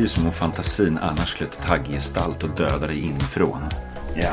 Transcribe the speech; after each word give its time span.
skriver 0.00 0.08
som 0.08 0.26
om 0.26 0.32
fantasin 0.32 0.98
annars 0.98 1.28
skulle 1.28 1.50
ta 1.50 1.62
tagggestalt 1.62 2.42
och 2.42 2.50
döda 2.50 2.86
dig 2.86 3.04
inifrån. 3.04 3.62
Ja. 4.14 4.30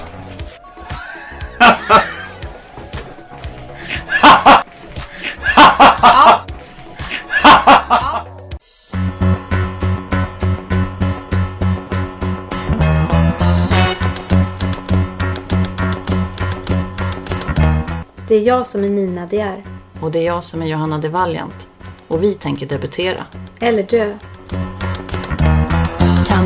Det 18.28 18.36
är 18.36 18.41
jag 18.41 18.66
som 18.66 18.84
är 18.84 18.89
Nina 18.89 19.25
De 19.25 19.39
är. 19.39 19.63
Och 20.02 20.11
det 20.11 20.19
är 20.19 20.25
jag 20.25 20.44
som 20.44 20.61
är 20.61 20.66
Johanna 20.66 20.97
de 20.97 21.09
Valiant. 21.09 21.67
Och 22.08 22.23
vi 22.23 22.34
tänker 22.34 22.66
debutera. 22.66 23.25
Eller 23.59 23.84
dö. 23.84 24.17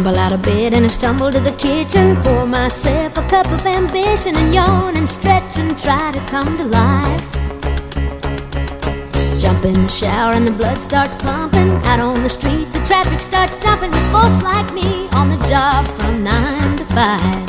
Tumble 0.01 0.19
out 0.19 0.31
of 0.31 0.41
bed 0.41 0.73
and 0.73 0.83
I 0.83 0.87
stumble 0.87 1.29
to 1.29 1.39
the 1.39 1.51
kitchen. 1.61 2.15
Pour 2.23 2.47
myself 2.47 3.19
a 3.19 3.21
cup 3.29 3.45
of 3.51 3.63
ambition 3.67 4.35
and 4.35 4.51
yawn 4.51 4.97
and 4.97 5.07
stretch 5.07 5.59
and 5.59 5.79
try 5.79 6.09
to 6.09 6.19
come 6.21 6.57
to 6.57 6.65
life. 6.65 7.21
Jump 9.39 9.63
in 9.63 9.75
the 9.75 9.87
shower 9.87 10.33
and 10.33 10.47
the 10.47 10.53
blood 10.53 10.79
starts 10.79 11.13
pumping. 11.21 11.69
Out 11.85 11.99
on 11.99 12.23
the 12.23 12.31
streets, 12.31 12.73
the 12.73 12.83
traffic 12.87 13.19
starts 13.19 13.57
jumping. 13.57 13.91
With 13.91 14.11
folks 14.11 14.41
like 14.41 14.73
me 14.73 15.07
on 15.13 15.29
the 15.29 15.37
job 15.45 15.85
from 15.99 16.23
nine 16.23 16.77
to 16.77 16.85
five. 16.97 17.45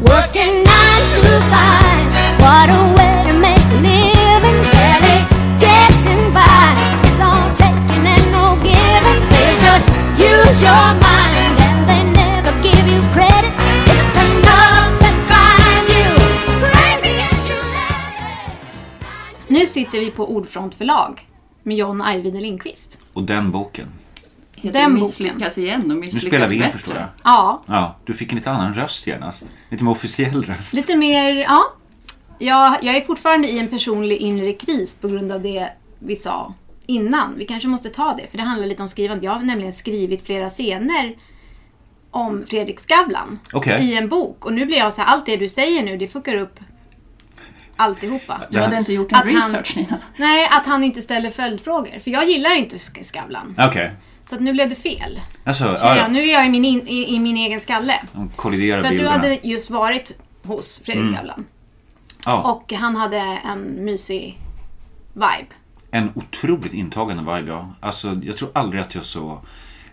Working 0.00 0.64
nine 0.64 1.04
to 1.20 1.22
five. 1.52 2.06
What 2.40 2.72
a 2.72 2.80
way 2.96 3.28
to 3.28 3.34
make 3.36 3.66
a 3.76 3.80
living. 3.84 4.58
Barely 4.72 5.20
getting 5.60 6.32
by. 6.32 6.72
It's 7.04 7.20
all 7.20 7.52
taking 7.52 8.08
and 8.08 8.24
no 8.32 8.56
giving. 8.64 9.20
They 9.28 9.52
just 9.60 9.86
use 10.16 10.62
your 10.62 10.88
mind 11.04 11.37
Nu 19.58 19.66
sitter 19.66 19.98
vi 20.00 20.10
på 20.10 20.30
Ordfront 20.34 20.74
förlag 20.74 21.26
med 21.62 21.76
John 21.76 22.02
Ajvide 22.02 22.40
Lindqvist. 22.40 22.98
Och 23.12 23.22
den 23.22 23.50
boken. 23.50 23.88
Heter 24.56 24.80
Den 24.80 24.94
misslyckas 24.94 25.58
igen 25.58 25.80
och 25.82 25.88
Nu 25.88 25.94
misslyckas 25.94 26.26
spelar 26.28 26.48
vi 26.48 26.54
in 26.54 26.60
bättre. 26.60 26.72
förstår 26.72 26.94
jag. 26.96 27.06
Ja, 27.24 27.62
Ja, 27.66 27.96
du 28.04 28.14
fick 28.14 28.32
en 28.32 28.38
lite 28.38 28.50
annan 28.50 28.74
röst 28.74 29.06
genast. 29.06 29.50
Lite 29.70 29.84
mer 29.84 29.90
officiell 29.90 30.42
röst. 30.44 30.74
lite 30.74 30.96
mer, 30.96 31.34
ja. 31.34 31.62
Jag, 32.38 32.76
jag 32.82 32.96
är 32.96 33.00
fortfarande 33.00 33.48
i 33.48 33.58
en 33.58 33.68
personlig 33.68 34.16
inre 34.16 34.52
kris 34.52 34.94
på 34.94 35.08
grund 35.08 35.32
av 35.32 35.42
det 35.42 35.68
vi 35.98 36.16
sa 36.16 36.54
innan. 36.86 37.34
Vi 37.38 37.44
kanske 37.44 37.68
måste 37.68 37.88
ta 37.88 38.14
det, 38.14 38.26
för 38.30 38.38
det 38.38 38.44
handlar 38.44 38.66
lite 38.68 38.82
om 38.82 38.88
skrivande. 38.88 39.24
Jag 39.24 39.32
har 39.32 39.40
nämligen 39.40 39.72
skrivit 39.72 40.24
flera 40.26 40.50
scener 40.50 41.16
om 42.10 42.44
Fredrik 42.46 42.80
Skavlan 42.80 43.38
Okej. 43.52 43.84
i 43.84 43.96
en 43.96 44.08
bok. 44.08 44.44
Och 44.46 44.52
nu 44.52 44.66
blir 44.66 44.78
jag 44.78 44.94
så 44.94 45.00
här, 45.00 45.08
allt 45.08 45.26
det 45.26 45.36
du 45.36 45.48
säger 45.48 45.82
nu, 45.82 45.96
det 45.96 46.08
fuckar 46.08 46.34
upp 46.34 46.60
alltihopa. 47.78 48.40
Du 48.50 48.60
hade 48.60 48.76
inte 48.78 48.92
gjort 48.92 49.12
en 49.12 49.18
Att 49.18 49.24
han- 49.24 49.34
research 49.34 49.76
Nina. 49.76 49.98
Nej, 50.16 50.48
att 50.52 50.66
han 50.66 50.84
inte 50.84 51.02
ställer 51.02 51.30
följdfrågor. 51.30 51.98
För 52.00 52.10
jag 52.10 52.28
gillar 52.28 52.54
inte 52.56 52.76
Sk- 52.76 53.04
Skavlan. 53.04 53.54
Okej. 53.58 53.92
Så 54.24 54.34
att 54.34 54.40
nu 54.40 54.52
blev 54.52 54.68
det 54.68 54.74
fel. 54.74 55.20
Alltså, 55.44 55.64
Så 55.64 55.70
ja, 55.86 55.96
ja, 55.96 56.08
nu 56.08 56.18
är 56.22 56.32
jag 56.32 56.46
i 56.46 56.48
min, 56.48 56.64
in, 56.64 56.88
i, 56.88 57.14
i 57.14 57.18
min 57.18 57.36
egen 57.36 57.60
skalle. 57.60 57.94
De 58.12 58.28
kolliderar 58.28 58.78
För 58.80 58.84
att 58.86 58.90
du 58.92 58.96
bilderna. 58.98 59.16
hade 59.16 59.38
just 59.42 59.70
varit 59.70 60.12
hos 60.42 60.82
Fredrik 60.84 61.02
Mm. 61.02 61.14
Skavlan. 61.14 61.44
Ja, 62.24 62.52
Och 62.52 62.72
han 62.72 62.96
hade 62.96 63.18
en 63.44 63.84
mysig 63.84 64.38
vibe. 65.12 65.54
en 65.90 66.12
otroligt 66.14 66.72
intagande 66.74 67.34
vibe, 67.34 67.50
ja. 67.50 67.74
Alltså, 67.80 68.20
jag 68.22 68.36
tror 68.36 68.50
aldrig 68.54 68.82
att 68.82 68.94
jag 68.94 69.04
så 69.04 69.40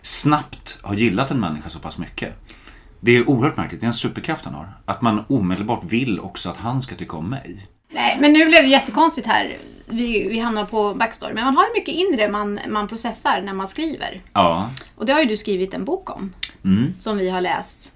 snabbt 0.02 0.78
har 0.82 0.94
gillat 0.94 1.30
en 1.30 1.40
människa 1.40 1.68
så 1.70 1.78
pass 1.78 1.98
mycket. 1.98 2.32
Det 3.00 3.16
är 3.16 3.28
oerhört 3.30 3.56
märkligt. 3.56 3.80
Det 3.80 3.84
är 3.84 3.88
en 3.88 3.94
superkraft 3.94 4.44
han 4.44 4.54
har. 4.54 4.72
Att 4.84 5.02
man 5.02 5.24
omedelbart 5.28 5.84
vill 5.84 6.20
också 6.20 6.50
att 6.50 6.56
han 6.56 6.82
ska 6.82 6.94
tycka 6.94 7.16
om 7.16 7.28
mig. 7.30 7.66
Nej, 7.96 8.16
men 8.20 8.32
nu 8.32 8.46
blev 8.46 8.62
det 8.62 8.68
jättekonstigt 8.68 9.26
här. 9.26 9.56
Vi, 9.86 10.28
vi 10.28 10.38
hamnar 10.38 10.64
på 10.64 10.94
backstory. 10.94 11.34
Men 11.34 11.44
man 11.44 11.56
har 11.56 11.74
mycket 11.74 11.94
inre 11.94 12.28
man, 12.28 12.60
man 12.68 12.88
processar 12.88 13.42
när 13.42 13.52
man 13.52 13.68
skriver. 13.68 14.22
Ja. 14.32 14.70
Och 14.94 15.06
det 15.06 15.12
har 15.12 15.20
ju 15.20 15.26
du 15.26 15.36
skrivit 15.36 15.74
en 15.74 15.84
bok 15.84 16.10
om. 16.10 16.32
Mm. 16.64 16.94
Som 16.98 17.16
vi 17.16 17.30
har 17.30 17.40
läst. 17.40 17.94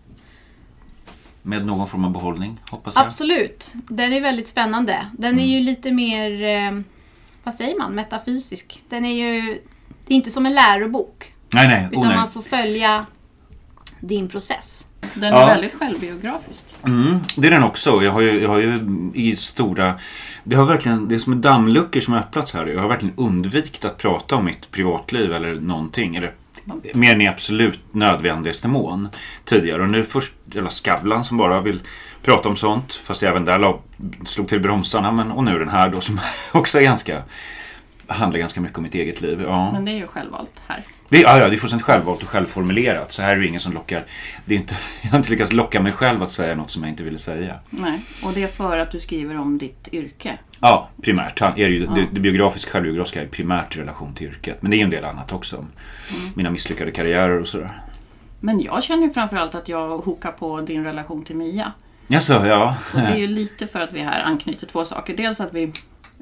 Med 1.43 1.66
någon 1.66 1.89
form 1.89 2.05
av 2.05 2.10
behållning, 2.10 2.60
hoppas 2.71 2.94
jag. 2.97 3.06
Absolut. 3.06 3.72
Den 3.89 4.12
är 4.12 4.21
väldigt 4.21 4.49
spännande. 4.49 5.06
Den 5.19 5.39
är 5.39 5.47
ju 5.47 5.60
lite 5.60 5.91
mer, 5.91 6.43
eh, 6.43 6.81
vad 7.44 7.55
säger 7.55 7.78
man, 7.78 7.94
metafysisk. 7.94 8.83
Den 8.89 9.05
är 9.05 9.15
ju, 9.15 9.60
det 10.06 10.15
är 10.15 10.16
inte 10.16 10.31
som 10.31 10.47
en 10.47 10.55
lärobok. 10.55 11.34
Nej, 11.49 11.69
nej. 11.69 11.89
Utan 11.91 12.03
Oh, 12.03 12.09
nej. 12.09 12.16
man 12.16 12.31
får 12.31 12.43
följa 12.43 13.06
din 14.00 14.28
process. 14.28 14.87
Den 15.15 15.33
är 15.34 15.41
Ja. 15.41 15.47
väldigt 15.47 15.75
självbiografisk. 15.75 16.65
Mm, 16.87 17.19
det 17.37 17.47
är 17.47 17.50
den 17.50 17.62
också. 17.62 18.03
Jag 18.03 18.12
har 18.12 18.21
ju, 18.21 18.43
jag 18.43 18.49
har 18.49 18.59
ju 18.59 18.81
i 19.15 19.37
stora... 19.37 19.94
Det 20.44 20.56
har 20.56 20.65
verkligen, 20.65 21.09
det 21.09 21.15
är 21.15 21.19
som 21.19 21.41
dammluckor 21.41 22.00
som 22.00 22.15
har 22.15 22.21
öppnats 22.21 22.53
här. 22.55 22.66
Jag 22.66 22.81
har 22.81 22.88
verkligen 22.88 23.15
undvikit 23.16 23.84
att 23.84 23.99
prata 23.99 24.37
om 24.37 24.44
mitt 24.44 24.71
privatliv 24.71 25.33
eller 25.33 25.55
någonting. 25.55 26.16
Eller 26.16 26.33
mer 26.94 27.12
än 27.15 27.21
i 27.21 27.28
absolut 27.28 27.81
nödvändigaste 27.93 28.69
mån 28.69 29.09
tidigare. 29.44 29.83
Och 29.83 29.89
nu 29.91 30.05
först, 30.05 30.33
eller 30.55 30.71
Skavlan 30.71 31.25
som 31.25 31.37
bara 31.37 31.60
vill 31.60 31.81
prata 32.22 32.49
om 32.49 32.56
sånt. 32.56 32.94
Fast 32.94 33.22
jag 33.22 33.31
även 33.31 33.44
där 33.44 33.59
la, 33.59 33.81
slog 34.27 34.49
till 34.49 34.60
bromsarna. 34.60 35.12
Men, 35.12 35.31
och 35.33 35.44
nu 35.44 35.59
den 35.59 35.69
här 35.69 35.89
då 35.89 36.00
som 36.00 36.21
också 36.53 36.78
är 36.78 36.83
ganska... 36.83 37.22
Handlar 38.06 38.39
ganska 38.41 38.60
mycket 38.60 38.77
om 38.78 38.83
mitt 38.84 38.94
eget 38.94 39.21
liv. 39.21 39.43
Ja. 39.47 39.72
Men 39.72 39.84
det 39.84 39.91
är 39.91 39.97
ju 39.97 40.06
självvalt 40.06 40.62
här. 40.66 40.84
Det, 41.10 41.21
ja, 41.21 41.38
ja, 41.38 41.48
det 41.48 41.54
är 41.54 41.59
fullständigt 41.59 41.87
självvalt 41.87 42.22
och 42.22 42.28
självformulerat. 42.28 43.12
Så 43.12 43.22
här 43.22 43.37
är 43.37 43.41
det 43.41 43.47
ingen 43.47 43.60
som 43.60 43.72
lockar. 43.72 44.04
Det 44.44 44.54
är 44.54 44.59
inte, 44.59 44.76
jag 45.03 45.10
har 45.10 45.19
inte 45.19 45.31
lyckats 45.31 45.53
locka 45.53 45.81
mig 45.81 45.93
själv 45.93 46.22
att 46.22 46.31
säga 46.31 46.54
något 46.54 46.71
som 46.71 46.82
jag 46.82 46.91
inte 46.93 47.03
ville 47.03 47.19
säga. 47.19 47.59
Nej. 47.71 48.00
Och 48.22 48.32
det 48.32 48.43
är 48.43 48.47
för 48.48 48.78
att 48.78 48.91
du 48.91 49.00
skriver 49.00 49.37
om 49.38 49.59
ditt 49.59 49.88
yrke. 49.93 50.38
Ja, 50.60 50.88
primärt. 51.03 51.41
Är 51.41 51.53
det, 51.56 51.62
ju, 51.62 51.84
Ja. 51.84 51.91
det, 51.91 52.06
det 52.12 52.21
biografiska 52.21 52.71
självbiografiska 52.71 53.22
är 53.22 53.26
primärt 53.26 53.76
i 53.76 53.81
relation 53.81 54.15
till 54.15 54.26
yrket. 54.26 54.62
Men 54.62 54.71
det 54.71 54.76
är 54.76 54.78
ju 54.78 54.84
en 54.84 54.91
del 54.91 55.04
annat 55.04 55.32
också. 55.32 55.56
Mm. 55.56 55.71
Mina 56.34 56.50
misslyckade 56.50 56.91
karriärer 56.91 57.41
och 57.41 57.47
sådär. 57.48 57.71
Men 58.41 58.60
jag 58.60 58.82
känner 58.84 59.03
ju 59.03 59.10
framförallt 59.10 59.54
att 59.54 59.69
jag 59.69 59.98
hokar 59.98 60.32
på 60.32 60.60
din 60.60 60.84
relation 60.84 61.25
till 61.25 61.37
Mia. 61.37 61.72
Jaså, 62.06 62.47
ja. 62.47 62.77
Och 62.94 63.00
det 63.00 63.06
är 63.06 63.16
ju 63.16 63.27
lite 63.27 63.66
för 63.66 63.78
att 63.81 63.92
vi 63.92 64.00
här 64.00 64.22
anknyter 64.22 64.66
två 64.66 64.84
saker. 64.84 65.16
Dels 65.16 65.41
att 65.41 65.54
vi, 65.54 65.72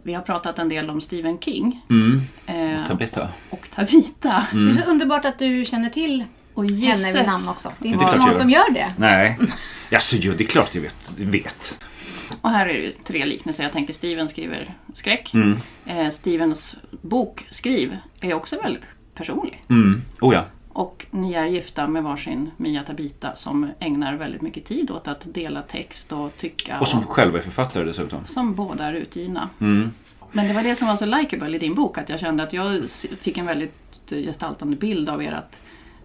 vi 0.02 0.14
har 0.14 0.22
pratat 0.22 0.58
en 0.58 0.68
del 0.68 0.90
om 0.90 1.00
Stephen 1.00 1.38
King. 1.38 1.80
Mm. 1.90 2.20
Eh, 2.46 2.86
Tabitha. 2.86 3.28
och 3.50 3.68
Tavita. 3.74 4.46
Mm. 4.52 4.66
Det 4.66 4.80
är 4.80 4.84
så 4.84 4.90
underbart 4.90 5.24
att 5.24 5.38
du 5.38 5.64
känner 5.64 5.90
till 5.90 6.24
Och 6.54 6.70
henne 6.70 7.12
vid 7.12 7.26
namn 7.26 7.48
också. 7.48 7.72
Det 7.78 7.88
är 7.88 7.92
Ja, 7.92 7.94
inte 7.94 8.04
det 8.04 8.10
är 8.10 8.12
så 8.12 8.18
många 8.18 8.34
som 8.34 8.50
gör 8.50 8.70
det. 8.70 8.92
Nej. 8.98 9.38
Jaså, 9.90 10.16
jo, 10.20 10.32
det 10.38 10.44
är 10.44 10.48
klart 10.48 10.74
jag 10.74 10.82
vet. 10.82 11.12
vet. 11.16 11.80
Och 12.40 12.50
här 12.50 12.66
är 12.66 12.82
det 12.82 13.04
tre 13.04 13.24
liknelser. 13.24 13.62
Jag 13.62 13.72
tänker 13.72 13.92
Steven 13.92 14.28
skriver 14.28 14.74
skräck. 14.94 15.34
Mm. 15.34 15.58
Eh, 15.86 16.10
Stevens 16.10 16.76
bok 17.02 17.46
Skriv 17.50 17.96
är 18.22 18.34
också 18.34 18.60
väldigt 18.62 18.82
personlig. 19.14 19.62
Mm. 19.70 20.02
Oh 20.20 20.34
ja. 20.34 20.44
Och 20.78 21.06
ni 21.10 21.32
är 21.34 21.46
gifta 21.46 21.86
med 21.86 22.02
varsin 22.02 22.50
Mia 22.56 22.82
Tabita 22.82 23.36
som 23.36 23.70
ägnar 23.80 24.14
väldigt 24.16 24.42
mycket 24.42 24.64
tid 24.64 24.90
åt 24.90 25.08
att 25.08 25.34
dela 25.34 25.62
text 25.62 26.12
och 26.12 26.32
tycka. 26.38 26.78
Och 26.80 26.88
som 26.88 27.02
själva 27.06 27.38
är 27.38 27.42
författare 27.42 27.84
dessutom. 27.84 28.24
som 28.24 28.54
båda 28.54 28.84
är 28.84 28.92
utgivna. 28.92 29.48
Mm. 29.60 29.90
Men 30.32 30.48
det 30.48 30.54
var 30.54 30.62
det 30.62 30.76
som 30.76 30.88
var 30.88 30.96
så 30.96 31.06
likeable 31.06 31.56
i 31.56 31.58
din 31.58 31.74
bok. 31.74 31.98
Att 31.98 32.08
jag 32.08 32.20
kände 32.20 32.42
att 32.42 32.52
jag 32.52 32.90
fick 33.20 33.38
en 33.38 33.46
väldigt 33.46 33.74
gestaltande 34.10 34.76
bild 34.76 35.08
av 35.08 35.22
ert 35.22 35.58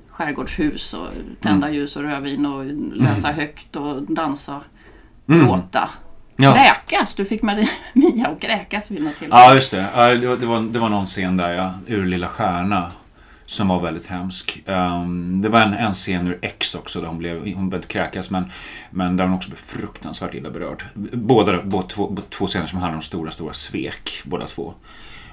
skärgårdshus 0.09 0.93
och 0.93 1.07
tända 1.41 1.67
Mm. 1.67 1.79
ljus 1.79 1.95
och 1.95 2.03
rödvin 2.03 2.45
och 2.45 2.65
läsa 2.93 3.31
högt 3.31 3.75
och 3.75 4.03
dansa, 4.03 4.61
gråta. 5.25 5.89
Ja. 6.35 6.53
Kräkas! 6.53 7.15
Du 7.15 7.25
fick 7.25 7.41
med 7.41 7.67
Mia 7.93 8.27
att 8.27 8.39
kräkas 8.41 8.91
vid 8.91 9.03
något 9.03 9.15
tillfälle. 9.19 9.41
Ja, 9.41 9.55
just 9.55 9.71
det. 9.71 10.37
Det, 10.39 10.45
var, 10.45 10.61
det 10.73 10.79
var 10.79 10.89
någon 10.89 11.05
scen 11.05 11.37
där, 11.37 11.53
ja. 11.53 11.73
Ur 11.87 12.05
Lilla 12.05 12.27
Stjärna. 12.27 12.91
Som 13.53 13.67
var 13.67 13.79
väldigt 13.81 14.05
hemsk. 14.05 14.63
Ehm, 14.65 15.41
det 15.41 15.49
var 15.49 15.61
en, 15.61 15.73
en 15.73 15.93
scen 15.93 16.27
ur 16.27 16.39
X 16.41 16.75
också 16.75 17.01
där 17.01 17.07
hon, 17.07 17.17
blev, 17.17 17.53
hon 17.55 17.69
började 17.69 17.87
kräkas 17.87 18.29
men, 18.29 18.45
men 18.91 19.17
där 19.17 19.23
hon 19.25 19.33
också 19.33 19.49
blev 19.49 19.57
fruktansvärt 19.57 20.33
illa 20.33 20.49
berörd. 20.49 20.83
Båda, 21.13 21.61
båda 21.63 21.87
två, 21.87 22.17
två 22.29 22.47
scener 22.47 22.65
som 22.65 22.79
handlar 22.79 22.95
om 22.95 23.01
stora, 23.01 23.31
stora 23.31 23.53
svek 23.53 24.21
båda 24.23 24.47
två. 24.47 24.73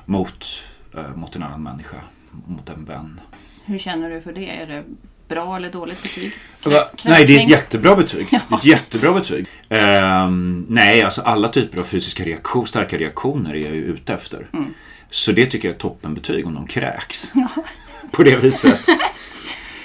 Mot, 0.04 0.62
eh, 0.94 1.14
mot 1.16 1.36
en 1.36 1.42
annan 1.42 1.62
människa. 1.62 1.96
Mot 2.46 2.68
en 2.68 2.84
vän. 2.84 3.20
Hur 3.64 3.78
känner 3.78 4.10
du 4.10 4.20
för 4.20 4.32
det? 4.32 4.48
Är 4.62 4.66
det 4.66 4.84
bra 5.28 5.56
eller 5.56 5.72
dåligt 5.72 6.02
betyg? 6.02 6.32
Krä- 6.62 6.84
Nej, 7.04 7.24
det 7.26 7.36
är 7.38 7.42
ett 7.42 7.50
jättebra 7.50 7.96
betyg. 7.96 8.26
Ja. 8.50 8.58
ett 8.58 8.64
jättebra 8.64 9.12
betyg. 9.12 9.46
Ehm, 9.68 10.66
nej, 10.68 11.02
alltså 11.02 11.22
alla 11.22 11.48
typer 11.48 11.78
av 11.80 11.84
fysiska 11.84 12.24
reaktion, 12.24 12.66
starka 12.66 12.98
reaktioner 12.98 13.54
är 13.54 13.64
jag 13.64 13.74
ju 13.74 13.82
ute 13.84 14.14
efter. 14.14 14.46
Mm. 14.52 14.74
Så 15.10 15.32
det 15.32 15.46
tycker 15.46 15.68
jag 15.68 15.74
är 15.74 15.78
toppenbetyg 15.78 16.46
om 16.46 16.54
de 16.54 16.66
kräks. 16.66 17.32
På 18.10 18.22
det 18.22 18.36
viset. 18.36 18.88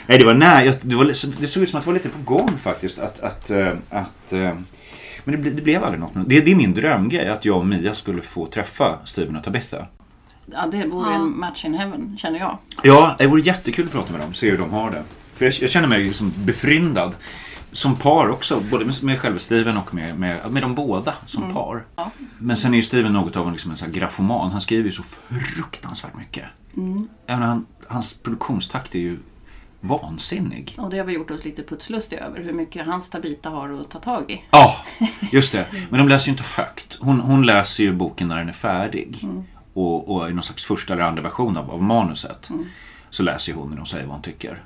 nej, 0.08 0.18
det 0.20 0.26
var 0.26 0.34
jag- 0.64 0.76
det, 0.82 0.96
var, 0.96 1.06
det 1.42 1.48
såg 1.48 1.64
ut 1.64 1.70
som 1.70 1.78
att 1.80 1.86
det 1.86 1.90
var 1.90 1.94
lite 1.94 2.10
på 2.10 2.22
gång 2.22 2.50
faktiskt. 2.62 3.00
Att, 3.00 3.20
att, 3.20 3.50
eh, 3.50 3.74
att, 3.90 4.34
eh, 4.34 4.54
men 5.24 5.44
det, 5.44 5.50
det 5.50 5.62
blev 5.62 5.84
aldrig 5.84 6.00
något. 6.00 6.12
Det, 6.30 6.40
det 6.42 6.52
är 6.52 6.56
min 6.56 6.74
drömgrej, 6.74 7.30
att 7.30 7.46
jag 7.46 7.58
och 7.58 7.66
Mia 7.68 7.94
skulle 7.94 8.22
få 8.22 8.46
träffa 8.48 9.00
Steven 9.06 9.36
och 9.36 9.44
Tabitha. 9.44 9.88
Ja, 10.52 10.68
det 10.72 10.88
vore 10.88 11.10
Ja. 11.10 11.16
en 11.16 11.40
match 11.40 11.66
in 11.66 11.74
heaven, 11.74 12.18
känner 12.18 12.40
jag. 12.40 12.58
Ja, 12.84 13.16
det 13.20 13.28
vore 13.28 13.42
jättekul 13.42 13.86
att 13.86 13.92
prata 13.92 14.12
med 14.12 14.22
dem, 14.22 14.34
se 14.34 14.52
hur 14.52 14.58
de 14.58 14.72
har 14.74 14.92
det. 14.92 15.04
För 15.34 15.46
jag, 15.46 15.54
jag 15.62 15.70
känner 15.70 15.88
mig 15.88 16.04
liksom 16.04 16.34
befryndad 16.36 17.16
som 17.72 17.96
par 17.96 18.30
också, 18.30 18.62
både 18.72 18.86
med, 18.86 19.04
med 19.04 19.20
själva 19.22 19.40
Steven 19.40 19.78
och 19.78 19.94
med, 19.94 20.20
med, 20.20 20.52
med 20.52 20.64
de 20.64 20.76
båda 20.76 21.14
som 21.28 21.54
par. 21.54 21.84
Ja. 21.96 22.12
Men 22.38 22.58
sen 22.58 22.74
är 22.74 22.78
ju 22.78 22.84
Steven 22.84 23.14
något 23.14 23.36
av 23.36 23.48
en, 23.48 23.54
liksom 23.54 23.72
en 23.72 23.78
sån 23.78 23.86
här 23.88 23.94
grafoman. 23.96 24.52
Han 24.52 24.62
skriver 24.62 24.84
ju 24.86 24.92
så 24.92 25.04
fruktansvärt 25.54 26.16
mycket. 26.18 26.44
Även 27.28 27.44
han, 27.44 27.66
hans 27.88 28.14
produktionstakt 28.14 28.96
är 28.96 29.00
ju 29.00 29.18
vansinnig. 29.80 30.76
Och 30.78 30.90
det 30.90 30.98
har 30.98 31.06
vi 31.06 31.14
gjort 31.14 31.32
oss 31.32 31.46
lite 31.46 31.64
putslustiga 31.64 32.26
över, 32.26 32.42
hur 32.42 32.54
mycket 32.54 32.88
hans 32.88 33.10
Tabita 33.10 33.50
har 33.50 33.82
att 33.82 33.92
ta 33.92 34.00
tag 34.00 34.32
i. 34.32 34.42
Ja, 34.52 34.76
just 35.32 35.52
det. 35.52 35.68
Men 35.90 36.00
de 36.00 36.10
läser 36.10 36.28
ju 36.28 36.32
inte 36.32 36.44
högt. 36.44 36.98
Hon, 37.02 37.20
hon 37.20 37.46
läser 37.46 37.84
ju 37.84 37.94
boken 37.94 38.28
när 38.28 38.38
den 38.38 38.50
är 38.50 38.54
färdig. 38.54 39.28
Och, 39.74 40.16
och 40.16 40.30
i 40.30 40.34
någon 40.34 40.44
slags 40.44 40.66
första 40.66 40.94
eller 40.94 41.04
andra 41.04 41.22
version 41.22 41.58
av, 41.58 41.72
av 41.72 41.84
manuset 41.84 42.52
så 43.10 43.24
läser 43.24 43.54
hon 43.54 43.70
när 43.70 43.78
hon 43.78 43.86
säger 43.86 44.06
vad 44.06 44.14
hon 44.14 44.22
tycker. 44.22 44.64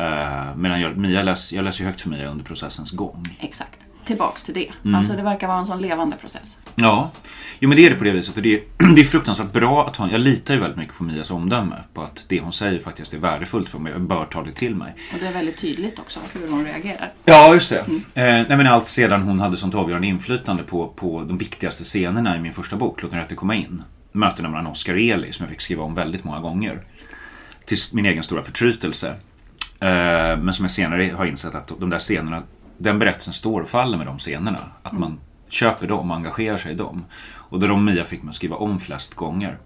Uh, 0.00 0.56
medan 0.56 0.80
jag, 0.80 0.96
Mia 0.96 1.22
läs, 1.22 1.52
jag 1.52 1.64
läser 1.64 1.80
ju 1.80 1.86
högt 1.86 2.00
för 2.00 2.10
Mia 2.10 2.28
under 2.28 2.44
processens 2.44 2.90
gång. 2.90 3.22
Exakt. 3.38 3.78
Tillbaks 4.04 4.44
till 4.44 4.54
det. 4.54 4.70
Mm. 4.84 4.94
Alltså 4.94 5.12
det 5.12 5.22
verkar 5.22 5.48
vara 5.48 5.58
en 5.58 5.66
sån 5.66 5.82
levande 5.82 6.16
process. 6.16 6.58
Ja, 6.74 7.10
jo 7.64 7.68
men 7.68 7.76
det 7.76 7.86
är 7.86 7.90
det 7.90 7.96
på 7.96 8.04
det 8.04 8.10
viset. 8.10 8.36
Och 8.36 8.42
det, 8.42 8.54
är, 8.54 8.60
det 8.94 9.00
är 9.00 9.04
fruktansvärt 9.04 9.52
bra 9.52 9.86
att 9.86 9.96
ha, 9.96 10.10
jag 10.10 10.20
litar 10.20 10.54
ju 10.54 10.60
väldigt 10.60 10.78
mycket 10.78 10.94
på 10.94 11.04
Mias 11.04 11.30
omdöme. 11.30 11.76
På 11.94 12.02
att 12.02 12.24
det 12.28 12.40
hon 12.40 12.52
säger 12.52 12.80
faktiskt 12.80 13.14
är 13.14 13.18
värdefullt 13.18 13.68
för 13.68 13.78
mig. 13.78 13.92
Jag 13.92 14.00
bör 14.00 14.24
ta 14.24 14.42
det 14.42 14.52
till 14.52 14.74
mig. 14.74 14.94
Och 15.12 15.18
det 15.20 15.26
är 15.26 15.32
väldigt 15.32 15.58
tydligt 15.58 15.98
också 15.98 16.20
hur 16.32 16.48
hon 16.48 16.64
reagerar. 16.64 17.12
Ja, 17.24 17.54
just 17.54 17.70
det. 17.70 17.78
Eh, 17.78 17.86
nej, 18.14 18.46
men 18.48 18.66
allt 18.66 18.86
sedan 18.86 19.22
hon 19.22 19.40
hade 19.40 19.56
sånt 19.56 19.74
avgörande 19.74 20.06
inflytande 20.06 20.62
på, 20.62 20.88
på 20.88 21.22
de 21.22 21.38
viktigaste 21.38 21.84
scenerna 21.84 22.36
i 22.36 22.40
min 22.40 22.54
första 22.54 22.76
bok, 22.76 23.02
Låt 23.02 23.10
den 23.10 23.20
rätte 23.20 23.34
komma 23.34 23.54
in. 23.54 23.82
Mötena 24.12 24.48
mellan 24.48 24.66
Oscar 24.66 24.92
och 24.92 25.00
Eli, 25.00 25.32
som 25.32 25.44
jag 25.44 25.50
fick 25.50 25.60
skriva 25.60 25.82
om 25.82 25.94
väldigt 25.94 26.24
många 26.24 26.40
gånger. 26.40 26.80
Till 27.64 27.78
min 27.92 28.06
egen 28.06 28.22
stora 28.22 28.42
förtrytelse. 28.42 29.08
Eh, 29.80 30.38
men 30.38 30.54
som 30.54 30.64
jag 30.64 30.70
senare 30.70 31.10
har 31.16 31.26
insett 31.26 31.54
att 31.54 31.72
de 31.80 31.90
där 31.90 31.98
scenerna, 31.98 32.42
den 32.78 32.98
berättelsen 32.98 33.34
står 33.34 33.60
och 33.60 33.68
faller 33.68 33.98
med 33.98 34.06
de 34.06 34.18
scenerna. 34.18 34.60
Att 34.82 34.92
man 34.92 35.18
köper 35.54 35.86
dem 35.86 36.10
och 36.10 36.16
engagerar 36.16 36.56
sig 36.56 36.72
i 36.72 36.74
dem. 36.74 37.04
Och 37.34 37.60
det 37.60 37.66
är 37.66 37.68
de 37.68 37.84
Mia 37.84 38.04
fick 38.04 38.22
mig 38.22 38.30
att 38.30 38.36
skriva 38.36 38.56
om 38.56 38.80
flest 38.80 39.14
gånger. 39.14 39.58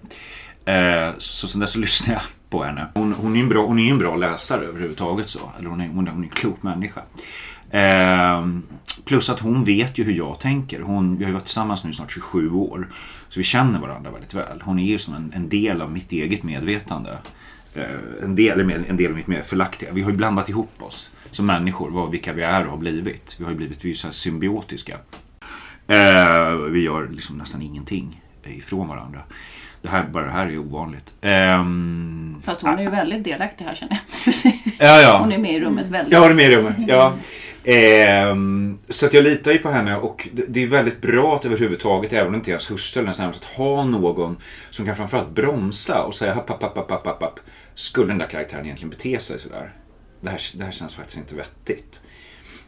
Eh, 0.64 1.10
så 1.18 1.48
sen 1.48 1.60
dess 1.60 1.72
så 1.72 1.78
lyssnar 1.78 2.14
jag 2.14 2.22
på 2.50 2.64
henne. 2.64 2.86
Hon, 2.94 3.12
hon 3.12 3.32
är 3.32 3.36
ju 3.36 3.42
en 3.42 3.48
bra, 3.48 3.66
hon 3.66 3.78
är 3.78 3.90
en 3.90 3.98
bra 3.98 4.16
läsare 4.16 4.64
överhuvudtaget 4.64 5.28
så. 5.28 5.52
Eller 5.58 5.68
hon 5.68 5.80
är, 5.80 5.88
hon 5.88 6.08
är, 6.08 6.12
hon 6.12 6.20
är 6.20 6.24
en 6.24 6.30
klok 6.30 6.62
människa. 6.62 7.02
Eh, 7.70 8.46
plus 9.04 9.30
att 9.30 9.40
hon 9.40 9.64
vet 9.64 9.98
ju 9.98 10.04
hur 10.04 10.12
jag 10.12 10.40
tänker. 10.40 10.80
Hon, 10.80 11.16
vi 11.16 11.24
har 11.24 11.28
ju 11.28 11.34
varit 11.34 11.44
tillsammans 11.44 11.84
nu 11.84 11.90
i 11.90 11.94
snart 11.94 12.12
27 12.12 12.50
år. 12.50 12.88
Så 13.28 13.40
vi 13.40 13.44
känner 13.44 13.80
varandra 13.80 14.10
väldigt 14.10 14.34
väl. 14.34 14.62
Hon 14.64 14.78
är 14.78 14.84
ju 14.84 14.98
som 14.98 15.14
en, 15.14 15.32
en 15.34 15.48
del 15.48 15.82
av 15.82 15.92
mitt 15.92 16.12
eget 16.12 16.42
medvetande. 16.42 17.18
Eh, 17.74 17.84
en, 18.22 18.36
del, 18.36 18.60
eller 18.60 18.84
en 18.88 18.96
del 18.96 19.10
av 19.10 19.16
mitt 19.16 19.26
mer 19.26 19.42
förlaktiga. 19.42 19.92
Vi 19.92 20.02
har 20.02 20.10
ju 20.10 20.16
blandat 20.16 20.48
ihop 20.48 20.82
oss 20.82 21.10
som 21.30 21.46
människor, 21.46 21.90
vad, 21.90 22.10
vilka 22.10 22.32
vi 22.32 22.42
är 22.42 22.64
och 22.64 22.70
har 22.70 22.78
blivit. 22.78 23.36
Vi 23.38 23.44
har 23.44 23.50
ju 23.50 23.56
blivit 23.56 23.84
vi 23.84 23.90
är 23.90 23.94
så 23.94 24.06
här 24.06 24.12
symbiotiska. 24.12 24.98
Eh, 25.88 26.56
vi 26.70 26.82
gör 26.82 27.08
liksom 27.12 27.38
nästan 27.38 27.62
ingenting 27.62 28.22
ifrån 28.44 28.88
varandra. 28.88 29.20
Det 29.82 29.88
här, 29.88 30.04
bara 30.12 30.24
det 30.24 30.30
här 30.32 30.46
är 30.46 30.58
ovanligt. 30.58 31.14
Ehm, 31.20 32.42
Fast 32.44 32.62
hon 32.62 32.78
är 32.78 32.82
ju 32.82 32.90
väldigt 32.90 33.24
delaktig 33.24 33.64
här 33.64 33.74
känner 33.74 33.98
jag. 34.24 34.34
ja, 34.78 35.00
ja. 35.00 35.18
Hon 35.18 35.32
är 35.32 35.38
med 35.38 35.52
i 35.54 35.60
rummet 35.60 35.88
väldigt. 35.88 36.18
Har 36.18 36.28
det 36.28 36.34
med 36.34 36.52
i 36.52 36.56
rummet, 36.56 36.76
ja. 36.86 37.12
Ehm, 37.64 38.78
så 38.88 39.06
att 39.06 39.14
jag 39.14 39.24
litar 39.24 39.52
ju 39.52 39.58
på 39.58 39.70
henne 39.70 39.96
och 39.96 40.28
det- 40.32 40.44
det 40.48 40.62
är 40.62 40.66
väldigt 40.66 41.00
bra 41.00 41.34
att 41.36 41.44
överhuvudtaget, 41.44 42.12
även 42.12 42.28
om 42.28 42.34
inte 42.34 42.50
ens 42.50 42.70
hustru 42.70 43.00
eller 43.02 43.20
ens 43.20 43.36
att 43.36 43.44
ha 43.44 43.84
någon 43.84 44.36
som 44.70 44.86
kan 44.86 44.96
framförallt 44.96 45.30
bromsa 45.30 46.02
och 46.04 46.14
säga 46.14 46.34
happ, 46.34 46.48
happ, 46.48 46.62
happ, 46.62 46.76
happ, 46.76 46.90
happ, 47.06 47.22
happ. 47.22 47.40
Skulle 47.74 48.08
den 48.08 48.18
där 48.18 48.26
karaktären 48.26 48.64
egentligen 48.64 48.90
bete 48.90 49.18
sig 49.20 49.38
sådär? 49.38 49.72
Det 50.20 50.30
här, 50.30 50.40
det 50.54 50.64
här 50.64 50.72
känns 50.72 50.94
faktiskt 50.94 51.18
inte 51.18 51.34
vettigt. 51.34 52.00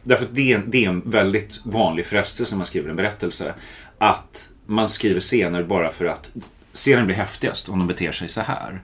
Därför 0.03 0.25
att 0.25 0.35
det 0.35 0.51
är, 0.51 0.57
en, 0.57 0.71
det 0.71 0.85
är 0.85 0.89
en 0.89 1.09
väldigt 1.09 1.61
vanlig 1.63 2.05
frestelse 2.05 2.53
när 2.53 2.57
man 2.57 2.65
skriver 2.65 2.89
en 2.89 2.95
berättelse. 2.95 3.53
Att 3.97 4.49
man 4.65 4.89
skriver 4.89 5.19
scener 5.19 5.63
bara 5.63 5.91
för 5.91 6.05
att 6.05 6.31
scenen 6.73 7.05
blir 7.05 7.15
häftigast 7.15 7.69
om 7.69 7.79
de 7.79 7.87
beter 7.87 8.11
sig 8.11 8.29
så 8.29 8.41
här. 8.41 8.81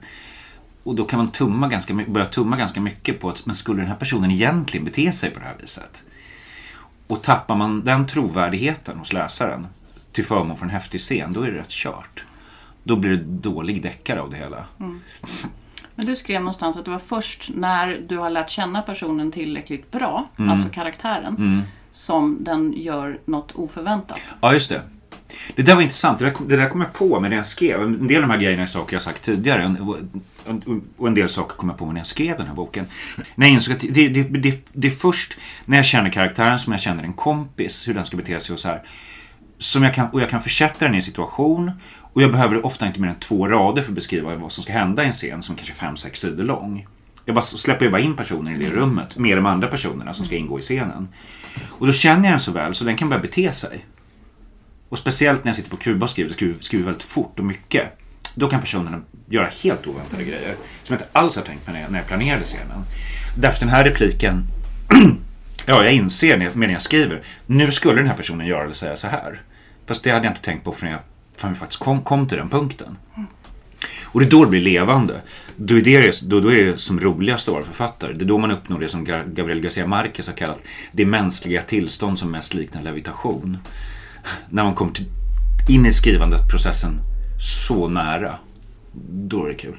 Och 0.82 0.94
då 0.94 1.04
kan 1.04 1.18
man 1.18 1.30
tumma 1.30 1.68
ganska, 1.68 1.94
börja 1.94 2.26
tumma 2.26 2.56
ganska 2.56 2.80
mycket 2.80 3.20
på 3.20 3.28
att 3.28 3.46
men 3.46 3.54
skulle 3.54 3.80
den 3.80 3.88
här 3.88 3.96
personen 3.96 4.30
egentligen 4.30 4.84
bete 4.84 5.12
sig 5.12 5.30
på 5.30 5.38
det 5.38 5.44
här 5.44 5.56
viset? 5.60 6.04
Och 7.06 7.22
tappar 7.22 7.56
man 7.56 7.84
den 7.84 8.06
trovärdigheten 8.06 8.98
hos 8.98 9.12
läsaren 9.12 9.66
till 10.12 10.24
förmån 10.24 10.56
för 10.56 10.64
en 10.64 10.70
häftig 10.70 11.00
scen, 11.00 11.32
då 11.32 11.42
är 11.42 11.50
det 11.50 11.58
rätt 11.58 11.70
kört. 11.70 12.24
Då 12.82 12.96
blir 12.96 13.10
det 13.10 13.24
dålig 13.24 13.82
deckare 13.82 14.20
av 14.20 14.30
det 14.30 14.36
hela. 14.36 14.64
Mm. 14.80 15.00
Men 15.98 16.06
du 16.06 16.16
skrev 16.16 16.40
någonstans 16.40 16.76
att 16.76 16.84
det 16.84 16.90
var 16.90 16.98
först 16.98 17.50
när 17.54 18.00
du 18.08 18.18
har 18.18 18.30
lärt 18.30 18.50
känna 18.50 18.82
personen 18.82 19.32
tillräckligt 19.32 19.90
bra, 19.90 20.28
Mm. 20.38 20.50
alltså 20.50 20.68
karaktären, 20.68 21.62
som 21.92 22.38
den 22.40 22.72
gör 22.76 23.18
något 23.24 23.52
oförväntat. 23.52 24.20
Ja, 24.40 24.52
just 24.52 24.68
det. 24.68 24.82
Det 25.56 25.62
där 25.62 25.74
var 25.74 25.82
intressant. 25.82 26.18
Det 26.18 26.24
där, 26.24 26.34
det 26.46 26.56
där 26.56 26.68
kom 26.68 26.80
jag 26.80 26.92
på 26.92 27.20
med 27.20 27.30
när 27.30 27.36
jag 27.36 27.46
skrev. 27.46 27.82
En 27.82 28.06
del 28.06 28.16
av 28.22 28.28
de 28.28 28.30
här 28.34 28.40
grejerna 28.40 28.62
är 28.62 28.66
saker 28.66 28.94
jag 28.96 29.02
sagt 29.02 29.22
tidigare. 29.22 29.76
Och 30.98 31.08
en 31.08 31.14
del 31.14 31.28
saker 31.28 31.56
kom 31.56 31.68
jag 31.68 31.78
på 31.78 31.86
när 31.92 32.00
jag 32.00 32.06
skrev 32.06 32.36
den 32.38 32.46
här 32.46 32.54
boken. 32.54 32.84
När 33.34 33.46
jag 33.46 33.54
insåg 33.54 33.74
att 33.74 33.80
det, 33.80 34.08
det, 34.08 34.22
det, 34.22 34.68
det 34.72 34.86
är 34.86 34.90
först 34.92 35.36
när 35.64 35.76
jag 35.76 35.86
känner 35.86 36.10
karaktären 36.10 36.58
som 36.58 36.72
jag 36.72 36.80
känner 36.80 37.02
en 37.02 37.12
kompis, 37.12 37.88
hur 37.88 37.94
den 37.94 38.04
ska 38.04 38.16
bete 38.16 38.40
sig 38.40 38.52
och 38.52 38.60
så 38.60 38.68
här. 38.68 38.82
Som 39.58 39.82
jag 39.82 39.94
kan, 39.94 40.06
och 40.10 40.20
jag 40.20 40.30
kan 40.30 40.42
försätta 40.42 40.84
den 40.84 40.94
i 40.94 40.96
en 40.96 41.02
situation. 41.02 41.70
Och 42.18 42.22
jag 42.22 42.32
behöver 42.32 42.66
ofta 42.66 42.86
inte 42.86 43.00
mer 43.00 43.08
än 43.08 43.18
två 43.20 43.48
rader 43.48 43.82
för 43.82 43.90
att 43.90 43.94
beskriva 43.94 44.34
vad 44.34 44.52
som 44.52 44.62
ska 44.62 44.72
hända 44.72 45.02
i 45.02 45.06
en 45.06 45.12
scen 45.12 45.42
som 45.42 45.56
kanske 45.56 45.72
är 45.72 45.76
fem, 45.76 45.96
sex 45.96 46.20
sidor 46.20 46.44
lång. 46.44 46.86
Jag 47.24 47.34
bara 47.34 47.42
släpper 47.42 47.84
ju 47.84 47.90
bara 47.90 48.00
in 48.00 48.16
personen 48.16 48.56
i 48.56 48.64
det 48.64 48.70
rummet 48.70 49.16
med 49.16 49.36
de 49.36 49.46
andra 49.46 49.68
personerna 49.68 50.14
som 50.14 50.26
ska 50.26 50.36
ingå 50.36 50.58
i 50.58 50.62
scenen. 50.62 51.08
Och 51.68 51.86
då 51.86 51.92
känner 51.92 52.24
jag 52.24 52.32
den 52.32 52.40
så 52.40 52.52
väl 52.52 52.74
så 52.74 52.84
den 52.84 52.96
kan 52.96 53.08
börja 53.08 53.22
bete 53.22 53.52
sig. 53.52 53.86
Och 54.88 54.98
speciellt 54.98 55.44
när 55.44 55.48
jag 55.48 55.56
sitter 55.56 55.70
på 55.70 55.76
Kuba 55.76 56.04
och 56.04 56.10
skriver, 56.10 56.32
skriver, 56.32 56.54
skriver 56.60 56.84
väldigt 56.84 57.02
fort 57.02 57.38
och 57.38 57.44
mycket. 57.44 57.98
Då 58.34 58.48
kan 58.48 58.60
personerna 58.60 59.00
göra 59.28 59.48
helt 59.62 59.86
oväntade 59.86 60.24
grejer. 60.24 60.54
Som 60.84 60.94
jag 60.94 61.02
inte 61.02 61.08
alls 61.12 61.36
har 61.36 61.42
tänkt 61.42 61.66
på 61.66 61.72
när 61.72 61.80
jag, 61.80 61.92
jag 61.92 62.06
planerade 62.06 62.44
scenen. 62.44 62.82
Därför 63.36 63.60
den 63.60 63.68
här 63.68 63.84
repliken, 63.84 64.44
ja 65.66 65.84
jag 65.84 65.92
inser 65.92 66.38
när- 66.38 66.54
medan 66.54 66.72
jag 66.72 66.82
skriver, 66.82 67.22
nu 67.46 67.70
skulle 67.70 67.96
den 68.00 68.06
här 68.06 68.16
personen 68.16 68.46
göra 68.46 68.62
eller 68.64 68.74
säga 68.74 68.96
så 68.96 69.06
här. 69.08 69.40
Fast 69.86 70.04
det 70.04 70.10
hade 70.10 70.24
jag 70.24 70.30
inte 70.30 70.42
tänkt 70.42 70.64
på 70.64 70.72
förrän 70.72 70.92
jag, 70.92 71.00
förrän 71.38 71.52
vi 71.52 71.58
faktiskt 71.58 71.80
kom, 71.80 72.02
kom 72.02 72.28
till 72.28 72.38
den 72.38 72.48
punkten. 72.48 72.96
Och 74.04 74.20
det 74.20 74.26
är 74.26 74.30
då 74.30 74.44
det 74.44 74.50
blir 74.50 74.60
levande. 74.60 75.20
Då 75.56 75.78
är 75.78 75.82
det, 75.82 76.22
då, 76.22 76.40
då 76.40 76.52
är 76.52 76.64
det 76.64 76.78
som 76.78 77.00
roligast 77.00 77.48
att 77.48 77.54
vara 77.54 77.64
författare. 77.64 78.12
Det 78.12 78.24
är 78.24 78.26
då 78.26 78.38
man 78.38 78.50
uppnår 78.50 78.80
det 78.80 78.88
som 78.88 79.04
Gabriel 79.04 79.60
Garcia 79.60 79.86
Marquez 79.86 80.26
har 80.26 80.34
kallat 80.34 80.60
det 80.92 81.04
mänskliga 81.04 81.62
tillstånd 81.62 82.18
som 82.18 82.30
mest 82.30 82.54
liknar 82.54 82.82
levitation. 82.82 83.58
När 84.50 84.64
man 84.64 84.74
kommer 84.74 84.92
till, 84.92 85.06
in 85.68 85.86
i 85.86 85.92
skrivandet, 85.92 86.50
processen, 86.50 87.00
så 87.40 87.88
nära. 87.88 88.34
Då 89.10 89.44
är 89.44 89.48
det 89.48 89.54
kul. 89.54 89.76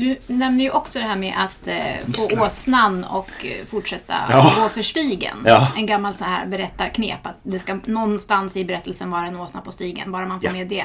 Du 0.00 0.16
nämner 0.34 0.64
ju 0.64 0.70
också 0.70 0.98
det 0.98 1.04
här 1.04 1.16
med 1.16 1.34
att 1.36 1.68
eh, 1.68 2.12
få 2.14 2.46
åsnan 2.46 3.04
och 3.04 3.30
eh, 3.44 3.66
fortsätta 3.70 4.14
Ja. 4.30 4.54
gå 4.62 4.68
för 4.68 4.82
stigen. 4.82 5.36
Ja. 5.46 5.72
En 5.76 5.86
gammal 5.86 6.14
så 6.14 6.24
här 6.24 6.46
berättarknep 6.46 7.26
att 7.26 7.40
det 7.42 7.58
ska 7.58 7.78
någonstans 7.84 8.56
i 8.56 8.64
berättelsen 8.64 9.10
vara 9.10 9.26
en 9.26 9.36
åsna 9.36 9.60
på 9.60 9.70
stigen, 9.72 10.12
bara 10.12 10.26
man 10.26 10.40
får 10.40 10.46
Ja. 10.48 10.52
med 10.52 10.68
det. 10.68 10.84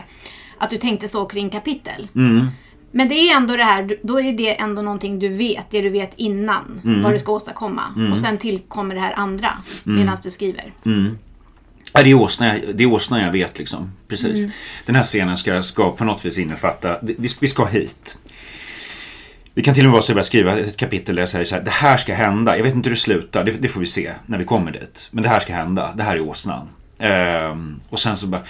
Att 0.57 0.69
du 0.69 0.77
tänkte 0.77 1.07
så 1.07 1.25
kring 1.25 1.49
kapitel. 1.49 2.07
Mm. 2.15 2.47
Men 2.91 3.09
det 3.09 3.15
är 3.15 3.35
ändå 3.37 3.55
det 3.55 3.63
här, 3.63 3.97
då 4.03 4.19
är 4.21 4.33
det 4.33 4.59
ändå 4.61 4.81
någonting 4.81 5.19
du 5.19 5.29
vet, 5.29 5.65
det 5.71 5.81
du 5.81 5.89
vet 5.89 6.11
innan, 6.15 6.81
Mm. 6.83 7.03
vad 7.03 7.13
du 7.13 7.19
ska 7.19 7.31
åstadkomma. 7.31 8.09
Och 8.13 8.19
sen 8.19 8.37
tillkommer 8.37 8.95
det 8.95 9.01
här 9.01 9.13
andra 9.13 9.51
medan 9.83 10.17
du 10.23 10.31
skriver. 10.31 10.73
Ja, 11.93 12.03
det 12.03 12.09
är 12.11 12.13
åsnan 12.13 12.47
jag, 12.49 12.61
det 12.75 12.83
är 12.83 12.87
åsnan 12.87 13.21
jag 13.21 13.31
vet 13.31 13.57
liksom. 13.57 13.91
Precis. 14.07 14.47
Den 14.85 14.95
här 14.95 15.03
scenen 15.03 15.37
ska, 15.37 15.63
ska 15.63 15.91
på 15.91 16.03
något 16.03 16.25
vis 16.25 16.37
innefatta, 16.37 16.97
vi, 17.01 17.35
vi 17.39 17.47
ska 17.47 17.65
hit. 17.65 18.17
Det 19.55 19.61
kan 19.61 19.73
till 19.73 19.83
och 19.83 19.89
med 19.89 19.91
vara 19.91 20.01
så 20.01 20.05
att 20.05 20.09
jag 20.09 20.15
börjar 20.15 20.23
skriva 20.23 20.59
ett 20.59 20.77
kapitel 20.77 21.15
där 21.15 21.21
jag 21.21 21.29
säger 21.29 21.45
så 21.45 21.55
här, 21.55 21.61
det 21.61 21.71
här 21.71 21.97
ska 21.97 22.13
hända. 22.13 22.57
Jag 22.57 22.63
vet 22.63 22.75
inte 22.75 22.89
hur 22.89 22.95
det 22.95 22.99
slutar, 22.99 23.43
det, 23.43 23.51
det 23.51 23.67
får 23.67 23.79
vi 23.79 23.85
se 23.85 24.13
när 24.25 24.37
vi 24.37 24.45
kommer 24.45 24.71
dit. 24.71 25.07
Men 25.11 25.23
det 25.23 25.29
här 25.29 25.39
ska 25.39 25.53
hända, 25.53 25.93
det 25.97 26.03
här 26.03 26.15
är 26.15 26.21
åsnan. 26.21 26.69
Ehm, 26.99 27.79
och 27.89 27.99
sen 27.99 28.17
så 28.17 28.27
bara, 28.27 28.41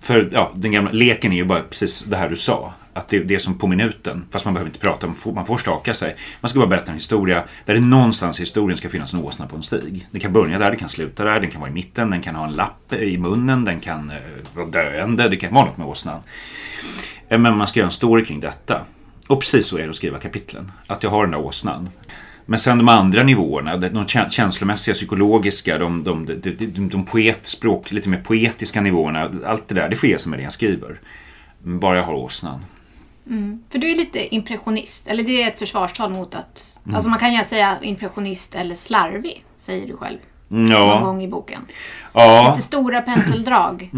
för 0.00 0.30
ja, 0.32 0.52
den 0.54 0.72
gamla 0.72 0.92
leken 0.92 1.32
är 1.32 1.36
ju 1.36 1.44
bara 1.44 1.60
precis 1.60 2.00
det 2.00 2.16
här 2.16 2.28
du 2.28 2.36
sa. 2.36 2.72
Att 2.92 3.08
det, 3.08 3.18
det 3.18 3.34
är 3.34 3.38
som 3.38 3.58
på 3.58 3.66
minuten, 3.66 4.24
fast 4.30 4.44
man 4.44 4.54
behöver 4.54 4.68
inte 4.68 4.78
prata, 4.78 5.06
man 5.06 5.16
får, 5.16 5.32
man 5.32 5.46
får 5.46 5.58
staka 5.58 5.94
sig. 5.94 6.16
Man 6.40 6.48
ska 6.48 6.58
bara 6.58 6.68
berätta 6.68 6.90
en 6.90 6.94
historia 6.94 7.44
där 7.64 7.74
det 7.74 7.80
någonstans 7.80 8.40
i 8.40 8.42
historien 8.42 8.78
ska 8.78 8.88
finnas 8.88 9.14
en 9.14 9.20
åsna 9.20 9.46
på 9.46 9.56
en 9.56 9.62
stig. 9.62 10.08
Det 10.10 10.20
kan 10.20 10.32
börja 10.32 10.58
där, 10.58 10.70
det 10.70 10.76
kan 10.76 10.88
sluta 10.88 11.24
där, 11.24 11.40
den 11.40 11.50
kan 11.50 11.60
vara 11.60 11.70
i 11.70 11.74
mitten, 11.74 12.10
den 12.10 12.22
kan 12.22 12.34
ha 12.34 12.46
en 12.46 12.52
lapp 12.52 12.92
i 12.92 13.18
munnen, 13.18 13.64
den 13.64 13.80
kan 13.80 14.10
eh, 14.10 14.16
vara 14.54 14.66
döende, 14.66 15.28
det 15.28 15.36
kan 15.36 15.54
vara 15.54 15.64
något 15.64 15.76
med 15.76 15.86
åsnan. 15.86 16.20
Eh, 17.28 17.38
men 17.38 17.56
man 17.56 17.66
ska 17.66 17.80
göra 17.80 17.88
en 17.88 17.92
story 17.92 18.24
kring 18.24 18.40
detta. 18.40 18.84
Och 19.28 19.40
precis 19.40 19.66
så 19.66 19.78
är 19.78 19.82
det 19.84 19.90
att 19.90 19.96
skriva 19.96 20.18
kapitlen. 20.18 20.72
Att 20.86 21.02
jag 21.02 21.10
har 21.10 21.22
den 21.22 21.30
där 21.30 21.40
åsnan. 21.40 21.88
Men 22.46 22.58
sen 22.58 22.78
de 22.78 22.88
andra 22.88 23.22
nivåerna, 23.22 23.76
de 23.76 23.88
kä- 24.04 24.28
känslomässiga, 24.30 24.94
psykologiska, 24.94 25.78
de, 25.78 26.04
de, 26.04 26.26
de, 26.26 26.88
de, 26.88 27.04
poet, 27.04 27.46
språk, 27.46 27.90
lite 27.92 28.08
mer 28.08 28.18
poetiska 28.18 28.80
nivåerna. 28.80 29.30
Allt 29.46 29.68
det 29.68 29.74
där, 29.74 29.88
det 29.88 29.96
får 29.96 30.08
jag 30.08 30.20
som 30.20 30.32
är 30.32 30.36
det 30.36 30.42
jag 30.42 30.52
skriver. 30.52 31.00
Bara 31.62 31.96
jag 31.96 32.04
har 32.04 32.14
åsnan. 32.14 32.64
För 33.70 33.78
du 33.78 33.90
är 33.90 33.96
lite 33.96 34.34
impressionist, 34.34 35.08
eller 35.08 35.22
det 35.22 35.42
är 35.42 35.48
ett 35.48 35.58
försvarstal 35.58 36.10
mot 36.10 36.34
att... 36.34 36.80
Mm. 36.84 36.94
Alltså 36.96 37.10
man 37.10 37.18
kan 37.18 37.44
säga 37.44 37.76
impressionist 37.82 38.54
eller 38.54 38.74
slarvig, 38.74 39.44
säger 39.56 39.86
du 39.86 39.96
själv. 39.96 40.18
Någon 40.48 40.70
Ja, 40.70 41.00
gång 41.04 41.22
i 41.22 41.28
boken. 41.28 41.60
ja. 42.12 42.52
Lite 42.56 42.66
stora 42.66 43.00
penseldrag. 43.02 43.90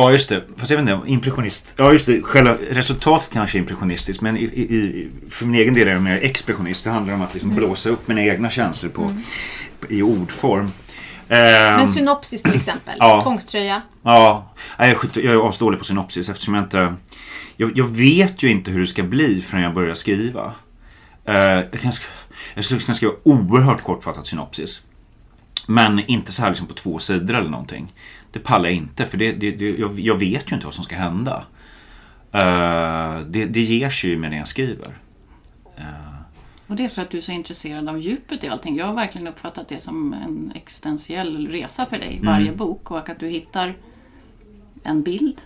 Ja, 0.00 0.12
just 0.12 0.28
det. 0.28 0.44
Fast 0.56 0.70
jag 0.70 0.82
vet 0.82 0.90
inte, 0.90 1.10
impressionist. 1.10 1.74
Ja, 1.76 1.92
just 1.92 2.06
det. 2.06 2.22
Själva 2.22 2.56
resultatet 2.70 3.30
kanske 3.32 3.58
är 3.58 3.60
impressionistiskt. 3.60 4.22
Men 4.22 4.36
i, 4.36 4.42
i, 4.44 5.08
för 5.30 5.46
min 5.46 5.60
egen 5.60 5.74
del 5.74 5.88
är 5.88 5.92
jag 5.92 6.02
mer 6.02 6.18
expressionist. 6.22 6.84
Det 6.84 6.90
handlar 6.90 7.14
om 7.14 7.22
att 7.22 7.34
liksom 7.34 7.54
blåsa 7.54 7.90
upp 7.90 8.08
mina 8.08 8.22
egna 8.22 8.50
känslor 8.50 8.90
på, 8.90 9.14
i 9.88 10.02
ordform. 10.02 10.70
Ehm, 11.28 11.76
Men 11.76 11.88
synopsis 11.88 12.42
till 12.42 12.54
exempel. 12.54 12.94
Ja. 12.98 13.22
Tvångströja. 13.22 13.82
Ja, 14.02 14.52
jag 14.78 14.88
är, 14.88 14.94
skit- 14.94 15.16
jag 15.24 15.34
är 15.34 15.48
asdålig 15.48 15.78
på 15.78 15.84
synopsis 15.84 16.28
eftersom 16.28 16.54
jag 16.54 16.64
inte... 16.64 16.94
Jag, 17.56 17.78
jag 17.78 17.88
vet 17.88 18.42
ju 18.42 18.50
inte 18.50 18.70
hur 18.70 18.80
det 18.80 18.86
ska 18.86 19.02
bli 19.02 19.42
förrän 19.42 19.62
jag 19.62 19.74
börjar 19.74 19.94
skriva. 19.94 20.52
Eh, 21.24 21.34
jag, 21.36 21.80
kan, 21.80 21.92
jag 22.54 22.64
skulle 22.64 22.80
kunna 22.80 22.94
skriva 22.94 23.12
oerhört 23.24 23.82
kortfattat 23.82 24.26
synopsis. 24.26 24.82
Men 25.66 26.00
inte 26.06 26.32
så 26.32 26.42
här 26.42 26.50
liksom 26.50 26.66
på 26.66 26.74
två 26.74 26.98
sidor 26.98 27.34
eller 27.34 27.50
någonting. 27.50 27.92
Det 28.32 28.38
pallar 28.38 28.64
jag 28.68 28.76
inte 28.76 29.06
för 29.06 29.18
det, 29.18 29.32
det, 29.32 29.50
det, 29.50 29.70
jag, 29.70 30.00
jag 30.00 30.18
vet 30.18 30.50
ju 30.50 30.54
inte 30.54 30.66
vad 30.66 30.74
som 30.74 30.84
ska 30.84 30.96
hända. 30.96 31.44
Eh, 32.32 33.20
det, 33.26 33.46
det 33.46 33.60
ger 33.60 33.90
sig 33.90 34.10
ju 34.10 34.18
med 34.18 34.30
det 34.30 34.36
jag 34.36 34.48
skriver. 34.48 34.98
Och 36.66 36.76
det 36.76 36.84
är 36.84 36.88
för 36.88 37.02
att 37.02 37.10
du 37.10 37.16
är 37.16 37.22
så 37.22 37.32
intresserad 37.32 37.88
av 37.88 37.98
djupet 37.98 38.44
i 38.44 38.48
allting. 38.48 38.76
Jag 38.76 38.86
har 38.86 38.94
verkligen 38.94 39.26
uppfattat 39.26 39.68
det 39.68 39.80
som 39.80 40.12
en 40.12 40.52
existentiell 40.54 41.48
resa 41.48 41.86
för 41.86 41.98
dig, 41.98 42.20
varje 42.22 42.52
bok. 42.52 42.90
Och 42.90 43.08
att 43.08 43.18
du 43.20 43.28
hittar 43.28 43.76
en 44.82 45.02
bild 45.02 45.40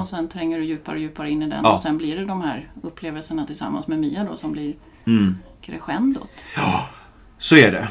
och 0.00 0.08
sen 0.08 0.28
tränger 0.28 0.58
du 0.58 0.64
djupare 0.64 0.96
och 0.96 1.02
djupare 1.02 1.30
in 1.30 1.42
i 1.42 1.48
den. 1.48 1.60
Ja. 1.64 1.74
Och 1.74 1.80
sen 1.80 1.98
blir 1.98 2.16
det 2.16 2.24
de 2.24 2.40
här 2.40 2.70
upplevelserna 2.82 3.46
tillsammans 3.46 3.86
med 3.86 3.98
Mia 3.98 4.24
då 4.24 4.36
som 4.36 4.52
blir 4.52 4.74
Mm. 5.06 5.36
crescendot. 5.60 6.30
Så 7.38 7.56
är 7.56 7.72
det. 7.72 7.88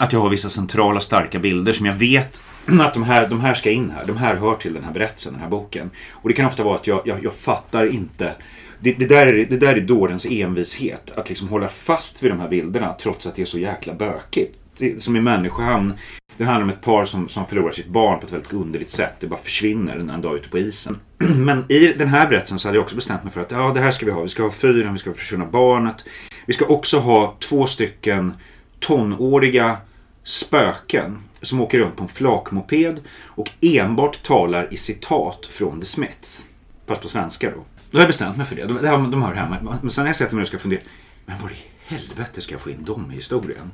Att 0.00 0.12
jag 0.12 0.20
har 0.20 0.28
vissa 0.28 0.50
centrala 0.50 1.00
starka 1.00 1.38
bilder 1.38 1.72
som 1.72 1.86
jag 1.86 1.92
vet 1.92 2.42
att 2.80 2.94
de 2.94 3.02
här, 3.02 3.28
de 3.28 3.40
här 3.40 3.54
ska 3.54 3.70
in 3.70 3.90
här. 3.90 4.06
De 4.06 4.16
här 4.16 4.34
hör 4.34 4.54
till 4.54 4.74
den 4.74 4.84
här 4.84 4.92
berättelsen, 4.92 5.32
den 5.32 5.42
här 5.42 5.48
boken. 5.48 5.90
Och 6.10 6.28
det 6.28 6.34
kan 6.34 6.46
ofta 6.46 6.62
vara 6.62 6.74
att 6.74 6.86
jag, 6.86 7.02
jag, 7.04 7.24
jag 7.24 7.32
fattar 7.32 7.86
inte. 7.86 8.34
Det, 8.80 8.92
det, 8.92 9.06
där 9.06 9.26
är, 9.26 9.46
det 9.50 9.56
där 9.56 9.76
är 9.76 9.80
dårens 9.80 10.26
envishet. 10.30 11.12
Att 11.16 11.28
liksom 11.28 11.48
hålla 11.48 11.68
fast 11.68 12.22
vid 12.22 12.30
de 12.30 12.40
här 12.40 12.48
bilderna 12.48 12.94
trots 13.00 13.26
att 13.26 13.34
det 13.34 13.42
är 13.42 13.46
så 13.46 13.58
jäkla 13.58 13.94
bökigt. 13.94 14.58
Det, 14.78 15.02
som 15.02 15.16
i 15.16 15.20
Människohamn. 15.20 15.92
Det 16.36 16.44
handlar 16.44 16.62
om 16.62 16.70
ett 16.70 16.82
par 16.82 17.04
som, 17.04 17.28
som 17.28 17.46
förlorar 17.46 17.72
sitt 17.72 17.88
barn 17.88 18.20
på 18.20 18.26
ett 18.26 18.32
väldigt 18.32 18.52
underligt 18.52 18.90
sätt. 18.90 19.14
Det 19.20 19.26
bara 19.26 19.40
försvinner 19.40 19.96
en 19.96 20.22
dag 20.22 20.36
ute 20.36 20.48
på 20.48 20.58
isen. 20.58 21.00
Men 21.18 21.72
i 21.72 21.92
den 21.98 22.08
här 22.08 22.28
berättelsen 22.28 22.58
så 22.58 22.68
hade 22.68 22.76
jag 22.76 22.82
också 22.82 22.96
bestämt 22.96 23.24
mig 23.24 23.32
för 23.32 23.40
att 23.40 23.50
ja, 23.50 23.72
det 23.74 23.80
här 23.80 23.90
ska 23.90 24.06
vi 24.06 24.12
ha. 24.12 24.22
Vi 24.22 24.28
ska 24.28 24.42
ha 24.42 24.50
fyren, 24.50 24.92
vi 24.92 24.98
ska 24.98 25.14
försvinna 25.14 25.46
barnet. 25.46 26.04
Vi 26.46 26.52
ska 26.52 26.64
också 26.64 26.98
ha 26.98 27.36
två 27.40 27.66
stycken 27.66 28.32
tonåriga 28.80 29.76
spöken 30.22 31.18
som 31.42 31.60
åker 31.60 31.78
runt 31.78 31.96
på 31.96 32.02
en 32.02 32.08
flakmoped 32.08 33.00
och 33.24 33.50
enbart 33.60 34.22
talar 34.22 34.68
i 34.70 34.76
citat 34.76 35.46
från 35.46 35.80
The 35.80 35.86
Smiths. 35.86 36.46
Fast 36.86 37.02
på 37.02 37.08
svenska 37.08 37.50
då. 37.50 37.64
Då 37.90 37.98
har 37.98 38.02
jag 38.02 38.08
bestämt 38.08 38.36
mig 38.36 38.46
för 38.46 38.56
det. 38.56 38.66
De, 38.66 38.82
de, 38.82 39.10
de 39.10 39.22
hör 39.22 39.34
hemma. 39.34 39.78
Men 39.82 39.90
sen 39.90 40.04
när 40.04 40.08
jag 40.08 40.16
sätter 40.16 40.34
mig 40.34 40.42
och 40.42 40.48
ska 40.48 40.58
fundera. 40.58 40.80
Men 41.26 41.38
var 41.42 41.50
i 41.50 41.56
helvete 41.86 42.40
ska 42.40 42.54
jag 42.54 42.60
få 42.60 42.70
in 42.70 42.84
dem 42.84 43.10
i 43.12 43.14
historien? 43.14 43.72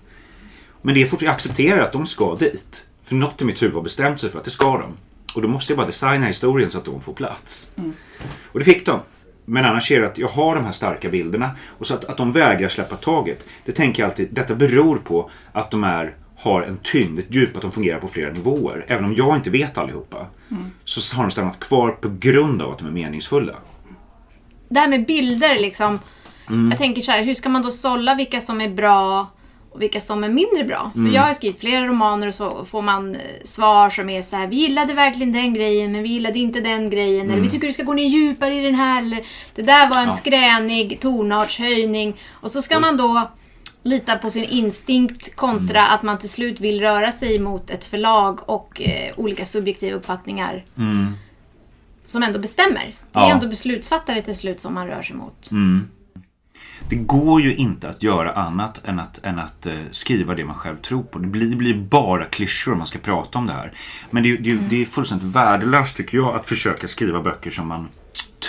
Men 0.83 0.95
det 0.95 1.03
är 1.03 1.07
fortfarande 1.07 1.25
jag 1.25 1.35
accepterar 1.35 1.83
att 1.83 1.93
de 1.93 2.07
ska 2.07 2.35
dit. 2.35 2.87
För 3.05 3.15
något 3.15 3.43
i 3.43 3.45
mitt 3.45 3.63
huvud 3.63 3.75
har 3.75 3.83
bestämt 3.83 4.21
sig 4.21 4.31
för 4.31 4.39
att 4.39 4.45
det 4.45 4.51
ska 4.51 4.79
de. 4.79 4.97
Och 5.35 5.43
då 5.43 5.49
måste 5.49 5.73
jag 5.73 5.79
bara 5.79 5.87
designa 5.87 6.27
historien 6.27 6.71
så 6.71 6.79
att 6.79 6.85
de 6.85 7.01
får 7.01 7.13
plats. 7.13 7.73
Och 8.53 8.59
det 8.59 8.65
fick 8.65 8.87
de. 8.87 9.01
Men 9.45 9.65
annars 9.65 9.91
är 9.91 10.01
det 10.01 10.07
att 10.07 10.19
jag 10.19 10.29
har 10.29 10.55
de 10.55 10.65
här 10.65 10.73
starka 10.73 11.09
bilderna 11.09 11.51
och 11.67 11.87
så 11.87 11.95
att, 11.95 12.05
att 12.05 12.17
de 12.17 12.33
vägrar 12.33 12.69
släppa 12.69 12.97
taget. 12.97 13.47
Det 13.65 13.73
tänker 13.73 14.03
jag 14.03 14.11
alltid, 14.11 14.29
detta 14.31 14.55
beror 14.55 14.97
på 14.97 15.31
att 15.53 15.71
de 15.71 15.85
är, 15.85 16.15
har 16.45 16.63
en 16.63 16.79
tyngd, 16.83 17.19
ett 17.19 17.35
djup, 17.35 17.57
att 17.57 17.63
de 17.63 17.73
fungerar 17.73 17.99
på 18.01 18.09
flera 18.09 18.33
nivåer. 18.33 18.85
Även 18.89 19.05
om 19.05 19.15
jag 19.15 19.37
inte 19.37 19.51
vet 19.51 19.79
allihopa. 19.79 20.27
Så 20.85 21.17
har 21.17 21.23
de 21.25 21.31
stannat 21.31 21.61
kvar 21.61 21.91
på 21.91 22.09
grund 22.19 22.63
av 22.63 22.71
att 22.73 22.79
de 22.79 22.89
är 22.89 22.93
meningsfulla. 22.93 23.55
Det 24.69 24.81
här 24.81 24.89
med 24.89 25.07
bilder 25.07 25.59
liksom. 25.59 25.99
Mm. 26.49 26.71
Jag 26.71 26.79
tänker 26.79 27.03
så 27.03 27.13
här, 27.13 27.23
hur 27.23 27.35
ska 27.35 27.49
man 27.49 27.63
då 27.63 27.71
sålla 27.71 28.15
vilka 28.15 28.41
som 28.41 28.61
är 28.61 28.69
bra 28.71 29.27
och 29.71 29.83
vilka 29.83 30.01
som 30.01 30.25
är 30.25 30.29
mindre 30.29 30.65
bra? 30.65 30.91
Mm. 30.95 31.07
För 31.11 31.17
jag 31.17 31.23
har 31.23 31.35
skrivit 31.35 31.61
flera 31.61 31.87
romaner 31.87 32.27
och 32.27 32.35
så 32.35 32.65
får 32.65 32.83
man 32.83 33.15
eh, 33.15 33.21
svar 33.45 33.91
som 33.91 34.11
är 34.11 34.23
så 34.23 34.37
här, 34.37 34.47
vi 34.47 34.57
gillade 34.57 34.95
verkligen 34.95 35.33
den 35.33 35.55
grejen 35.55 35.93
men 35.93 36.03
vi 36.03 36.09
gillade 36.09 36.39
inte 36.39 36.61
den 36.61 36.91
grejen. 36.91 37.31
Eller 37.31 37.43
vi 37.43 37.51
tycker 37.51 37.67
du 37.67 37.73
ska 37.73 37.83
gå 37.83 37.93
ner 37.93 38.09
djupare 38.09 38.55
i 38.55 38.63
den 38.63 38.75
här. 38.75 39.03
Eller 39.03 39.23
det 39.55 39.63
där 39.63 39.89
var 39.91 39.97
en 39.97 40.03
Mm. 40.03 40.11
Ja. 40.15 40.17
skränig 40.17 40.99
tonartshöjning. 41.01 42.17
Och 42.33 42.51
så 42.51 42.63
ska 42.63 42.81
man 42.81 42.97
då 42.97 43.31
lita 43.85 44.19
på 44.19 44.31
sin 44.31 44.45
instinkt 44.45 45.37
kontra 45.37 45.81
Mm. 45.81 45.95
att 45.95 46.03
man 46.03 46.19
till 46.19 46.31
slut 46.31 46.61
vill 46.61 46.81
röra 46.81 47.13
sig 47.13 47.39
mot 47.39 47.71
ett 47.71 47.85
förlag 47.85 48.51
och 48.51 48.81
eh, 48.81 49.13
olika 49.17 49.47
subjektiva 49.47 49.97
uppfattningar. 49.97 50.65
Som 52.05 52.23
ändå 52.23 52.39
bestämmer. 52.39 52.95
Det 53.13 53.19
är 53.19 53.23
Mm. 53.25 53.37
Ändå 53.37 53.49
beslutsfattare 53.49 54.21
till 54.23 54.37
slut 54.37 54.61
som 54.61 54.75
man 54.75 54.87
rör 54.87 55.03
sig 55.03 55.17
mot. 55.17 55.51
Det 56.89 56.97
går 56.97 57.43
ju 57.43 57.55
inte 57.55 57.89
att 57.89 58.03
göra 58.03 58.33
annat 58.33 58.81
än 58.85 59.01
att, 59.01 59.25
än 59.27 59.39
att 59.39 59.67
eh, 59.67 59.75
skriva 59.91 60.35
det 60.35 60.45
man 60.45 60.57
själv 60.57 60.77
tror 60.77 61.03
på. 61.03 61.19
Det 61.19 61.27
blir, 61.27 61.47
det 61.51 61.57
blir 61.57 61.75
bara 61.75 62.25
klyschor 62.25 62.73
om 62.73 62.79
man 62.79 62.87
ska 62.87 62.99
prata 62.99 63.39
om 63.39 63.47
det 63.47 63.53
här. 63.53 63.73
Men 64.11 64.23
det, 64.23 64.37
det, 64.37 64.55
det 64.55 64.83
är 64.83 64.85
fullständigt 64.85 65.37
värdelöst 65.37 65.97
tycker 65.97 66.19
jag 66.19 66.35
att 66.35 66.47
försöka 66.47 66.89
skriva 66.89 67.21
böcker 67.23 67.51
som 67.51 67.69
man 67.69 67.89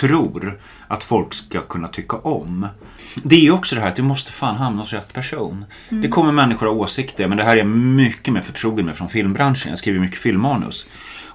tror 0.00 0.60
att 0.88 1.04
folk 1.04 1.34
ska 1.34 1.60
kunna 1.60 1.88
tycka 1.88 2.16
om. 2.16 2.68
Det 3.14 3.36
är 3.36 3.40
ju 3.40 3.50
också 3.50 3.74
det 3.74 3.80
här 3.80 3.88
att 3.88 3.96
det 3.96 4.02
måste 4.02 4.32
fan 4.32 4.56
hamna 4.56 4.82
hos 4.82 4.92
rätt 4.92 5.12
person. 5.12 5.64
Det 5.88 6.08
kommer 6.08 6.32
människor 6.32 6.66
ha 6.66 6.72
åsikter 6.74 7.28
men 7.28 7.38
det 7.38 7.44
här 7.44 7.52
är 7.52 7.56
jag 7.56 7.66
mycket 7.66 8.34
mer 8.34 8.40
förtrogen 8.40 8.86
med 8.86 8.96
från 8.96 9.08
filmbranschen. 9.08 9.70
Jag 9.70 9.78
skriver 9.78 10.00
mycket 10.00 10.18
filmmanus. 10.18 10.86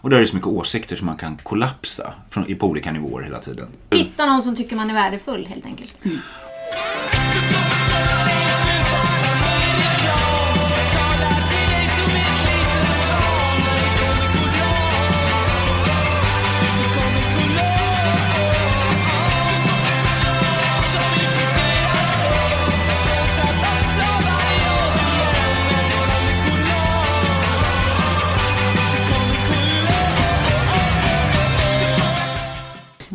Och 0.02 0.10
där 0.10 0.18
är 0.18 0.22
det 0.22 0.28
så 0.28 0.36
mycket 0.36 0.48
åsikter 0.48 0.96
som 0.96 1.08
man 1.08 1.18
kan 1.18 1.38
kollapsa 1.38 2.14
från, 2.30 2.56
på 2.56 2.68
olika 2.68 2.92
nivåer 2.92 3.24
hela 3.24 3.40
tiden. 3.40 3.68
Hitta 3.92 4.26
någon 4.26 4.44
som 4.44 4.56
tycker 4.56 4.76
man 4.76 4.90
är 4.90 4.94
värdefull 4.94 5.46
helt 5.46 5.66
enkelt. 5.66 5.94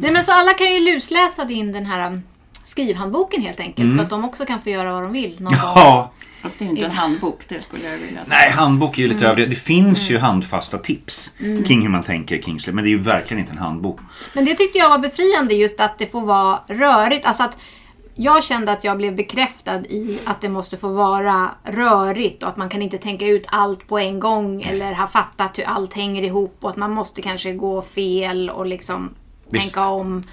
Nej 0.07 0.13
men 0.13 0.25
så 0.25 0.33
alla 0.33 0.55
kan 0.55 0.67
ju 0.67 0.81
lusläsa 0.81 1.45
din 1.45 1.73
den 1.73 1.87
här 1.87 2.07
um, 2.07 2.23
skrivhandboken 2.65 3.43
helt 3.43 3.61
enkelt. 3.61 3.97
Så 3.97 4.03
att 4.03 4.11
de 4.11 4.25
också 4.25 4.47
kan 4.47 4.63
få 4.63 4.71
göra 4.71 4.93
vad 4.93 5.03
de 5.03 5.13
vill 5.13 5.37
någon 5.41 5.53
gång. 5.53 5.73
Ja, 5.75 6.13
Fast 6.43 6.59
det 6.59 6.65
är 6.65 6.67
ju 6.67 6.71
inte 6.71 6.85
en 6.85 6.91
handbok, 6.91 7.41
det 7.49 7.63
skulle 7.63 7.85
jag 7.85 7.99
vilja 7.99 8.25
säga. 8.25 8.25
Nej, 8.27 8.51
handbok 8.51 8.99
är 8.99 9.03
ju 9.03 9.09
lite 9.09 9.25
överdrivet. 9.25 9.51
Det 9.51 9.57
finns 9.57 10.11
ju 10.11 10.19
handfasta 10.19 10.79
tips 10.79 11.35
kring 11.39 11.83
hur 11.83 11.89
man 11.89 12.03
tänker 12.03 12.39
kring. 12.39 12.59
Men 12.73 12.85
det 12.85 12.89
är 12.89 12.91
ju 12.91 12.99
verkligen 12.99 13.41
inte 13.41 13.53
en 13.53 13.59
handbok. 13.59 14.01
Men 14.33 14.45
det 14.45 14.55
tyckte 14.55 14.79
jag 14.79 14.89
var 14.89 14.99
befriande 14.99 15.55
just 15.55 15.81
att 15.81 15.99
det 15.99 16.07
får 16.07 16.21
vara 16.21 16.61
rörigt. 16.69 17.27
Alltså 17.27 17.43
att 17.43 17.59
jag 18.15 18.45
kände 18.45 18.73
att 18.73 18.85
jag 18.85 18.97
blev 18.97 19.17
bekräftad 19.17 19.81
i 19.81 20.19
att 20.25 20.41
det 20.41 20.49
måste 20.49 20.77
få 20.77 20.89
vara 20.89 21.51
rörigt 21.65 22.43
och 22.43 22.49
att 22.49 22.57
man 22.57 22.69
kan 22.69 22.83
inte 22.83 22.99
tänka 22.99 23.27
ut 23.27 23.45
allt 23.47 23.89
på 23.89 23.99
en 23.99 24.21
gång 24.21 24.63
eller 24.63 24.93
ha 24.93 25.07
fattat 25.07 25.59
hur 25.59 25.65
allt 25.65 25.95
hänger 25.95 26.23
ihop 26.23 26.57
och 26.61 26.71
att 26.71 26.77
man 26.77 26.93
måste 26.93 27.23
kanske 27.23 27.53
gå 27.53 27.83
fel 27.83 28.51
och 28.51 28.67
liksom 28.67 29.11
Visst. 29.51 29.75
tänka 29.75 29.89
om. 29.89 30.25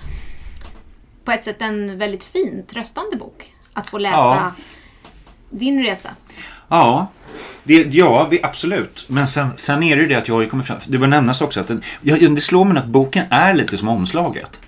På 1.25 1.32
ett 1.32 1.43
sätt 1.43 1.62
en 1.62 1.98
väldigt 1.98 2.24
fin, 2.24 2.63
tröstande 2.67 3.15
bok. 3.15 3.53
Att 3.74 3.88
få 3.88 3.98
läsa 3.98 4.17
Ja. 4.17 4.51
din 5.50 5.84
resa. 5.84 6.10
Ja, 6.67 7.08
det, 7.63 7.74
ja 7.74 8.27
vi, 8.32 8.43
absolut. 8.43 9.05
Men 9.08 9.27
sen, 9.27 9.50
sen 9.55 9.84
är 9.84 9.96
det 9.96 10.01
ju 10.01 10.08
det 10.08 10.15
att 10.15 10.27
jag 10.27 10.36
har 10.36 10.41
ju 10.41 10.50
kommit 10.50 10.67
fram... 10.67 10.77
Det 10.88 10.98
bör 10.98 11.08
nämnas 11.08 11.41
också 11.41 11.60
att 11.60 11.67
den, 11.67 11.82
ja, 12.01 12.29
det 12.29 12.41
slår 12.41 12.65
mig 12.65 12.77
att 12.77 12.88
boken 12.88 13.25
är 13.29 13.53
lite 13.53 13.77
som 13.77 13.88
omslaget. 13.88 14.60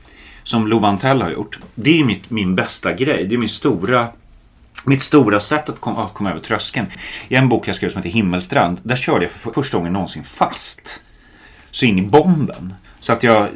Som 0.43 0.67
Lovantell 0.67 1.21
har 1.21 1.31
gjort. 1.31 1.59
Det 1.75 1.99
är 1.99 2.03
mitt, 2.03 2.29
min 2.29 2.55
bästa 2.55 2.93
grej. 2.93 3.25
Det 3.25 3.35
är 3.35 3.39
min 3.39 3.49
stora... 3.49 4.07
Mitt 4.85 5.01
stora 5.01 5.39
sätt 5.39 5.69
att 5.69 5.81
komma, 5.81 6.05
att 6.05 6.13
komma 6.13 6.29
över 6.29 6.39
tröskeln. 6.39 6.87
I 7.27 7.35
en 7.35 7.49
bok 7.49 7.67
jag 7.67 7.75
skrev 7.75 7.89
som 7.89 7.97
heter 7.97 8.09
Himmelstrand. 8.09 8.79
Där 8.83 8.95
körde 8.95 9.25
jag 9.25 9.31
för 9.31 9.51
första 9.51 9.77
gången 9.77 9.93
någonsin 9.93 10.23
fast. 10.23 11.01
Så 11.71 11.85
in 11.85 11.99
i 11.99 12.01
bomben. 12.01 12.73
Så 12.99 13.13
att 13.13 13.23
jag 13.23 13.49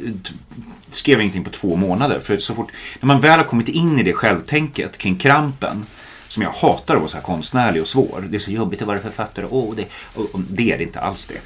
skrev 0.96 1.20
ingenting 1.20 1.44
på 1.44 1.50
två 1.50 1.76
månader. 1.76 2.20
För 2.20 2.38
så 2.38 2.54
fort, 2.54 2.70
när 3.00 3.06
man 3.06 3.20
väl 3.20 3.38
har 3.38 3.46
kommit 3.46 3.68
in 3.68 3.98
i 3.98 4.02
det 4.02 4.12
självtänket 4.12 4.98
kring 4.98 5.16
krampen. 5.16 5.86
som 6.28 6.42
jag 6.42 6.50
hatar 6.50 6.94
att 6.94 7.00
vara 7.00 7.10
så 7.10 7.16
här 7.16 7.24
konstnärlig 7.24 7.82
och 7.82 7.88
svår. 7.88 8.26
Det 8.28 8.36
är 8.36 8.38
så 8.38 8.50
jobbigt 8.50 8.82
att 8.82 8.88
vara 8.88 8.98
författare. 8.98 9.46
Oh, 9.50 9.74
det, 9.74 9.86
och, 10.14 10.40
det 10.40 10.72
är 10.72 10.78
det 10.78 10.84
inte 10.84 11.00
alls 11.00 11.26
det. 11.26 11.40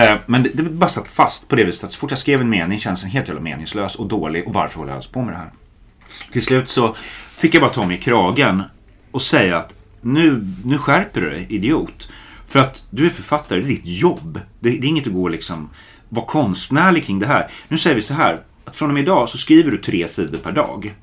Eh, 0.00 0.16
men 0.26 0.42
det, 0.42 0.48
det 0.48 0.62
bara 0.62 0.90
satt 0.90 1.08
fast 1.08 1.48
på 1.48 1.56
det 1.56 1.64
viset 1.64 1.84
att 1.84 1.92
så 1.92 1.98
fort 1.98 2.10
jag 2.10 2.18
skrev 2.18 2.40
en 2.40 2.48
mening 2.50 2.78
kändes 2.78 3.00
den 3.00 3.10
helt 3.10 3.28
jävla 3.28 3.42
meningslös 3.42 3.94
och 3.94 4.06
dålig. 4.06 4.46
Och 4.46 4.54
varför 4.54 4.78
håller 4.78 4.92
jag 4.92 4.96
alls 4.96 5.06
på 5.06 5.22
med 5.22 5.34
det 5.34 5.38
här? 5.38 5.50
Till 6.32 6.42
slut 6.42 6.68
så 6.68 6.96
fick 7.30 7.54
jag 7.54 7.62
bara 7.62 7.72
ta 7.72 7.86
mig 7.86 7.96
i 7.96 8.00
kragen 8.00 8.62
och 9.10 9.22
säga 9.22 9.56
att 9.56 9.74
nu, 10.00 10.46
nu 10.64 10.78
skärper 10.78 11.20
du 11.20 11.30
dig, 11.30 11.46
idiot. 11.48 12.08
För 12.46 12.58
att 12.58 12.86
du 12.90 13.06
är 13.06 13.10
författare, 13.10 13.60
det 13.60 13.66
är 13.66 13.68
ditt 13.68 13.86
jobb. 13.86 14.40
Det, 14.60 14.70
det 14.70 14.86
är 14.86 14.88
inget 14.88 15.06
att 15.06 15.12
gå 15.12 15.22
och 15.22 15.30
liksom 15.30 15.70
vara 16.08 16.26
konstnärlig 16.26 17.06
kring 17.06 17.18
det 17.18 17.26
här. 17.26 17.50
Nu 17.68 17.78
säger 17.78 17.96
vi 17.96 18.02
så 18.02 18.14
här, 18.14 18.40
att 18.68 18.76
från 18.76 18.90
och 18.90 18.94
med 18.94 19.02
idag 19.02 19.28
så 19.28 19.38
skriver 19.38 19.70
du 19.70 19.78
tre 19.78 20.08
sidor 20.08 20.38
per 20.38 20.52
dag. 20.52 20.94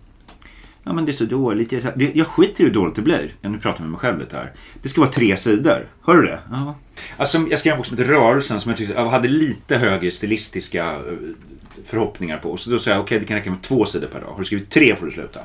Ja 0.83 0.93
men 0.93 1.05
det 1.05 1.11
är 1.11 1.13
så 1.13 1.25
dåligt. 1.25 1.71
Jag, 1.71 1.83
det, 1.95 2.15
jag 2.15 2.27
skiter 2.27 2.63
i 2.63 2.67
hur 2.67 2.73
dåligt 2.73 2.95
det 2.95 3.01
blir. 3.01 3.33
Ja, 3.41 3.49
nu 3.49 3.57
pratar 3.57 3.79
jag 3.79 3.81
med 3.81 3.91
mig 3.91 3.99
själv 3.99 4.19
lite 4.19 4.35
här. 4.35 4.51
Det 4.81 4.89
ska 4.89 5.01
vara 5.01 5.11
tre 5.11 5.37
sidor. 5.37 5.87
Hör 6.01 6.15
du 6.15 6.27
det? 6.27 6.39
Ja. 6.51 6.75
Alltså, 7.17 7.47
jag 7.49 7.59
skrev 7.59 7.73
en 7.73 7.77
bok 7.77 7.85
som 7.85 7.97
heter 7.97 8.11
Rörelsen 8.11 8.59
som 8.59 8.69
jag 8.69 8.77
tyckte 8.77 8.93
jag 8.93 9.09
hade 9.09 9.27
lite 9.27 9.77
högre 9.77 10.11
stilistiska 10.11 10.85
eh, 10.91 11.01
förhoppningar 11.85 12.37
på. 12.37 12.57
Så 12.57 12.69
då 12.69 12.79
sa 12.79 12.91
jag 12.91 12.99
okej 12.99 13.05
okay, 13.05 13.19
det 13.19 13.25
kan 13.25 13.37
räcka 13.37 13.49
med 13.49 13.61
två 13.61 13.85
sidor 13.85 14.07
per 14.07 14.21
dag. 14.21 14.27
Har 14.27 14.39
du 14.39 14.45
skrivit 14.45 14.69
tre 14.69 14.95
får 14.95 15.05
du 15.05 15.11
sluta. 15.11 15.39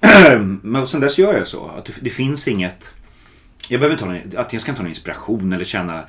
Men 0.62 0.86
sen 0.86 1.00
dess 1.00 1.18
gör 1.18 1.38
jag 1.38 1.48
så. 1.48 1.66
Att 1.66 1.84
det, 1.84 1.92
det 2.00 2.10
finns 2.10 2.48
inget... 2.48 2.94
Jag 3.68 3.80
behöver 3.80 3.94
inte 3.94 4.04
ha 4.04 4.12
någon, 4.12 4.38
att 4.38 4.52
jag 4.52 4.62
ska 4.62 4.70
inte 4.70 4.80
ha 4.80 4.84
någon 4.84 4.90
inspiration 4.90 5.52
eller 5.52 5.64
känna 5.64 6.04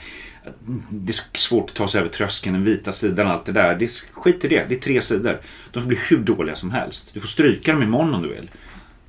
det 0.90 1.14
är 1.14 1.38
svårt 1.38 1.70
att 1.70 1.76
ta 1.76 1.88
sig 1.88 2.00
över 2.00 2.10
tröskeln, 2.10 2.54
den 2.54 2.64
vita 2.64 2.92
sidan, 2.92 3.28
allt 3.28 3.46
det 3.46 3.52
där. 3.52 3.76
Det 3.76 3.86
är, 3.86 4.14
skit 4.14 4.46
i 4.46 4.48
det. 4.48 4.66
Det 4.70 4.76
är 4.76 4.80
tre 4.80 5.02
sidor. 5.02 5.42
De 5.72 5.82
får 5.82 5.88
bli 5.88 6.00
hur 6.10 6.18
dåliga 6.18 6.56
som 6.56 6.72
helst. 6.72 7.14
Du 7.14 7.20
får 7.20 7.28
stryka 7.28 7.74
dem 7.74 7.84
imorgon 7.84 8.14
om 8.14 8.22
du 8.22 8.30
vill. 8.30 8.52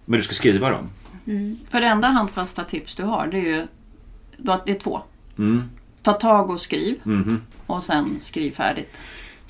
Men 0.05 0.19
du 0.19 0.23
ska 0.23 0.35
skriva 0.35 0.71
dem. 0.71 0.91
Mm. 1.27 1.57
För 1.69 1.81
det 1.81 1.87
enda 1.87 2.09
handfasta 2.09 2.65
tips 2.65 2.95
du 2.95 3.03
har, 3.03 3.27
det 3.27 3.37
är 3.37 3.43
ju 3.43 3.67
det 4.37 4.73
är 4.73 4.79
två. 4.79 5.03
Mm. 5.39 5.63
Ta 6.03 6.13
tag 6.13 6.51
och 6.51 6.61
skriv. 6.61 7.01
Mm. 7.07 7.43
Och 7.67 7.83
sen 7.83 8.21
skriv 8.21 8.51
färdigt. 8.51 8.97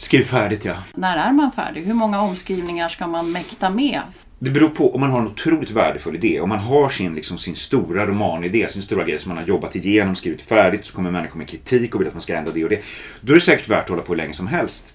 Skriv 0.02 0.24
färdigt 0.24 0.64
ja. 0.64 0.74
När 0.94 1.16
är 1.16 1.32
man 1.32 1.52
färdig? 1.52 1.82
Hur 1.82 1.94
många 1.94 2.20
omskrivningar 2.20 2.88
ska 2.88 3.06
man 3.06 3.32
mäkta 3.32 3.70
med? 3.70 4.00
Det 4.38 4.50
beror 4.50 4.68
på 4.68 4.94
om 4.94 5.00
man 5.00 5.10
har 5.10 5.20
en 5.20 5.26
otroligt 5.26 5.70
värdefull 5.70 6.14
idé. 6.14 6.40
Om 6.40 6.48
man 6.48 6.58
har 6.58 6.88
sin, 6.88 7.14
liksom, 7.14 7.38
sin 7.38 7.56
stora 7.56 8.06
romanidé, 8.06 8.68
sin 8.68 8.82
stora 8.82 9.04
grej 9.04 9.18
som 9.18 9.28
man 9.28 9.38
har 9.38 9.44
jobbat 9.44 9.76
igenom, 9.76 10.14
skrivit 10.14 10.42
färdigt, 10.42 10.84
så 10.84 10.96
kommer 10.96 11.10
människor 11.10 11.38
med 11.38 11.48
kritik 11.48 11.94
och 11.94 12.00
vill 12.00 12.08
att 12.08 12.14
man 12.14 12.22
ska 12.22 12.36
ändra 12.36 12.52
det 12.52 12.64
och 12.64 12.70
det. 12.70 12.82
Då 13.20 13.32
är 13.32 13.34
det 13.34 13.40
säkert 13.40 13.68
värt 13.68 13.82
att 13.82 13.88
hålla 13.88 14.02
på 14.02 14.12
hur 14.12 14.16
länge 14.16 14.32
som 14.32 14.46
helst. 14.46 14.94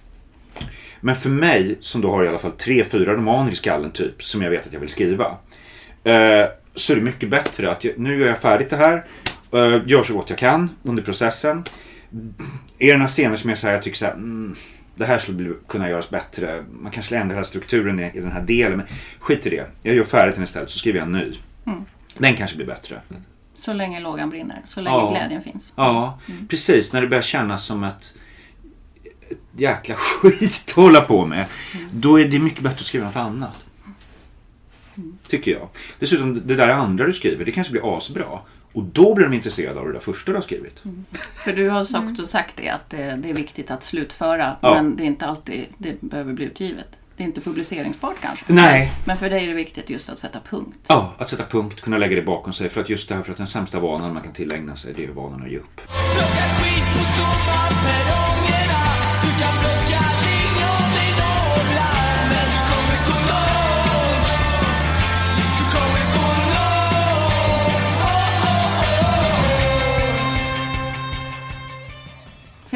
Men 1.00 1.16
för 1.16 1.30
mig, 1.30 1.78
som 1.80 2.00
då 2.00 2.10
har 2.10 2.24
i 2.24 2.28
alla 2.28 2.38
fall 2.38 2.52
tre, 2.52 2.84
fyra 2.84 3.14
romaner 3.14 3.52
i 3.52 3.56
skallen 3.56 3.90
typ, 3.90 4.22
som 4.22 4.42
jag 4.42 4.50
vet 4.50 4.66
att 4.66 4.72
jag 4.72 4.80
vill 4.80 4.88
skriva. 4.88 5.26
Eh, 6.04 6.46
så 6.74 6.92
är 6.92 6.96
det 6.96 7.02
mycket 7.02 7.28
bättre 7.28 7.70
att 7.70 7.84
jag, 7.84 7.98
nu 7.98 8.20
gör 8.20 8.28
jag 8.28 8.38
färdigt 8.38 8.70
det 8.70 8.76
här, 8.76 9.04
eh, 9.52 9.82
gör 9.86 10.02
så 10.02 10.14
gott 10.14 10.30
jag 10.30 10.38
kan 10.38 10.70
under 10.82 11.02
processen. 11.02 11.64
Är 12.78 12.92
det 12.92 12.96
några 12.96 13.08
scener 13.08 13.36
som 13.36 13.50
jag 13.50 13.58
säger 13.58 13.74
jag 13.74 13.82
tycker 13.82 13.98
så 13.98 14.04
här, 14.04 14.12
mm, 14.12 14.56
det 14.98 15.06
här 15.06 15.18
skulle 15.18 15.54
kunna 15.68 15.90
göras 15.90 16.10
bättre. 16.10 16.64
Man 16.70 16.92
kanske 16.92 17.16
ändrar 17.16 17.34
hela 17.34 17.44
strukturen 17.44 18.00
i, 18.00 18.20
den 18.20 18.32
här 18.32 18.42
delen. 18.42 18.76
Men 18.76 18.86
skit 19.18 19.46
i 19.46 19.50
det. 19.50 19.66
Jag 19.82 19.94
gör 19.94 20.04
färdigt 20.04 20.34
den 20.34 20.44
istället 20.44 20.70
så 20.70 20.78
skriver 20.78 20.98
jag 20.98 21.06
en 21.06 21.12
ny. 21.12 21.38
Mm. 21.66 21.84
Den 22.18 22.34
kanske 22.34 22.56
blir 22.56 22.66
bättre. 22.66 23.00
Så 23.54 23.72
länge 23.72 24.00
lågan 24.00 24.30
brinner. 24.30 24.62
Så 24.66 24.80
länge 24.80 24.96
ja. 24.96 25.08
glädjen 25.08 25.42
finns. 25.42 25.72
Ja, 25.76 26.18
mm. 26.28 26.48
precis. 26.48 26.92
När 26.92 27.00
det 27.00 27.08
börjar 27.08 27.22
kännas 27.22 27.64
som 27.64 27.84
ett, 27.84 28.14
ett 29.30 29.38
jäkla 29.56 29.94
skit 29.98 30.64
att 30.66 30.72
hålla 30.72 31.00
på 31.00 31.26
med. 31.26 31.44
Mm. 31.74 31.88
Då 31.92 32.20
är 32.20 32.28
det 32.28 32.38
mycket 32.38 32.60
bättre 32.60 32.76
att 32.76 32.86
skriva 32.86 33.06
något 33.06 33.16
annat. 33.16 33.66
Mm. 34.96 35.18
Tycker 35.28 35.50
jag. 35.50 35.68
Dessutom, 35.98 36.46
det 36.46 36.54
där 36.54 36.68
andra 36.68 37.06
du 37.06 37.12
skriver, 37.12 37.44
det 37.44 37.52
kanske 37.52 37.70
blir 37.70 37.98
asbra. 37.98 38.40
Och 38.72 38.82
då 38.82 39.14
blir 39.14 39.24
de 39.24 39.34
intresserade 39.34 39.80
av 39.80 39.86
det 39.86 39.92
där 39.92 40.00
första 40.00 40.32
du 40.32 40.36
har 40.36 40.42
skrivit. 40.42 40.84
Mm. 40.84 41.04
För 41.44 41.52
du 41.52 41.68
har 41.68 41.80
också 41.80 41.96
mm. 41.96 42.26
sagt 42.26 42.56
det 42.56 42.68
att 42.68 42.90
det, 42.90 43.18
det, 43.22 43.30
är 43.30 43.34
viktigt 43.34 43.70
att 43.70 43.84
slutföra 43.84 44.56
ja. 44.60 44.74
men 44.74 44.96
det 44.96 45.02
är 45.02 45.06
inte 45.06 45.26
alltid 45.26 45.66
det 45.78 46.00
behöver 46.00 46.32
bli 46.32 46.44
utgivet. 46.44 46.86
Det 47.16 47.24
är 47.24 47.26
inte 47.26 47.40
publiceringsbart 47.40 48.16
kanske. 48.20 48.44
Nej. 48.48 48.92
Men 49.04 49.16
för 49.16 49.30
dig 49.30 49.44
är 49.44 49.48
det 49.48 49.54
viktigt 49.54 49.90
just 49.90 50.08
att 50.08 50.18
sätta 50.18 50.40
punkt. 50.50 50.78
Ja, 50.86 51.14
att 51.18 51.28
sätta 51.28 51.44
punkt, 51.46 51.80
kunna 51.80 51.98
lägga 51.98 52.16
det 52.16 52.22
bakom 52.22 52.52
sig. 52.52 52.68
För 52.68 52.80
att 52.80 52.88
just 52.88 53.08
det 53.08 53.14
här 53.14 53.22
för 53.22 53.32
att 53.32 53.38
den 53.38 53.46
sämsta 53.46 53.80
vanan 53.80 54.14
man 54.14 54.22
kan 54.22 54.32
tillägna 54.32 54.76
sig 54.76 54.94
det 54.94 55.04
är 55.04 55.08
vanan 55.08 55.42
att 55.42 55.50
ge 55.50 55.56
upp. 55.56 55.80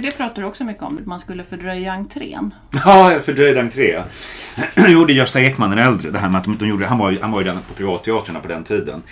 För 0.03 0.11
det 0.11 0.17
pratar 0.17 0.43
du 0.43 0.49
också 0.49 0.65
mycket 0.65 0.83
om, 0.83 0.99
att 0.99 1.07
man 1.07 1.21
skulle 1.21 1.45
fördröja 1.45 1.93
entrén. 1.93 2.55
Ja, 2.71 3.21
fördröjd 3.25 3.59
entré. 3.59 4.03
Det 4.75 4.91
gjorde 4.91 5.13
Gösta 5.13 5.41
Ekman 5.41 5.71
den 5.71 5.79
äldre. 5.79 6.11
Det 6.11 6.19
här 6.19 6.29
med 6.29 6.39
att 6.39 6.59
de 6.59 6.69
gjorde, 6.69 6.87
han, 6.87 6.99
var 6.99 7.11
ju, 7.11 7.21
han 7.21 7.31
var 7.31 7.41
ju 7.41 7.47
den 7.47 7.59
på 7.69 7.75
privatteatrarna 7.75 8.41
på 8.41 8.49
den 8.49 8.65
tiden. 8.65 9.03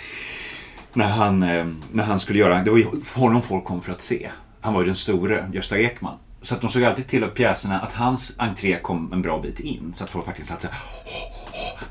När 0.93 1.07
han, 1.07 1.43
eh, 1.43 1.65
när 1.91 2.03
han 2.03 2.19
skulle 2.19 2.39
göra, 2.39 2.63
det 2.63 2.71
var 2.71 2.77
ju 2.77 2.85
honom 3.13 3.41
folk 3.41 3.63
kom 3.63 3.81
för 3.81 3.91
att 3.91 4.01
se. 4.01 4.29
Han 4.61 4.73
var 4.73 4.81
ju 4.81 4.85
den 4.85 4.95
store, 4.95 5.49
Gösta 5.53 5.77
Ekman. 5.77 6.17
Så 6.41 6.55
att 6.55 6.61
de 6.61 6.69
såg 6.69 6.83
alltid 6.83 7.07
till 7.07 7.23
att 7.23 7.33
pjäserna, 7.33 7.79
att 7.79 7.93
hans 7.93 8.35
entré 8.37 8.79
kom 8.81 9.13
en 9.13 9.21
bra 9.21 9.41
bit 9.41 9.59
in. 9.59 9.91
Så 9.95 10.03
att 10.03 10.09
folk 10.09 10.25
faktiskt 10.25 10.47
satt 10.47 10.61
såhär, 10.61 10.77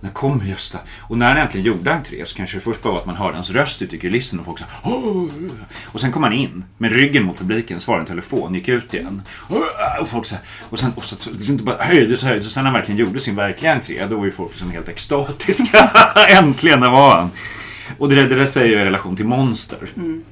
när 0.01 0.11
kommer 0.11 0.45
Gösta? 0.45 0.79
Och 0.99 1.19
när 1.19 1.29
han 1.29 1.37
äntligen 1.37 1.67
gjorde 1.67 1.93
entré 1.93 2.27
så 2.27 2.37
kanske 2.37 2.57
det 2.57 2.61
först 2.61 2.83
bara 2.83 2.93
var 2.93 3.01
att 3.01 3.07
man 3.07 3.17
hörde 3.17 3.35
hans 3.35 3.51
röst 3.51 3.83
ute 3.83 3.97
i 3.97 3.99
kulissen 3.99 4.39
och 4.39 4.45
folk 4.45 4.59
sa 4.59 4.65
Och 5.85 6.01
sen 6.01 6.13
kom 6.13 6.23
han 6.23 6.33
in 6.33 6.65
med 6.79 6.93
ryggen 6.93 7.23
mot 7.23 7.39
publiken, 7.39 7.81
svarade 7.81 8.03
en 8.03 8.07
telefon, 8.07 8.55
gick 8.55 8.69
ut 8.69 8.95
igen. 8.95 9.23
Och 10.01 10.09
folk 10.09 10.27
så 10.27 10.37
och 10.61 10.79
sen 10.79 10.93
och 10.97 11.05
så, 11.05 11.17
så, 11.17 11.31
så, 11.41 11.53
bara 11.53 11.83
höjdes 11.83 12.23
och 12.23 12.29
höjdes. 12.29 12.47
Och 12.47 12.53
sen 12.53 12.65
när 12.65 12.71
han 12.71 12.79
verkligen 12.79 12.99
gjorde 13.01 13.21
sin 13.21 13.37
verkliga 13.37 13.73
entré, 13.73 14.07
då 14.07 14.17
var 14.17 14.25
ju 14.25 14.31
folk 14.31 14.51
liksom 14.51 14.71
helt 14.71 14.89
extatiska. 14.89 15.91
äntligen, 16.29 16.81
där 16.81 16.91
var 16.91 17.17
han. 17.17 17.31
Och 17.99 18.09
det, 18.09 18.15
det 18.15 18.37
där 18.37 18.47
säger 18.47 18.73
jag 18.73 18.83
i 18.83 18.85
relation 18.85 19.17
till 19.17 19.27
Monster. 19.27 19.79
Mm. 19.97 20.25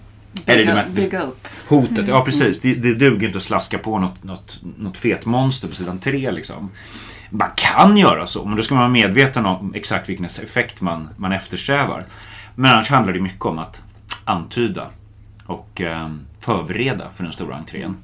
Eller, 0.47 0.87
bygga 0.89 1.23
upp. 1.23 1.49
Hotet, 1.69 1.99
mm. 1.99 2.09
ja 2.09 2.25
precis. 2.25 2.61
Det, 2.61 2.75
det 2.75 2.95
duger 2.95 3.27
inte 3.27 3.39
att 3.39 3.45
slaska 3.45 3.79
på 3.79 3.99
något, 3.99 4.25
något, 4.25 4.61
något 4.79 4.99
fet 4.99 5.27
monster 5.27 5.69
på 5.69 5.75
sidan 5.75 5.99
tre 5.99 6.31
liksom. 6.31 6.71
Man 7.31 7.51
kan 7.55 7.97
göra 7.97 8.27
så, 8.27 8.45
men 8.45 8.57
då 8.57 8.63
ska 8.63 8.75
man 8.75 8.83
vara 8.83 8.93
medveten 8.93 9.47
om 9.47 9.73
exakt 9.75 10.09
vilken 10.09 10.25
effekt 10.25 10.81
man, 10.81 11.09
man 11.17 11.33
eftersträvar. 11.33 12.05
Men 12.55 12.71
annars 12.71 12.91
handlar 12.91 13.13
det 13.13 13.21
mycket 13.21 13.45
om 13.45 13.59
att 13.59 13.83
antyda 14.25 14.87
och 15.47 15.81
eh, 15.81 16.11
förbereda 16.41 17.11
för 17.17 17.25
den 17.25 17.33
stora 17.33 17.57
entrén. 17.57 17.97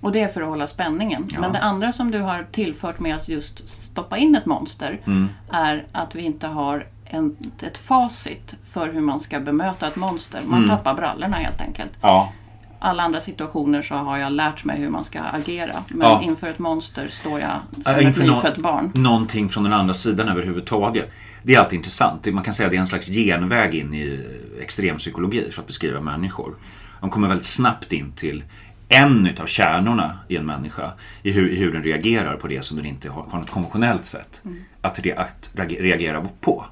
Och 0.00 0.12
det 0.12 0.20
är 0.20 0.28
för 0.28 0.40
att 0.40 0.48
hålla 0.48 0.66
spänningen. 0.66 1.28
Ja. 1.32 1.40
Men 1.40 1.52
det 1.52 1.60
andra 1.60 1.92
som 1.92 2.10
du 2.10 2.18
har 2.18 2.46
tillfört 2.52 3.00
med 3.00 3.16
att 3.16 3.28
just 3.28 3.68
stoppa 3.68 4.18
in 4.18 4.34
ett 4.34 4.46
monster 4.46 5.00
mm. 5.06 5.28
är 5.50 5.86
att 5.92 6.14
vi 6.14 6.22
inte 6.22 6.46
har 6.46 6.86
en, 7.04 7.36
ett 7.62 7.78
facit 7.78 8.54
för 8.64 8.92
hur 8.92 9.00
man 9.00 9.20
ska 9.20 9.40
bemöta 9.40 9.86
ett 9.86 9.96
monster. 9.96 10.42
Man 10.46 10.58
mm. 10.58 10.70
tappar 10.70 10.94
brallorna 10.94 11.36
helt 11.36 11.60
enkelt. 11.60 11.92
Ja. 12.00 12.32
Alla 12.78 13.02
andra 13.02 13.20
situationer 13.20 13.82
så 13.82 13.94
har 13.94 14.18
jag 14.18 14.32
lärt 14.32 14.64
mig 14.64 14.80
hur 14.80 14.90
man 14.90 15.04
ska 15.04 15.20
agera. 15.20 15.84
Men 15.88 16.08
ja. 16.08 16.22
inför 16.22 16.48
ett 16.48 16.58
monster 16.58 17.08
står 17.08 17.40
jag 17.40 17.60
som 17.84 17.94
äh, 17.94 18.06
ett 18.06 18.18
nyfött 18.18 18.56
barn. 18.56 18.92
Någonting 18.94 19.48
från 19.48 19.64
den 19.64 19.72
andra 19.72 19.94
sidan 19.94 20.28
överhuvudtaget. 20.28 21.10
Det 21.42 21.54
är 21.54 21.60
alltid 21.60 21.76
intressant. 21.76 22.26
Man 22.32 22.44
kan 22.44 22.54
säga 22.54 22.66
att 22.66 22.70
det 22.70 22.76
är 22.76 22.80
en 22.80 22.86
slags 22.86 23.06
genväg 23.06 23.74
in 23.74 23.94
i 23.94 24.20
extrempsykologi 24.60 25.50
för 25.50 25.60
att 25.62 25.66
beskriva 25.66 26.00
människor. 26.00 26.54
De 27.00 27.10
kommer 27.10 27.28
väldigt 27.28 27.46
snabbt 27.46 27.92
in 27.92 28.12
till 28.12 28.44
en 28.88 29.28
av 29.40 29.46
kärnorna 29.46 30.18
i 30.28 30.36
en 30.36 30.46
människa 30.46 30.92
i 31.22 31.32
hur, 31.32 31.48
i 31.48 31.56
hur 31.56 31.72
den 31.72 31.82
reagerar 31.82 32.36
på 32.36 32.48
det 32.48 32.64
som 32.64 32.76
den 32.76 32.86
inte 32.86 33.10
har, 33.10 33.22
har 33.30 33.38
något 33.38 33.50
konventionellt 33.50 34.06
sätt 34.06 34.42
mm. 34.44 34.64
att, 34.80 34.98
re, 34.98 35.14
att 35.16 35.50
reagera 35.54 36.28
på. 36.40 36.66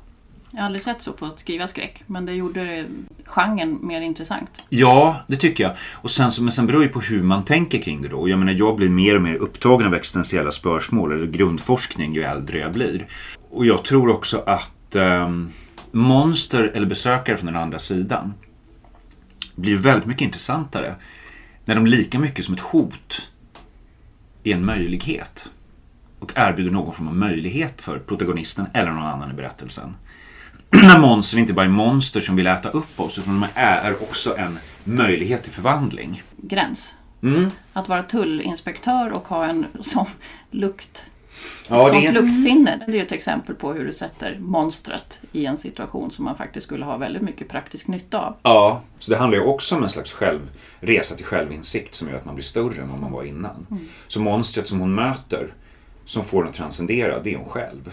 Jag 0.56 0.62
har 0.62 0.66
aldrig 0.66 0.82
sett 0.82 1.02
så 1.02 1.12
på 1.12 1.26
att 1.26 1.38
skriva 1.38 1.66
skräck, 1.66 2.02
men 2.06 2.26
det 2.26 2.32
gjorde 2.32 2.84
genren 3.24 3.78
mer 3.82 4.00
intressant. 4.00 4.66
Ja, 4.68 5.24
det 5.28 5.36
tycker 5.36 5.64
jag. 5.64 5.76
Och 5.92 6.10
sen, 6.10 6.30
men 6.40 6.52
sen 6.52 6.66
beror 6.66 6.82
det 6.82 6.88
på 6.88 7.00
hur 7.00 7.22
man 7.22 7.44
tänker 7.44 7.82
kring 7.82 8.02
det 8.02 8.08
då. 8.08 8.28
Jag 8.28 8.38
menar, 8.38 8.52
jag 8.52 8.76
blir 8.76 8.88
mer 8.88 9.16
och 9.16 9.22
mer 9.22 9.34
upptagen 9.34 9.86
av 9.86 9.94
existentiella 9.94 10.50
spörsmål 10.50 11.12
eller 11.12 11.26
grundforskning 11.26 12.14
ju 12.14 12.22
äldre 12.22 12.58
jag 12.58 12.72
blir. 12.72 13.06
Och 13.50 13.66
jag 13.66 13.84
tror 13.84 14.10
också 14.10 14.42
att 14.46 14.94
eh, 14.94 15.30
monster 15.90 16.72
eller 16.74 16.86
besökare 16.86 17.36
från 17.36 17.46
den 17.46 17.62
andra 17.62 17.78
sidan 17.78 18.34
blir 19.54 19.76
väldigt 19.76 20.06
mycket 20.06 20.22
intressantare 20.22 20.94
när 21.64 21.74
de 21.74 21.86
lika 21.86 22.18
mycket 22.18 22.44
som 22.44 22.54
ett 22.54 22.60
hot 22.60 23.30
är 24.44 24.54
en 24.54 24.64
möjlighet 24.64 25.50
och 26.18 26.32
erbjuder 26.36 26.70
någon 26.70 26.92
form 26.92 27.08
av 27.08 27.16
möjlighet 27.16 27.82
för 27.82 27.98
protagonisten 27.98 28.66
eller 28.74 28.90
någon 28.90 29.06
annan 29.06 29.30
i 29.30 29.34
berättelsen. 29.34 29.94
när 30.82 30.98
monster 30.98 31.38
inte 31.38 31.52
bara 31.52 31.66
är 31.66 31.70
monster 31.70 32.20
som 32.20 32.36
vill 32.36 32.46
äta 32.46 32.68
upp 32.68 33.00
oss 33.00 33.18
utan 33.18 33.40
de 33.40 33.46
är 33.54 34.02
också 34.02 34.36
en 34.36 34.58
möjlighet 34.84 35.42
till 35.42 35.52
förvandling. 35.52 36.22
Gräns. 36.36 36.94
Mm. 37.22 37.50
Att 37.72 37.88
vara 37.88 38.02
tullinspektör 38.02 39.12
och 39.12 39.28
ha 39.28 39.46
en 39.46 39.66
sån 39.80 40.06
lukt 40.50 41.04
Ja, 41.68 41.88
Sånt 41.88 42.02
det 42.02 42.12
luktsinne, 42.12 42.80
det 42.86 42.92
är 42.92 42.96
ju 42.96 43.02
ett 43.02 43.12
exempel 43.12 43.54
på 43.54 43.72
hur 43.72 43.86
du 43.86 43.92
sätter 43.92 44.38
monstret 44.38 45.20
i 45.32 45.46
en 45.46 45.56
situation 45.56 46.10
som 46.10 46.24
man 46.24 46.36
faktiskt 46.36 46.66
skulle 46.66 46.84
ha 46.84 46.96
väldigt 46.96 47.22
mycket 47.22 47.48
praktisk 47.48 47.86
nytta 47.86 48.18
av. 48.18 48.34
ja, 48.42 48.82
så 48.98 49.10
det 49.10 49.16
handlar 49.16 49.38
ju 49.38 49.44
också 49.44 49.76
om 49.76 49.82
en 49.82 49.90
slags 49.90 50.12
själv, 50.12 50.40
resa 50.80 51.14
till 51.14 51.24
självinsikt 51.24 51.94
som 51.94 52.08
gör 52.08 52.16
att 52.16 52.24
man 52.24 52.34
blir 52.34 52.44
större 52.44 52.82
än 52.82 52.90
vad 52.90 53.00
man 53.00 53.12
var 53.12 53.24
innan. 53.24 53.66
Så 54.08 54.20
monstret 54.20 54.68
som 54.68 54.80
hon 54.80 54.94
möter, 54.94 55.54
som 56.04 56.24
får 56.24 56.38
henne 56.38 56.50
att 56.50 56.56
transcendera, 56.56 57.22
det 57.22 57.32
är 57.32 57.36
hon 57.36 57.48
själv. 57.48 57.90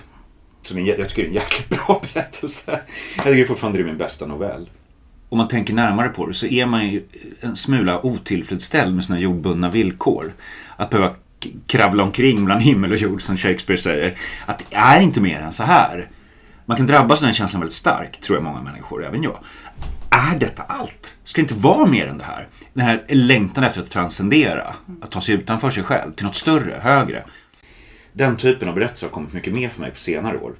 Så 0.63 0.77
en 0.77 0.85
jag 0.85 1.09
tycker 1.09 1.23
det 1.23 1.27
är 1.27 1.29
en 1.29 1.33
jäkligt 1.33 1.69
bra 1.69 2.01
berättelse. 2.13 2.79
Jag 3.15 3.25
tycker 3.25 3.45
fortfarande 3.45 3.79
det 3.79 3.83
är 3.83 3.87
min 3.87 3.97
bästa 3.97 4.25
novell. 4.25 4.69
Om 5.29 5.37
man 5.37 5.47
tänker 5.47 5.73
närmare 5.73 6.09
på 6.09 6.25
det 6.25 6.33
så 6.33 6.45
är 6.45 6.65
man 6.65 6.87
ju 6.87 7.03
en 7.41 7.55
smula 7.55 8.05
otillfredsställd 8.05 8.95
med 8.95 9.05
sina 9.05 9.19
jordbundna 9.19 9.69
villkor. 9.69 10.33
Att 10.75 10.89
behöva 10.89 11.15
kravla 11.67 12.03
omkring 12.03 12.45
bland 12.45 12.61
himmel 12.61 12.91
och 12.91 12.97
jord 12.97 13.21
som 13.21 13.37
Shakespeare 13.37 13.81
säger. 13.81 14.17
Att 14.45 14.59
det 14.59 14.75
är 14.75 15.01
inte 15.01 15.21
mer 15.21 15.39
än 15.39 15.51
så 15.51 15.63
här. 15.63 16.09
Man 16.65 16.77
kan 16.77 16.87
drabbas 16.87 17.21
av 17.21 17.25
den 17.25 17.33
känslan 17.33 17.59
väldigt 17.59 17.75
starkt, 17.75 18.21
tror 18.21 18.37
jag 18.37 18.43
många 18.43 18.61
människor, 18.61 19.05
även 19.05 19.23
jag. 19.23 19.39
Är 20.09 20.39
detta 20.39 20.63
allt? 20.63 21.17
Ska 21.23 21.41
det 21.41 21.51
inte 21.51 21.63
vara 21.63 21.87
mer 21.87 22.07
än 22.07 22.17
det 22.17 22.23
här? 22.23 22.47
Den 22.73 22.85
här 22.85 23.03
längtan 23.07 23.63
efter 23.63 23.81
att 23.81 23.89
transcendera, 23.89 24.75
att 25.01 25.11
ta 25.11 25.21
sig 25.21 25.35
utanför 25.35 25.69
sig 25.69 25.83
själv 25.83 26.11
till 26.13 26.25
något 26.25 26.35
större, 26.35 26.79
högre. 26.81 27.23
Den 28.13 28.37
typen 28.37 28.69
av 28.69 28.75
berättelser 28.75 29.07
har 29.07 29.11
kommit 29.11 29.33
mycket 29.33 29.53
mer 29.53 29.69
för 29.69 29.81
mig 29.81 29.91
på 29.91 29.97
senare 29.97 30.37
år. 30.37 30.55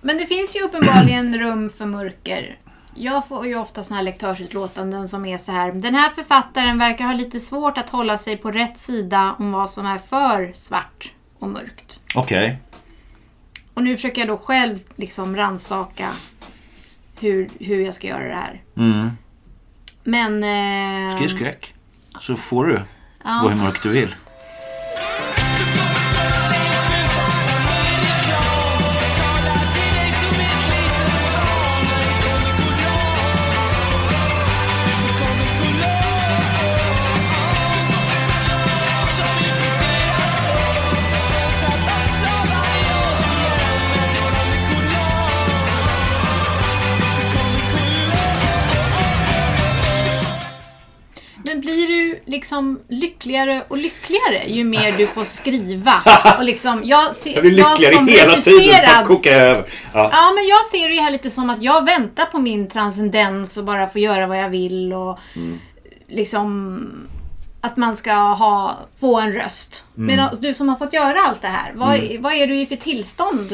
Men 0.00 0.18
det 0.18 0.26
finns 0.26 0.56
ju 0.56 0.60
uppenbarligen 0.60 1.38
rum 1.38 1.70
för 1.70 1.86
mörker. 1.86 2.58
Jag 2.94 3.28
får 3.28 3.46
ju 3.46 3.56
ofta 3.58 3.84
såna 3.84 3.96
här 3.96 4.04
lektörsutlåtanden 4.04 5.08
som 5.08 5.24
är 5.26 5.38
så 5.38 5.52
här. 5.52 5.72
Den 5.72 5.94
här 5.94 6.10
författaren 6.10 6.78
verkar 6.78 7.04
ha 7.04 7.12
lite 7.12 7.40
svårt 7.40 7.78
att 7.78 7.90
hålla 7.90 8.18
sig 8.18 8.36
på 8.36 8.50
rätt 8.50 8.78
sida 8.78 9.34
om 9.38 9.52
vad 9.52 9.70
som 9.70 9.86
är 9.86 9.98
för 9.98 10.52
svart 10.54 11.12
och 11.38 11.48
mörkt. 11.48 12.00
Okej. 12.14 12.58
Och 13.74 13.82
nu 13.82 13.96
försöker 13.96 14.20
jag 14.20 14.28
då 14.28 14.36
själv 14.36 14.78
liksom 14.96 15.36
ransaka 15.36 16.08
hur, 17.20 17.48
hur 17.60 17.80
jag 17.80 17.94
ska 17.94 18.06
göra 18.06 18.24
det 18.28 18.34
här. 18.34 18.62
Mm. 18.76 19.10
Men... 20.04 20.42
Eh, 21.10 21.16
Skriv 21.16 21.28
skräck. 21.28 21.74
Så 22.20 22.36
får 22.36 22.64
du 22.66 22.82
Ja. 23.24 23.40
gå 23.42 23.48
hur 23.48 23.56
mörkt 23.56 23.82
du 23.82 23.88
vill. 23.88 24.14
Liksom 52.38 52.80
lyckligare 52.88 53.62
och 53.68 53.76
lyckligare 53.78 54.44
ju 54.46 54.64
mer 54.64 54.92
du 54.92 55.06
får 55.06 55.24
skriva? 55.24 55.94
Och 56.38 56.44
liksom, 56.44 56.82
jag, 56.84 57.14
ser, 57.16 57.32
Jag 57.32 57.42
blir 57.42 57.50
lyckligare 57.50 57.94
som 57.94 58.08
hela 58.08 58.40
tiden, 58.40 58.74
snart 58.74 59.06
kokar 59.06 59.30
jag 59.30 59.40
över. 59.42 59.64
Ja. 59.92 60.10
Ja, 60.12 60.32
men 60.34 60.46
jag 60.46 60.66
ser 60.66 60.88
det 60.88 61.02
här 61.02 61.10
lite 61.10 61.30
som 61.30 61.50
att 61.50 61.62
jag 61.62 61.84
väntar 61.84 62.24
på 62.24 62.38
min 62.38 62.68
transcendens 62.68 63.56
och 63.56 63.64
bara 63.64 63.88
få 63.88 63.98
göra 63.98 64.26
vad 64.26 64.38
jag 64.38 64.50
vill 64.50 64.92
och 64.92 65.18
Mm. 65.36 65.58
liksom 66.08 66.86
att 67.60 67.76
man 67.76 67.96
ska 67.96 68.12
ha, 68.14 68.78
få 69.00 69.20
en 69.20 69.32
röst. 69.32 69.84
Mm. 69.96 70.06
Medan 70.06 70.36
du 70.40 70.54
som 70.54 70.68
har 70.68 70.76
fått 70.76 70.92
göra 70.92 71.20
allt 71.20 71.42
det 71.42 71.48
här, 71.48 71.72
vad, 71.74 72.00
vad 72.20 72.32
är 72.32 72.46
du 72.46 72.60
i 72.60 72.66
för 72.66 72.76
tillstånd 72.76 73.52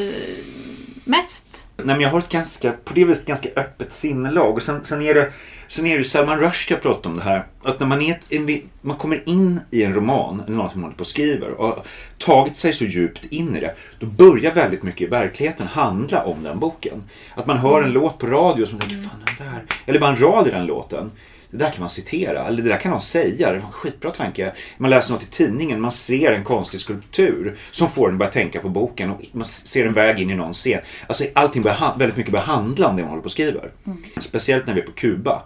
mest? 1.03 1.67
Nej, 1.77 1.85
men 1.95 2.01
jag 2.01 2.09
har 2.09 2.19
ett 2.19 2.29
ganska, 2.29 2.71
på 2.71 2.93
det 2.93 3.05
viset 3.05 3.25
ganska 3.25 3.49
öppet 3.55 3.93
sinnelag. 3.93 4.55
Och 4.55 4.63
sen, 4.63 4.85
sen 4.85 5.01
är 5.01 5.13
det 5.13 5.31
Sen 5.67 5.87
är 5.87 5.97
det 5.97 6.03
Salman 6.03 6.39
Rushdie 6.39 6.75
jag 6.75 6.81
pratar 6.81 7.09
om 7.09 7.17
det 7.17 7.23
här. 7.23 7.45
Att 7.63 7.79
när 7.79 7.87
man, 7.87 8.01
är, 8.01 8.19
en 8.29 8.61
man 8.81 8.97
kommer 8.97 9.29
in 9.29 9.59
i 9.71 9.83
en 9.83 9.93
roman, 9.93 10.41
eller 10.45 10.57
någon 10.57 10.71
som 10.71 10.83
håller 10.83 10.95
på 10.95 11.01
och 11.01 11.07
skriver, 11.07 11.49
och 11.49 11.67
har 11.67 11.83
tagit 12.17 12.57
sig 12.57 12.73
så 12.73 12.85
djupt 12.85 13.25
in 13.25 13.55
i 13.55 13.59
det. 13.59 13.75
Då 13.99 14.05
börjar 14.05 14.53
väldigt 14.53 14.83
mycket 14.83 15.01
i 15.01 15.05
verkligheten 15.05 15.67
handla 15.67 16.23
om 16.23 16.43
den 16.43 16.59
boken. 16.59 17.03
Att 17.35 17.47
man 17.47 17.57
hör 17.57 17.83
en 17.83 17.91
låt 17.91 18.17
på 18.17 18.27
radio 18.27 18.65
som 18.65 18.79
tänker, 18.79 18.95
fan 18.97 19.23
den 19.25 19.47
där. 19.47 19.63
Eller 19.85 19.99
bara 19.99 20.09
en 20.09 20.21
rad 20.21 20.47
i 20.47 20.51
den 20.51 20.65
låten. 20.65 21.11
Det 21.57 21.63
där 21.65 21.71
kan 21.71 21.79
man 21.81 21.89
citera, 21.89 22.47
eller 22.47 22.63
det 22.63 22.69
där 22.69 22.77
kan 22.77 22.91
någon 22.91 23.01
säga. 23.01 23.47
Det 23.51 23.59
var 23.59 23.65
en 23.67 23.71
skitbra 23.71 24.11
tanke. 24.11 24.53
Man 24.77 24.89
läser 24.89 25.13
något 25.13 25.23
i 25.23 25.25
tidningen, 25.25 25.81
man 25.81 25.91
ser 25.91 26.31
en 26.31 26.43
konstig 26.43 26.81
skulptur 26.81 27.57
som 27.71 27.89
får 27.89 28.07
en 28.07 28.13
att 28.15 28.19
börja 28.19 28.31
tänka 28.31 28.59
på 28.59 28.69
boken 28.69 29.09
och 29.11 29.21
man 29.31 29.45
ser 29.45 29.85
en 29.85 29.93
väg 29.93 30.19
in 30.19 30.29
i 30.29 30.35
någon 30.35 30.53
scen. 30.53 30.81
Alltså 31.07 31.23
allting 31.33 31.61
börjar, 31.61 31.95
väldigt 31.99 32.17
mycket 32.17 32.31
börjar 32.31 32.45
handla 32.45 32.87
om 32.87 32.95
det 32.95 33.01
man 33.01 33.09
håller 33.09 33.21
på 33.21 33.25
och 33.25 33.31
skriver. 33.31 33.71
Speciellt 34.17 34.67
när 34.67 34.73
vi 34.73 34.81
är 34.81 34.85
på 34.85 34.91
Kuba 34.91 35.43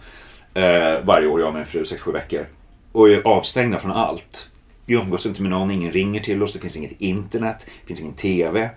eh, 0.54 0.64
varje 1.06 1.28
år, 1.28 1.40
jag 1.40 1.48
och 1.50 1.54
min 1.56 1.66
fru, 1.66 1.84
6-7 1.84 2.14
veckor. 2.14 2.46
Och 2.92 3.10
är 3.10 3.22
avstängda 3.28 3.80
från 3.80 3.92
allt. 3.92 4.50
Vi 4.86 4.94
umgås 4.96 5.26
inte 5.26 5.42
med 5.42 5.52
någon, 5.52 5.72
ingen 5.72 5.92
ringer 5.92 6.20
till 6.20 6.44
oss, 6.44 6.54
det 6.54 6.60
finns 6.60 6.78
inget 6.78 7.02
internet, 7.02 7.58
det 7.82 7.88
finns 7.88 8.02
ingen 8.02 8.14
TV. 8.14 8.70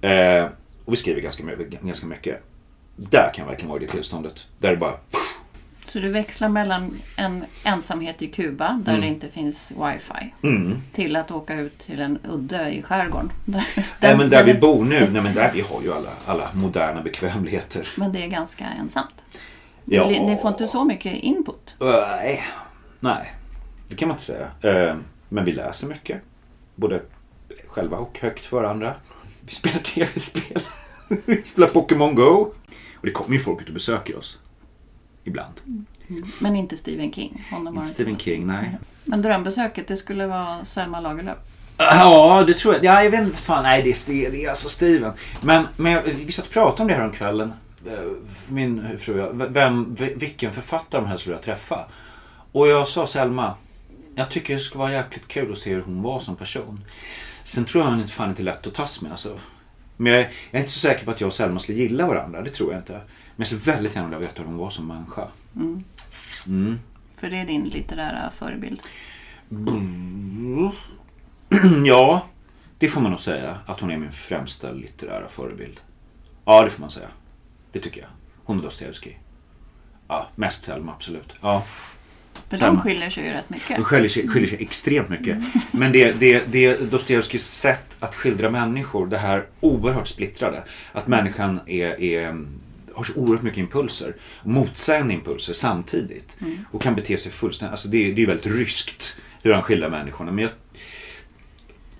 Eh, 0.00 0.44
och 0.84 0.92
vi 0.92 0.96
skriver 0.96 1.20
ganska, 1.20 1.44
mycket- 1.44 1.82
ganska 1.82 2.06
mycket. 2.06 2.42
Där 2.96 3.32
kan 3.34 3.46
verkligen 3.46 3.68
vara 3.70 3.82
i 3.82 3.86
det 3.86 3.92
tillståndet. 3.92 4.48
Där 4.58 4.70
det 4.70 4.76
bara... 4.76 4.94
Så 5.88 5.98
du 5.98 6.08
växlar 6.08 6.48
mellan 6.48 6.98
en 7.16 7.44
ensamhet 7.64 8.22
i 8.22 8.28
Kuba 8.28 8.80
där 8.84 9.00
det 9.00 9.06
inte 9.06 9.28
finns 9.28 9.70
wifi 9.70 10.34
Mm. 10.42 10.76
till 10.92 11.16
att 11.16 11.30
åka 11.30 11.54
ut 11.54 11.78
till 11.78 12.00
en 12.00 12.18
udde 12.24 12.70
i 12.70 12.82
skärgården. 12.82 13.32
Där, 13.44 13.64
Nej, 14.00 14.16
men 14.16 14.30
där 14.30 14.44
vi 14.44 14.54
bor 14.54 14.84
nu, 14.84 15.08
nej, 15.10 15.22
men 15.22 15.34
där 15.34 15.50
vi 15.54 15.60
har 15.60 15.82
ju 15.82 15.92
alla, 15.92 16.10
alla 16.26 16.50
moderna 16.54 17.02
bekvämligheter. 17.02 17.88
men 17.96 18.12
det 18.12 18.24
är 18.24 18.28
ganska 18.28 18.64
ensamt. 18.64 19.14
Ja. 19.84 20.08
Ni, 20.08 20.20
ni 20.26 20.36
får 20.36 20.48
inte 20.50 20.68
så 20.68 20.84
mycket 20.84 21.14
input. 21.14 21.74
Nej, 21.80 22.44
nej, 23.00 23.32
det 23.88 23.94
kan 23.94 24.08
man 24.08 24.14
inte 24.14 24.24
säga. 24.24 24.96
Men 25.28 25.44
vi 25.44 25.52
läser 25.52 25.86
mycket. 25.86 26.22
Både 26.74 27.02
själva 27.68 27.96
och 27.96 28.18
högt 28.20 28.46
för 28.46 28.64
andra. 28.64 28.94
Vi 29.40 29.52
spelar 29.54 29.78
tv-spel. 29.82 30.62
Vi 31.24 31.42
spelar 31.42 31.68
Pokémon 31.68 32.14
Go. 32.14 32.52
Och 32.94 33.06
det 33.06 33.10
kommer 33.10 33.32
ju 33.32 33.38
folk 33.38 33.60
ut 33.62 33.68
och 33.68 33.74
besöker 33.74 34.18
oss. 34.18 34.38
Ibland. 35.28 35.54
Men 36.38 36.56
inte 36.56 36.76
Stephen 36.76 37.12
King. 37.12 37.44
Inte 37.52 37.68
inte 37.70 37.86
Stephen 37.90 38.12
varit. 38.14 38.22
King, 38.22 38.46
nej. 38.46 38.78
Men 39.04 39.22
drömbesöket 39.22 39.88
det 39.88 39.96
skulle 39.96 40.26
vara 40.26 40.64
Selma 40.64 41.00
Lagerlöf. 41.00 41.36
Ja, 41.78 42.44
det 42.46 42.54
tror 42.54 42.74
jag. 42.74 42.84
Ja, 42.84 43.02
jag 43.04 43.10
vet 43.10 43.20
inte. 43.20 43.36
Fan, 43.36 43.62
nej, 43.62 43.82
det 43.82 43.90
är, 44.26 44.30
det 44.30 44.44
är 44.44 44.48
alltså 44.48 44.68
Steven. 44.68 45.12
Men, 45.40 45.66
men 45.76 45.92
jag- 45.92 46.02
vi 46.02 46.32
satt 46.32 46.46
och 46.46 46.52
pratade 46.52 46.82
om 46.82 46.88
det 46.88 46.94
här 46.94 47.04
om 47.04 47.12
kvällen. 47.12 47.52
Eh, 47.86 47.92
Min 48.48 48.98
fru 48.98 49.20
och 49.22 49.28
jag. 49.42 49.48
Vem, 49.52 49.94
vilken 50.16 50.52
författare 50.52 51.00
de 51.00 51.08
helst 51.08 51.20
skulle 51.20 51.36
jag 51.36 51.42
träffa. 51.42 51.78
Och 52.52 52.68
jag 52.68 52.88
sa 52.88 53.06
Selma. 53.06 53.54
Jag 54.14 54.30
tycker 54.30 54.54
det 54.54 54.60
skulle 54.60 54.78
vara 54.78 54.92
jäkligt 54.92 55.28
kul 55.28 55.52
att 55.52 55.58
se 55.58 55.74
hur 55.74 55.82
hon 55.82 56.02
var 56.02 56.20
som 56.20 56.36
person. 56.36 56.84
Sen 57.44 57.64
tror 57.64 57.84
jag 57.84 57.90
hon 57.90 58.00
inte 58.00 58.12
fan 58.12 58.28
inte 58.28 58.42
är 58.42 58.44
lätt 58.44 58.66
att 58.66 58.74
tas 58.74 59.00
med. 59.00 59.10
Alltså. 59.12 59.38
Men 60.00 60.12
jag, 60.12 60.20
jag 60.20 60.30
är 60.50 60.58
inte 60.58 60.72
så 60.72 60.78
säker 60.78 61.04
på 61.04 61.10
att 61.10 61.20
jag 61.20 61.28
och 61.28 61.34
Selma 61.34 61.60
skulle 61.60 61.78
gilla 61.78 62.06
varandra. 62.06 62.42
Det 62.42 62.50
tror 62.50 62.72
jag 62.72 62.80
inte. 62.80 62.92
Men 62.92 63.02
jag 63.36 63.46
skulle 63.46 63.60
väldigt 63.60 63.94
gärna 63.94 64.08
vilja 64.08 64.18
veta 64.18 64.42
hur 64.42 64.48
hon 64.48 64.56
var 64.56 64.70
som 64.70 64.86
människa. 64.86 65.28
Mm. 65.56 65.84
Mm. 66.46 66.78
För 67.16 67.30
det 67.30 67.36
är 67.36 67.46
din 67.46 67.64
litterära 67.64 68.30
förebild. 68.30 68.80
Mm. 69.50 70.70
Ja, 71.86 72.26
det 72.78 72.88
får 72.88 73.00
man 73.00 73.10
nog 73.10 73.20
säga. 73.20 73.58
Att 73.66 73.80
hon 73.80 73.90
är 73.90 73.96
min 73.96 74.12
främsta 74.12 74.72
litterära 74.72 75.28
förebild. 75.28 75.80
Ja, 76.44 76.64
det 76.64 76.70
får 76.70 76.80
man 76.80 76.90
säga. 76.90 77.08
Det 77.72 77.78
tycker 77.80 78.00
jag. 78.00 78.08
Hon 78.44 78.56
och 78.56 78.62
Dostojevskij. 78.62 79.18
Ja, 80.08 80.26
mest 80.34 80.62
Selma, 80.62 80.92
absolut. 80.92 81.34
Ja, 81.40 81.64
För 82.48 82.58
de 82.58 82.80
skiljer 82.80 83.10
sig 83.10 83.24
ju 83.24 83.30
rätt 83.30 83.50
mycket. 83.50 83.76
de 83.76 83.84
skiljer 83.84 84.08
sig, 84.08 84.28
skiljer 84.28 84.48
sig 84.48 84.62
extremt 84.62 85.08
mycket. 85.08 85.38
Men 85.70 85.92
det, 85.92 86.12
det, 86.12 86.42
det 86.46 86.90
Dostojevskijs 86.90 87.46
sätt 87.46 87.96
att 88.00 88.14
skildra 88.14 88.50
människor, 88.50 89.06
det 89.06 89.18
här 89.18 89.46
oerhört 89.60 90.08
splittrade. 90.08 90.62
Att 90.92 91.06
människan 91.06 91.60
är, 91.66 92.02
är, 92.02 92.44
har 92.94 93.04
så 93.04 93.14
oerhört 93.14 93.42
mycket 93.42 93.58
impulser. 93.58 94.14
Motsägande 94.42 95.14
impulser 95.14 95.52
samtidigt. 95.52 96.36
Och 96.72 96.82
kan 96.82 96.94
bete 96.94 97.18
sig 97.18 97.32
fullständigt, 97.32 97.70
alltså 97.70 97.88
det, 97.88 98.12
det 98.12 98.22
är 98.22 98.26
väldigt 98.26 98.46
ryskt 98.46 99.16
hur 99.42 99.52
han 99.52 99.62
skildrar 99.62 99.90
människorna. 99.90 100.32
Men 100.32 100.42
jag, 100.42 100.52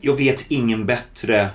jag 0.00 0.16
vet 0.16 0.50
ingen 0.50 0.86
bättre 0.86 1.50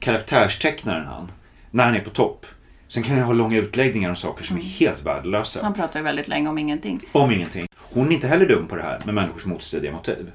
karaktärstecknare 0.00 1.00
än 1.00 1.06
han. 1.06 1.30
När 1.70 1.84
han 1.84 1.94
är 1.94 2.00
på 2.00 2.10
topp. 2.10 2.46
Sen 2.88 3.02
kan 3.02 3.16
jag 3.16 3.24
ha 3.24 3.32
långa 3.32 3.56
utläggningar 3.56 4.10
om 4.10 4.16
saker 4.16 4.44
som 4.44 4.56
är 4.56 4.60
helt 4.60 5.02
värdelösa. 5.02 5.62
Han 5.62 5.74
pratar 5.74 5.98
ju 6.00 6.04
väldigt 6.04 6.28
länge 6.28 6.48
om 6.48 6.58
ingenting. 6.58 7.00
Om 7.12 7.30
ingenting. 7.30 7.66
Hon 7.76 8.08
är 8.08 8.12
inte 8.12 8.28
heller 8.28 8.46
dum 8.46 8.66
på 8.66 8.76
det 8.76 8.82
här 8.82 9.02
med 9.04 9.14
människors 9.14 9.46
motstridiga 9.46 9.92
motiv. 9.92 10.32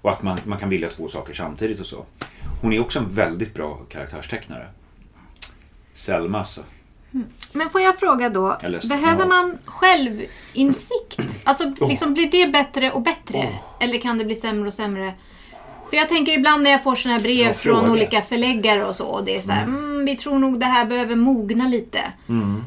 Och 0.00 0.12
att 0.12 0.22
man, 0.22 0.38
man 0.44 0.58
kan 0.58 0.68
vilja 0.68 0.88
två 0.88 1.08
saker 1.08 1.34
samtidigt 1.34 1.80
och 1.80 1.86
så. 1.86 2.04
Hon 2.62 2.72
är 2.72 2.80
också 2.80 2.98
en 2.98 3.10
väldigt 3.10 3.54
bra 3.54 3.76
karaktärstecknare. 3.88 4.66
Selma 5.94 6.38
alltså. 6.38 6.60
Men 7.52 7.70
får 7.70 7.80
jag 7.80 7.98
fråga 7.98 8.28
då, 8.28 8.56
Jag 8.62 8.82
behöver 8.88 9.26
man 9.26 9.58
självinsikt? 9.64 11.38
Alltså, 11.44 11.72
Åh. 11.80 11.88
liksom, 11.88 12.14
blir 12.14 12.30
det 12.30 12.52
bättre 12.52 12.90
och 12.90 13.02
bättre? 13.02 13.38
Åh. 13.38 13.84
Eller 13.84 13.98
kan 13.98 14.18
det 14.18 14.24
bli 14.24 14.34
sämre 14.34 14.66
och 14.66 14.74
sämre? 14.74 15.14
För 15.94 15.98
jag 15.98 16.08
tänker 16.08 16.32
ibland 16.32 16.62
när 16.62 16.70
jag 16.70 16.82
får 16.82 16.96
såna 16.96 17.14
här 17.14 17.20
brev 17.20 17.46
Bra 17.46 17.54
från 17.54 17.90
olika 17.90 18.22
förläggare 18.22 18.84
och 18.84 18.96
så. 18.96 19.06
Och 19.06 19.24
det 19.24 19.36
är 19.36 19.40
så 19.40 19.52
här, 19.52 19.64
mm. 19.64 20.04
vi 20.04 20.16
tror 20.16 20.38
nog 20.38 20.60
det 20.60 20.66
här 20.66 20.86
behöver 20.86 21.16
mogna 21.16 21.68
lite. 21.68 22.00
Mm. 22.28 22.64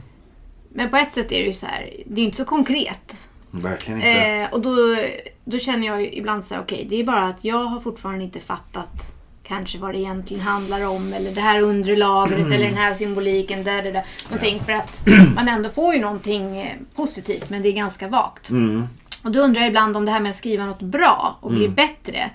Men 0.69 0.89
på 0.89 0.97
ett 0.97 1.13
sätt 1.13 1.31
är 1.31 1.39
det 1.39 1.45
ju 1.45 1.53
så 1.53 1.65
här, 1.65 1.93
det 2.05 2.21
är 2.21 2.25
inte 2.25 2.37
så 2.37 2.45
konkret. 2.45 3.15
Verkligen 3.51 3.99
inte. 3.99 4.21
Eh, 4.21 4.53
och 4.53 4.61
då, 4.61 4.97
då 5.45 5.59
känner 5.59 5.87
jag 5.87 6.01
ju 6.01 6.11
ibland 6.11 6.45
så 6.45 6.53
här, 6.53 6.61
okej, 6.61 6.87
det 6.89 6.99
är 6.99 7.03
bara 7.03 7.23
att 7.23 7.37
jag 7.41 7.63
har 7.63 7.79
fortfarande 7.79 8.23
inte 8.23 8.39
fattat 8.39 9.13
kanske 9.43 9.77
vad 9.77 9.93
det 9.93 9.99
egentligen 9.99 10.43
handlar 10.43 10.85
om. 10.85 11.13
Eller 11.13 11.31
det 11.31 11.41
här 11.41 11.61
undre 11.61 11.95
lagret 11.95 12.47
eller 12.51 12.65
den 12.65 12.77
här 12.77 12.95
symboliken. 12.95 13.63
Där, 13.63 13.83
där, 13.83 13.91
där, 13.91 14.05
någonting 14.29 14.61
för 14.65 14.71
att 14.71 15.07
man 15.35 15.47
ändå 15.47 15.69
får 15.69 15.93
ju 15.93 15.99
någonting 16.01 16.57
eh, 16.57 16.75
positivt 16.95 17.49
men 17.49 17.61
det 17.61 17.69
är 17.69 17.73
ganska 17.73 18.07
vagt. 18.07 18.49
Mm. 18.49 18.87
Och 19.23 19.31
då 19.31 19.39
undrar 19.39 19.61
jag 19.61 19.67
ibland 19.67 19.97
om 19.97 20.05
det 20.05 20.11
här 20.11 20.19
med 20.19 20.29
att 20.29 20.37
skriva 20.37 20.65
något 20.65 20.81
bra 20.81 21.37
och 21.41 21.51
bli 21.51 21.69
bättre. 21.69 22.31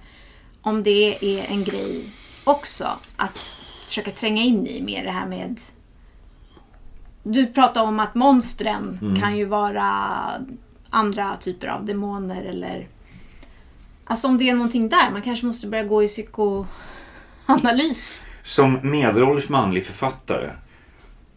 Om 0.63 0.83
det 0.83 1.39
är 1.39 1.45
en 1.45 1.65
grej 1.65 2.05
också. 2.45 2.99
Att 3.17 3.61
försöka 3.87 4.11
tränga 4.11 4.43
in 4.43 4.67
i 4.67 4.83
mer 4.83 5.05
det 5.05 5.11
här 5.11 5.27
med... 5.27 5.61
Du 7.23 7.47
pratar 7.47 7.83
om 7.83 8.01
att 8.01 8.15
monstren 8.15 8.99
kan 9.21 9.37
ju 9.37 9.45
vara 9.45 9.91
andra 10.91 11.37
typer 11.37 11.67
av 11.67 11.85
demoner 11.85 12.45
eller... 12.45 12.89
Alltså 14.05 14.29
om 14.29 14.39
det 14.39 14.51
är 14.51 14.55
någonting 14.55 14.89
där. 14.89 15.11
Man 15.13 15.23
kanske 15.23 15.47
måste 15.47 15.67
börja 15.67 15.85
gå 15.85 16.03
i 16.03 16.09
psykoanalys. 16.09 18.13
Som 18.43 18.79
medelålders 18.83 19.49
manlig 19.49 19.87
författare 19.87 20.51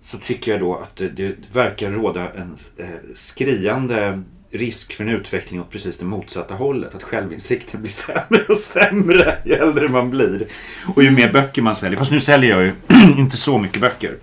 så 0.04 0.18
tycker 0.18 0.52
jag 0.52 0.60
då 0.60 0.76
att 0.76 0.96
det, 0.96 1.08
det 1.08 1.36
verkar 1.54 1.92
råda 1.92 2.34
en 2.34 2.58
eh, 2.78 2.88
skriande 3.16 4.24
risk 4.58 4.94
för 4.94 5.04
en 5.04 5.10
utveckling 5.10 5.62
åt 5.62 5.70
precis 5.72 5.98
det 5.98 6.06
motsatta 6.06 6.54
hållet. 6.56 6.96
Att 6.96 7.04
självinsikten 7.04 7.82
blir 7.82 7.92
sämre 7.92 8.46
och 8.50 8.58
sämre 8.58 9.38
ju 9.46 9.54
äldre 9.54 9.88
man 9.88 10.10
blir. 10.10 10.48
Och 10.96 11.04
ju 11.04 11.12
mer 11.12 11.32
böcker 11.32 11.62
man 11.62 11.76
säljer. 11.76 11.98
Fast 12.00 12.12
nu 12.12 12.20
säljer 12.20 12.50
jag 12.50 12.62
ju 12.64 12.74
inte 13.18 13.38
så 13.38 13.58
mycket 13.58 13.82
böcker. 13.82 14.18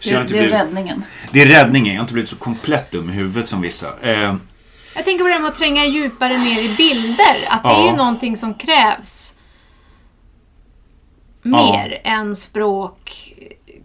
Så 0.00 0.10
Det, 0.10 0.20
inte 0.20 0.32
det 0.32 0.38
är 0.38 0.42
blivit, 0.42 0.52
räddningen. 0.52 1.02
det 1.32 1.42
är 1.42 1.46
räddningen. 1.46 1.94
Jag 1.94 2.00
har 2.00 2.04
inte 2.04 2.12
blivit 2.12 2.30
så 2.30 2.36
komplett 2.36 2.90
dum 2.90 3.10
i 3.10 3.12
huvudet 3.12 3.48
som 3.48 3.60
vissa. 3.60 3.98
Eh, 4.02 4.34
Jag 4.94 5.04
tänker 5.04 5.18
på 5.24 5.28
det 5.28 5.34
här 5.34 5.40
med 5.40 5.48
att 5.48 5.56
tränga 5.58 5.84
djupare 5.86 6.38
ner 6.38 6.62
i 6.62 6.74
bilder. 6.76 7.46
Att 7.48 7.62
det 7.62 7.68
Ja. 7.68 7.86
är 7.86 7.90
ju 7.90 7.96
någonting 7.96 8.36
som 8.36 8.54
krävs 8.54 9.34
mer 11.42 12.00
än 12.04 12.36
språk, 12.36 13.34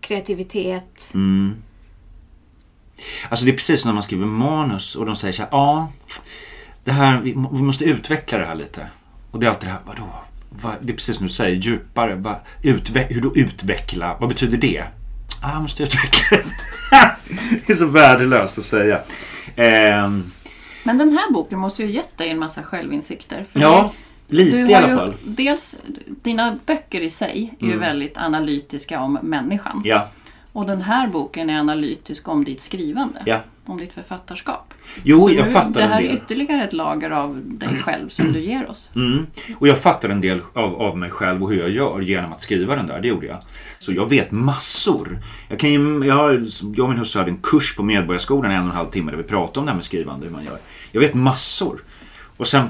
kreativitet. 0.02 1.12
Mm. 1.14 1.56
Alltså 3.30 3.46
det 3.46 3.52
är 3.52 3.56
precis 3.56 3.82
som 3.82 3.90
när 3.90 3.94
man 3.94 4.04
skriver 4.04 4.26
manus 4.26 4.96
och 4.96 5.06
de 5.06 5.16
säger 5.16 5.34
så 5.34 5.42
här, 5.42 5.50
ja, 5.52 5.92
det 6.84 6.92
här, 6.92 7.22
vi, 7.22 7.32
vi 7.32 7.62
måste 7.62 7.84
utveckla 7.86 8.38
det 8.38 8.46
här 8.46 8.56
lite. 8.56 8.88
Och 9.32 9.40
det 9.40 9.46
är 9.46 9.50
alltid 9.50 9.70
det 9.70 9.74
här, 9.74 9.82
vadå? 9.86 10.08
Va, 10.62 10.74
det 10.82 10.92
är 10.94 10.96
precis 10.96 11.18
som 11.18 11.28
du 11.28 11.34
säger, 11.34 11.56
djupare. 11.56 12.16
Va, 12.16 12.40
utve, 12.64 13.08
hur 13.10 13.22
då 13.22 13.36
utveckla? 13.36 14.18
Vad 14.20 14.30
betyder 14.30 14.58
det? 14.58 14.84
Ah, 15.42 15.52
jag 15.54 15.62
måste 15.62 15.84
utveckla 15.84 16.38
det. 16.38 16.44
det 17.68 17.74
är 17.74 17.76
så 17.76 17.86
värdelöst 17.86 18.58
att 18.60 18.66
säga. 18.66 19.00
Ehm, 19.56 20.32
Men 20.84 20.98
den 20.98 21.12
här 21.18 21.32
boken 21.34 21.60
måste 21.60 21.84
ju 21.84 21.92
gett 21.92 22.18
dig 22.18 22.30
en 22.30 22.40
massa 22.40 22.64
självinsikter. 22.64 23.46
För 23.52 23.60
ja, 23.60 23.94
det- 24.28 24.36
lite 24.36 24.58
du 24.58 24.72
i 24.72 24.74
alla 24.74 24.90
ju, 24.90 24.96
fall. 24.96 25.14
Dels, 25.24 25.76
dina 26.08 26.58
böcker 26.66 27.02
i 27.02 27.10
sig 27.10 27.54
är 27.60 27.66
ju 27.66 27.78
väldigt 27.78 28.18
analytiska 28.18 29.00
om 29.02 29.20
människan. 29.22 29.82
Ja, 29.86 30.08
Och 30.54 30.66
den 30.66 30.82
här 30.82 31.08
boken 31.08 31.50
är 31.50 31.60
analytisk 31.60 32.28
om 32.28 32.44
ditt 32.44 32.62
skrivande. 32.62 33.24
ja. 33.26 33.40
Om 33.66 33.78
ditt 33.78 33.94
författarskap. 33.94 34.74
Jo, 35.04 35.28
Så 35.28 35.34
jag 35.34 35.46
nu- 35.46 35.52
fattar 35.52 35.70
Det 35.72 35.82
en 35.82 35.90
här 35.92 36.00
är 36.02 36.04
del. 36.08 36.16
ytterligare 36.16 36.64
ett 36.64 36.74
lager 36.74 37.10
av 37.12 37.42
dig 37.46 37.80
själv 37.80 38.10
som 38.10 38.32
du 38.34 38.40
ger 38.40 38.70
oss. 38.70 38.90
Mm. 38.96 39.28
Och 39.60 39.68
jag 39.68 39.78
fattar 39.80 40.10
en 40.10 40.22
del 40.22 40.42
av, 40.54 40.82
av 40.82 40.98
mig 40.98 41.10
själv 41.12 41.44
och 41.44 41.50
hur 41.50 41.60
jag 41.60 41.70
gör 41.70 42.02
genom 42.02 42.34
att 42.34 42.42
skriva 42.42 42.76
den 42.76 42.88
där. 42.88 43.02
Det 43.02 43.08
gjorde 43.08 43.26
jag. 43.28 43.38
Så 43.80 43.92
jag 43.92 44.10
vet 44.10 44.32
massor. 44.32 45.20
Jag, 45.50 45.60
kan 45.60 45.70
ju, 45.70 46.06
jag, 46.06 46.48
jag 46.76 46.84
och 46.84 46.90
min 46.90 46.98
hustru 47.00 47.20
hade 47.20 47.32
en 47.32 47.38
kurs 47.44 47.76
på 47.76 47.84
Medborgarskolan 47.84 48.52
en 48.52 48.60
och 48.64 48.70
en 48.70 48.76
halv 48.76 48.90
timme 48.90 49.12
där 49.12 49.18
vi 49.18 49.24
pratade 49.24 49.60
om 49.60 49.66
det 49.66 49.72
här 49.72 49.76
med 49.76 49.86
skrivande. 49.86 50.26
Hur 50.26 50.34
man 50.34 50.44
gör. 50.46 50.58
Jag 50.92 51.02
vet 51.02 51.14
massor. 51.14 51.84
Och 52.38 52.48
sen 52.48 52.70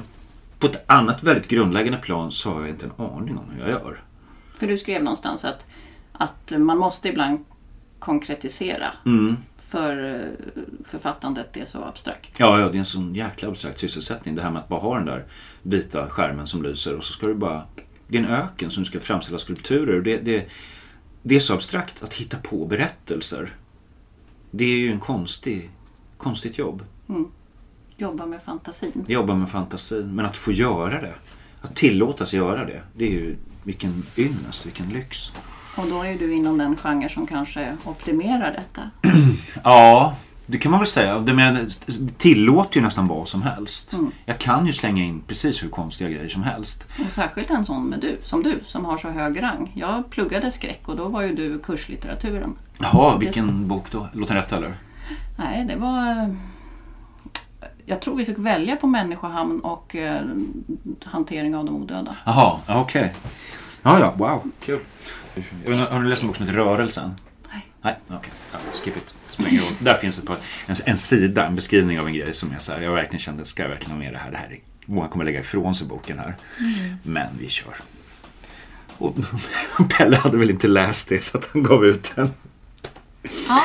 på 0.58 0.66
ett 0.66 0.84
annat 0.90 1.22
väldigt 1.22 1.48
grundläggande 1.48 1.98
plan 1.98 2.32
så 2.32 2.52
har 2.52 2.60
jag 2.60 2.68
inte 2.70 2.84
en 2.86 3.04
aning 3.06 3.38
om 3.38 3.44
hur 3.54 3.60
jag 3.60 3.70
gör. 3.70 4.00
För 4.58 4.66
du 4.66 4.78
skrev 4.78 5.02
någonstans 5.02 5.44
att, 5.44 5.66
att 6.12 6.52
man 6.58 6.78
måste 6.78 7.08
ibland 7.08 7.44
konkretisera. 8.00 8.92
Mm. 9.06 9.36
För 9.68 10.20
eh, 10.20 10.64
författandet 10.84 11.56
är 11.56 11.64
så 11.64 11.84
abstrakt. 11.84 12.32
Ja, 12.38 12.60
ja, 12.60 12.68
det 12.68 12.76
är 12.76 12.78
en 12.78 12.84
sån 12.84 13.14
jäkla 13.14 13.48
abstrakt 13.48 13.80
sysselsättning. 13.80 14.34
Det 14.34 14.42
här 14.42 14.50
med 14.50 14.60
att 14.62 14.68
bara 14.68 14.80
ha 14.80 14.96
den 14.96 15.06
där 15.06 15.24
vita 15.62 16.08
skärmen 16.10 16.46
som 16.46 16.62
lyser 16.62 16.96
och 16.96 17.04
så 17.04 17.12
ska 17.12 17.26
du 17.26 17.34
bara... 17.34 17.62
Det 18.08 18.18
är 18.18 18.22
en 18.22 18.30
öken 18.30 18.70
som 18.70 18.82
du 18.82 18.88
ska 18.88 19.00
framställa 19.00 19.38
skulpturer. 19.38 20.00
Det, 20.00 20.16
det, 20.16 20.46
det 21.22 21.36
är 21.36 21.40
så 21.40 21.54
abstrakt 21.54 22.02
att 22.02 22.14
hitta 22.14 22.36
på 22.36 22.66
berättelser. 22.66 23.54
Det 24.50 24.64
är 24.64 24.78
ju 24.78 24.92
en 24.92 25.00
konstig, 25.00 25.70
konstigt 26.16 26.58
jobb. 26.58 26.84
Jobba 27.96 28.26
med 28.26 28.42
fantasin. 28.42 29.04
Jobba 29.08 29.34
med 29.34 29.48
fantasin. 29.48 30.14
Men 30.14 30.26
att 30.26 30.36
få 30.36 30.52
göra 30.52 31.00
det. 31.00 31.14
Att 31.60 31.76
tillåtas 31.76 32.34
göra 32.34 32.64
det. 32.64 32.82
Det 32.96 33.04
är 33.04 33.10
ju 33.10 33.36
vilken 33.64 34.02
ynnest, 34.16 34.66
vilken 34.66 34.88
lyx. 34.88 35.32
Och 35.80 35.86
då 35.90 36.02
är 36.02 36.18
du 36.18 36.34
inom 36.34 36.58
den 36.58 36.76
genre 36.76 37.08
som 37.08 37.26
kanske 37.26 37.76
optimerar 37.84 38.52
detta. 38.52 38.90
Ja, 39.64 40.14
det 40.46 40.58
kan 40.58 40.70
man 40.70 40.80
väl 40.80 40.86
säga. 40.86 41.18
Det, 41.18 41.34
men, 41.34 41.70
det 41.86 42.18
tillåter 42.18 42.76
ju 42.76 42.82
nästan 42.82 43.08
vad 43.08 43.28
som 43.28 43.42
helst. 43.42 43.96
Jag 44.24 44.38
kan 44.38 44.66
ju 44.66 44.72
slänga 44.72 45.02
in 45.02 45.22
precis 45.26 45.62
hur 45.62 45.68
konstiga 45.68 46.10
grejer 46.10 46.28
som 46.28 46.42
helst. 46.42 46.86
Och 47.06 47.12
särskilt 47.12 47.50
en 47.50 47.64
sån 47.64 47.84
med 47.84 48.00
du, 48.00 48.18
som 48.24 48.42
du, 48.42 48.60
som 48.66 48.84
har 48.84 48.98
så 48.98 49.08
hög 49.08 49.42
rang. 49.42 49.72
Jag 49.74 50.10
pluggade 50.10 50.50
skräck 50.50 50.80
och 50.84 50.96
då 50.96 51.08
var 51.08 51.22
ju 51.22 51.34
du 51.34 51.58
kurslitteraturen. 51.58 52.54
Jaha, 52.78 53.16
vilken 53.16 53.68
bok 53.68 53.90
då? 53.90 54.08
Låter 54.12 54.34
den 54.34 54.42
rätt 54.42 54.52
eller? 54.52 54.74
Nej, 55.38 55.64
det 55.64 55.76
var... 55.76 56.36
Jag 57.86 58.00
tror 58.00 58.16
vi 58.16 58.24
fick 58.24 58.38
välja 58.38 58.76
på 58.76 58.86
människohamn 58.86 59.60
och 59.60 59.96
eh, 59.96 60.22
hantering 61.04 61.56
av 61.56 61.64
de 61.64 61.76
odöda. 61.76 62.16
Jaha, 62.24 62.58
ja, 62.66 62.80
okej. 62.80 63.14
Ja, 63.82 63.98
ja, 63.98 64.12
wow, 64.16 64.42
kul. 64.64 64.78
Jag 65.19 65.19
inte, 65.66 65.92
Har 65.94 66.00
du 66.02 66.08
läst 66.08 66.22
en 66.22 66.28
bok 66.28 66.36
som 66.36 66.46
heter 66.46 66.58
Rörelsen? 66.58 67.14
Nej. 67.52 67.66
Nej, 67.82 67.96
okej. 68.08 68.30
Ja, 68.52 68.58
skip 68.84 68.96
it. 68.96 69.14
Där 69.78 69.94
finns 69.94 70.18
ett 70.18 70.26
par, 70.26 70.36
en, 70.66 70.76
en 70.84 70.96
sida, 70.96 71.46
en 71.46 71.54
beskrivning 71.54 72.00
av 72.00 72.06
en 72.06 72.14
grej 72.14 72.32
som 72.34 72.52
är 72.52 72.58
så 72.58 72.72
här. 72.72 72.80
Jag 72.80 72.92
verkligen 72.92 73.20
kände, 73.20 73.44
ska 73.44 73.62
jag 73.62 73.68
verkligen 73.70 73.90
ha 73.92 73.98
med 73.98 74.12
det 74.12 74.18
här? 74.18 74.30
Det 74.30 74.36
här 74.36 74.46
är, 74.50 74.58
många 74.86 75.08
kommer 75.08 75.24
lägga 75.24 75.40
ifrån 75.40 75.74
sig 75.74 75.86
boken 75.86 76.18
här. 76.18 76.36
Men 77.02 77.26
vi 77.40 77.48
kör. 77.48 77.74
Och 78.98 79.16
Pelle 79.98 80.16
hade 80.16 80.36
väl 80.36 80.50
inte 80.50 80.68
läst 80.68 81.08
det 81.08 81.24
så 81.24 81.38
att 81.38 81.48
han 81.52 81.62
gav 81.62 81.84
ut 81.86 82.12
den. 82.16 82.30
Ja. 83.48 83.62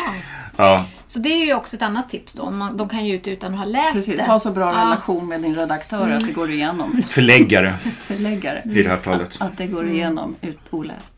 Ja, 0.57 0.85
Så 1.07 1.19
det 1.19 1.29
är 1.29 1.45
ju 1.45 1.53
också 1.53 1.75
ett 1.75 1.81
annat 1.81 2.09
tips 2.09 2.33
då. 2.33 2.51
Man, 2.51 2.77
de 2.77 2.89
kan 2.89 3.05
ju 3.05 3.15
ut 3.15 3.27
utan 3.27 3.53
att 3.53 3.59
ha 3.59 3.65
läst 3.65 3.93
Precis, 3.93 4.17
det. 4.17 4.23
ha 4.23 4.39
så 4.39 4.51
bra 4.51 4.73
Ja. 4.73 4.81
relation 4.85 5.27
med 5.27 5.41
din 5.41 5.55
redaktör 5.55 6.09
att 6.11 6.25
det 6.27 6.31
går 6.31 6.51
igenom. 6.51 7.01
förläggare 7.07 7.73
Förläggare. 7.99 8.61
i 8.65 8.83
det 8.83 8.89
här 8.89 8.97
fallet. 8.97 9.37
Att 9.39 9.57
det 9.57 9.67
går 9.67 9.87
igenom 9.87 10.35
ut 10.41 10.59
oläst. 10.69 11.13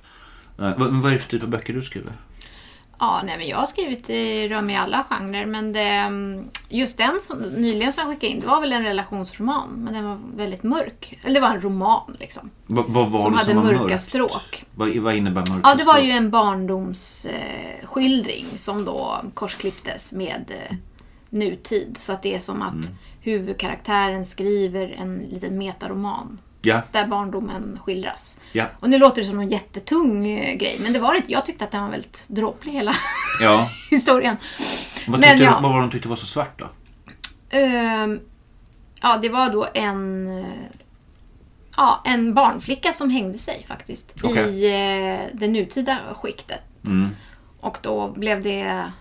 Eh, 0.59 0.77
Vad, 0.77 0.93
vad 0.93 1.05
är 1.05 1.11
det 1.11 1.17
för 1.21 1.29
typ 1.29 1.43
av 1.43 1.49
böcker 1.49 1.73
du 1.73 1.81
skriver? 1.81 2.13
Ja, 2.99 3.21
nej, 3.25 3.37
men 3.37 3.47
jag 3.47 3.57
har 3.57 3.65
skrivit 3.65 4.09
i 4.09 4.47
rör 4.47 4.61
mig 4.61 4.75
i 4.75 4.77
alla 4.77 5.03
genrer. 5.09 5.45
Men 5.45 5.73
det, 5.73 5.81
mm, 5.81 6.45
just 6.69 6.97
den 6.97 7.19
som, 7.21 7.37
nyligen 7.39 7.93
som 7.93 8.01
jag 8.01 8.09
skickade 8.13 8.33
in, 8.33 8.39
det 8.39 8.47
var 8.47 8.61
väl 8.61 8.73
en 8.73 8.83
relationsroman. 8.83 9.69
Men 9.69 9.93
den 9.93 10.05
var 10.05 10.19
väldigt 10.35 10.63
mörk. 10.63 11.19
Eller 11.23 11.35
det 11.35 11.41
var 11.41 11.49
en 11.55 11.61
roman 11.61 12.15
liksom. 12.19 12.49
Vad, 12.65 12.85
vad 12.87 13.11
var 13.11 13.19
som 13.19 13.31
det 13.31 13.37
hade 13.37 13.49
som 13.51 13.57
var 13.57 13.63
mörka 13.63 13.79
mörkt? 13.83 14.01
stråk. 14.01 14.65
Vad, 14.75 14.97
vad 14.97 15.15
innebär 15.15 15.41
mörka 15.49 15.61
Ja, 15.63 15.75
det 15.75 15.83
var 15.83 15.93
stråk? 15.93 16.05
ju 16.07 16.11
en 16.11 16.29
barndomsskildring 16.31 18.45
eh, 18.51 18.57
som 18.57 18.85
då 18.85 19.17
korsklipptes 19.33 20.13
med 20.13 20.51
eh, 20.69 20.75
nutid. 21.29 21.95
Så 21.99 22.13
att 22.13 22.23
det 22.23 22.35
är 22.35 22.39
som 22.39 22.61
att 22.61 22.73
Mm. 22.73 22.85
huvudkaraktären 23.21 24.25
skriver 24.25 24.95
en 24.99 25.17
liten 25.31 25.57
metaroman. 25.57 26.37
Ja, 26.67 26.81
Där 26.91 27.07
barndomen 27.07 27.79
skildras. 27.83 28.37
ja, 28.51 28.65
Och 28.79 28.89
nu 28.89 28.97
låter 28.97 29.21
det 29.21 29.27
som 29.27 29.39
en 29.39 29.49
jättetung 29.49 30.27
eh, 30.27 30.55
grej, 30.55 30.79
men 30.83 30.93
det 30.93 30.99
var 30.99 31.13
det. 31.13 31.21
Jag 31.27 31.45
tyckte 31.45 31.63
att 31.65 31.71
den 31.71 31.83
var 31.83 31.89
väldigt 31.89 32.23
dråplig 32.27 32.71
hela 32.71 32.93
ja. 33.41 33.69
historien. 33.89 34.37
Vad, 35.07 35.19
Men 35.19 35.29
tyckte, 35.29 35.43
ja. 35.43 35.59
vad 35.61 35.71
var 35.71 35.81
de 35.81 35.91
tyckte 35.91 36.07
var 36.09 36.15
så 36.15 36.25
svart 36.25 36.59
då? 36.59 36.69
Ehm, 37.49 38.19
ja, 39.01 39.17
det 39.21 39.29
var 39.29 39.49
då 39.49 39.67
en, 39.73 40.27
eh, 40.39 40.45
ja, 41.77 42.01
en 42.05 42.33
barnflicka 42.33 42.93
som 42.93 43.09
hängde 43.09 43.37
sig 43.37 43.65
faktiskt 43.67 44.13
Okej. 44.23 44.49
i 44.49 44.65
eh, 45.13 45.19
det 45.33 45.47
nutida 45.47 45.97
skiktet. 46.15 46.61
Mm. 46.85 47.09
Och 47.59 47.77
då 47.81 48.11
blev 48.15 48.43
det 48.43 48.91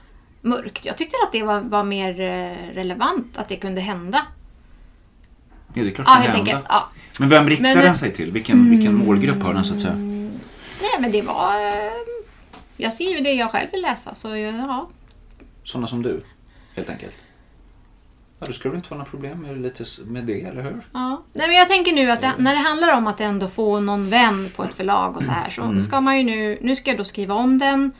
mörkt. 0.41 0.85
Jag 0.85 0.97
tyckte 0.97 1.17
att 1.27 1.33
det 1.33 1.43
var, 1.43 1.61
var 1.61 1.85
mer 1.85 2.13
relevant 2.75 3.39
att 3.39 3.49
det 3.49 3.57
kunde 3.57 3.81
hända. 3.81 4.23
Ja, 5.75 5.83
det 5.83 5.89
är 5.91 5.95
klart 5.95 6.07
Ja, 6.11 6.19
det 6.21 6.27
kan 6.27 6.35
hända. 6.47 6.63
Ja. 6.69 6.89
Men 7.21 7.29
vem 7.29 7.49
riktar 7.49 7.63
Men- 7.75 7.85
den 7.85 7.97
sig 7.97 8.13
till? 8.13 8.33
Vilken, 8.33 8.71
vilken 8.71 8.95
målgrupp 8.95 9.43
har 9.43 9.55
den 9.55 9.65
så 9.65 9.75
att 9.75 9.81
säga? 9.81 9.95
Nej, 9.95 10.91
men 11.01 11.13
det 11.13 11.23
var... 11.23 11.55
eh, 11.67 11.93
Jag 12.77 12.93
skriver 12.93 13.21
det 13.21 13.33
jag 13.33 13.51
själv 13.51 13.69
vill 13.73 13.83
läsa, 13.83 14.15
så 14.15 14.37
ja. 14.37 14.89
Sådana 15.65 15.87
som 15.87 16.03
du, 16.03 16.23
helt 16.75 16.91
enkelt. 16.91 17.15
Ja, 18.39 18.47
då 18.47 18.53
ska 18.53 18.69
det 18.69 18.77
inte 18.77 18.91
vara 18.91 18.99
några 18.99 19.11
problem 19.11 19.39
med, 19.43 19.59
lite, 19.63 19.85
med 20.07 20.25
det, 20.25 20.43
eller 20.43 20.63
hur? 20.63 20.87
Ja. 20.93 21.23
Nej, 21.33 21.47
men 21.49 21.57
jag 21.57 21.69
tänker 21.69 21.93
nu 21.93 22.11
att 22.11 22.21
det, 22.21 22.33
när 22.39 22.55
det 22.55 22.61
handlar 22.61 22.97
om 22.97 23.07
att 23.07 23.21
ändå 23.21 23.49
få 23.49 23.81
någon 23.81 24.11
vän 24.11 24.51
på 24.57 24.65
ett 24.65 24.75
förlag 24.75 25.17
och 25.17 25.23
så 25.23 25.31
här 25.31 25.51
så 25.51 25.81
ska 25.81 26.01
man 26.01 26.19
ju 26.19 26.25
nu, 26.25 26.59
nu 26.61 26.77
ska 26.77 26.91
jag 26.91 26.99
då 26.99 27.05
skriva 27.05 27.35
om 27.35 27.59
den 27.59 27.93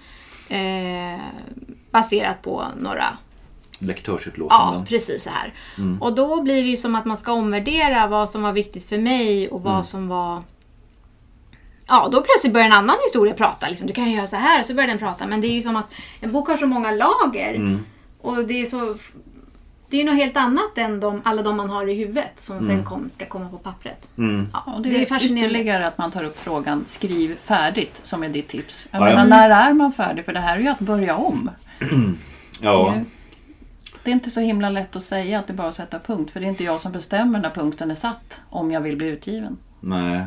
eh, 0.49 1.21
baserat 1.91 2.43
på 2.43 2.65
några 2.81 3.05
Ja, 3.81 3.87
Lektörsutlåtanden. 3.87 4.87
precis 4.87 5.23
så 5.25 5.31
här. 5.31 5.53
Och 6.01 6.15
då 6.15 6.43
blir 6.43 6.63
det 6.63 6.69
ju 6.69 6.77
som 6.77 6.95
att 6.95 7.05
man 7.05 7.17
ska 7.17 7.33
omvärdera 7.33 8.07
vad 8.07 8.31
som 8.31 8.43
var 8.43 8.53
viktigt 8.53 8.89
för 8.89 8.99
mig 8.99 9.49
och 9.49 9.63
vad 9.63 9.87
som 9.87 10.09
var... 10.09 10.43
Ja, 11.89 12.09
då 12.13 12.23
plötsligt 12.23 12.53
börjar 12.53 12.67
en 12.67 12.73
annan 12.73 12.97
historia 13.07 13.35
prata. 13.35 13.69
Liksom, 13.69 13.87
du 13.87 13.93
kan 13.93 14.05
ju 14.11 14.17
göra 14.17 14.27
så 14.27 14.37
här 14.37 14.61
och 14.61 14.67
så 14.67 14.75
börjar 14.75 14.89
den 14.89 14.99
prata. 14.99 15.27
Men 15.27 15.41
det 15.41 15.47
är 15.47 15.53
ju 15.53 15.63
som 15.63 15.77
att 15.77 15.95
en 16.21 16.33
bok 16.33 16.49
har 16.49 16.57
så 16.57 16.67
många 16.67 16.91
lager. 16.91 17.79
Och 18.21 18.45
det 18.45 18.63
är 18.63 18.67
så... 18.67 18.97
Det 19.91 19.97
är 19.97 20.01
ju 20.01 20.07
något 20.11 20.17
helt 20.17 20.37
annat 20.37 20.79
än 20.79 21.01
de, 21.01 21.21
alla 21.25 21.43
de 21.43 21.57
man 21.57 21.71
har 21.71 21.87
i 21.89 21.95
huvudet 21.95 22.33
som 22.41 22.63
sen 22.63 22.85
kom, 22.85 23.11
ska 23.11 23.27
komma 23.27 23.49
på 23.49 23.59
pappret. 23.59 24.11
Mm. 24.19 24.49
Ja, 24.53 24.73
Och 24.77 24.83
det, 24.83 24.89
det 24.91 24.97
är 24.99 25.03
är 25.03 25.07
fascinerande. 25.07 25.45
ytterligare 25.59 25.87
att 25.87 25.99
man 25.99 26.11
tar 26.11 26.25
upp 26.25 26.39
frågan 26.41 26.85
skriv 26.87 27.37
färdigt 27.45 28.01
som 28.03 28.23
är 28.23 28.29
ditt 28.29 28.49
tips. 28.49 28.87
Jag 28.91 29.03
Ja, 29.03 29.11
ja. 29.11 29.17
menar, 29.17 29.29
när 29.49 29.51
är 29.69 29.73
man 29.73 29.93
färdig? 29.93 30.25
För 30.25 30.33
det 30.33 30.41
här 30.41 30.57
är 30.57 30.61
ju 30.61 30.69
att 30.69 30.79
börja 30.79 31.17
om. 31.17 31.51
Ja. 32.61 32.95
Det, 34.07 34.11
är 34.11 34.13
inte 34.13 34.31
så 34.31 34.41
himla 34.41 34.71
lätt 34.71 34.97
att 34.97 35.03
säga 35.03 35.39
att 35.39 35.47
det 35.47 35.53
är 35.53 35.57
bara 35.57 35.69
att 35.69 35.75
sätta 35.75 35.99
punkt. 35.99 36.31
För 36.31 36.41
det 36.41 36.47
är 36.47 36.49
inte 36.49 36.65
jag 36.65 36.81
som 36.81 36.93
bestämmer 36.93 37.41
när 37.41 37.51
punkten 37.51 37.91
är 37.91 37.95
satt 37.95 38.41
om 38.51 38.71
jag 38.71 38.81
vill 38.81 38.97
bli 38.97 39.07
utgiven. 39.07 39.57
Nej. 39.81 40.25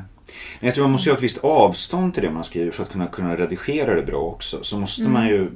Men 0.60 0.68
jag 0.68 0.76
tror 0.76 0.84
man 0.84 0.92
måste 0.92 1.10
ha 1.10 1.18
ett 1.18 1.24
visst 1.24 1.38
avstånd 1.38 2.14
till 2.14 2.24
det 2.24 2.32
man 2.32 2.44
skriver 2.44 2.72
för 2.72 2.84
att 2.84 2.92
kunna, 2.92 3.08
kunna 3.08 3.38
redigera 3.38 3.96
det 3.96 4.02
bra 4.02 4.22
också. 4.22 4.64
Så 4.64 4.80
måste 4.80 5.04
man 5.04 5.28
ju, 5.28 5.52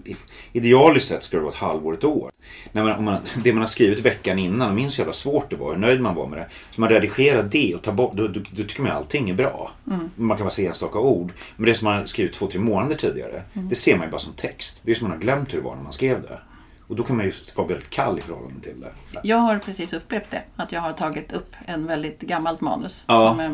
idealiskt 0.54 1.10
sett 1.10 1.24
ska 1.24 1.38
det 1.38 1.44
vara 1.44 1.54
ett 1.54 1.60
halvår, 1.60 1.94
ett 1.94 2.04
år. 2.04 2.32
När 2.72 2.84
man, 2.84 2.96
om 2.98 3.06
man, 3.06 3.22
det 3.44 3.54
man 3.54 3.62
har 3.62 3.68
skrivit 3.68 4.00
veckan 4.00 4.40
innan, 4.40 4.76
minns 4.76 5.00
hur 5.00 5.02
jävla 5.02 5.14
svårt 5.14 5.50
det 5.50 5.56
var, 5.56 5.72
hur 5.72 5.80
nöjd 5.80 6.02
man 6.02 6.16
var 6.16 6.28
med 6.28 6.40
det. 6.40 6.48
Så 6.72 6.82
man 6.82 6.90
redigerar 6.90 7.44
det 7.44 7.76
och 7.76 7.82
tar 7.82 7.92
bort, 7.92 8.14
då, 8.14 8.28
då, 8.28 8.40
då 8.52 8.64
tycker 8.64 8.82
man 8.82 8.92
allting 8.92 9.30
är 9.30 9.34
bra. 9.34 9.72
Man 10.16 10.38
kan 10.38 10.46
bara 10.46 10.52
se 10.52 10.68
enstaka 10.68 11.00
ord. 11.00 11.32
Men 11.56 11.66
det 11.66 11.76
som 11.76 11.86
man 11.86 11.98
har 11.98 12.06
skrivit 12.06 12.34
två, 12.34 12.48
tre 12.48 12.60
månader 12.60 12.96
tidigare, 12.96 13.44
det 13.54 13.76
ser 13.76 13.98
man 13.98 14.08
ju 14.08 14.12
bara 14.12 14.22
som 14.22 14.34
text. 14.34 14.82
Det 14.84 14.92
är 14.92 14.96
som 14.96 15.08
man 15.08 15.18
har 15.18 15.22
glömt 15.22 15.54
hur 15.54 15.58
det 15.58 15.64
var 15.64 15.76
när 15.76 15.84
man 15.84 15.94
skrev 15.94 16.22
det. 16.22 16.40
Och 16.88 16.96
då 16.96 17.04
kan 17.04 17.18
man 17.18 17.26
ju 17.26 17.32
vara 17.56 17.68
väldigt 17.68 17.90
kall 17.90 18.18
i 18.18 18.22
förhållande 18.22 18.62
till 18.62 18.82
det. 18.82 18.92
Jag 19.24 19.38
har 19.38 19.60
precis 19.60 19.94
upplevt 19.94 20.32
det. 20.32 20.42
Att 20.56 20.72
jag 20.72 20.82
har 20.82 20.92
tagit 20.92 21.34
upp 21.34 21.56
en 21.66 21.88
väldigt 21.88 22.22
gammalt 22.22 22.62
manus. 22.62 23.04
Ja. 23.08 23.30
Som, 23.30 23.40
eh, 23.40 23.52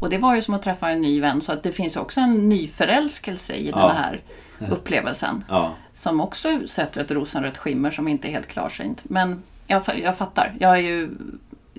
och 0.00 0.10
det 0.10 0.18
var 0.18 0.34
ju 0.34 0.42
som 0.42 0.54
att 0.54 0.62
träffa 0.62 0.90
en 0.90 1.00
ny 1.00 1.20
vän. 1.20 1.40
Så 1.40 1.52
att 1.52 1.62
det 1.62 1.72
finns 1.72 1.96
också 1.96 2.20
en 2.20 2.48
ny 2.48 2.68
förälskelse 2.68 3.54
i 3.54 3.70
Ja. 3.70 3.86
den 3.86 3.96
här 3.96 4.22
upplevelsen. 4.70 5.44
Ja. 5.48 5.72
Som 5.94 6.20
också 6.20 6.60
sätter 6.68 7.00
ett 7.00 7.10
rosenrött 7.10 7.58
skimmer 7.58 7.90
som 7.90 8.08
inte 8.08 8.28
är 8.28 8.32
helt 8.32 8.46
klarsynt. 8.48 9.00
Men 9.04 9.42
jag, 9.66 9.82
jag 10.02 10.16
fattar. 10.18 10.54
Jag 10.60 10.72
är 10.72 10.82
ju 10.82 11.10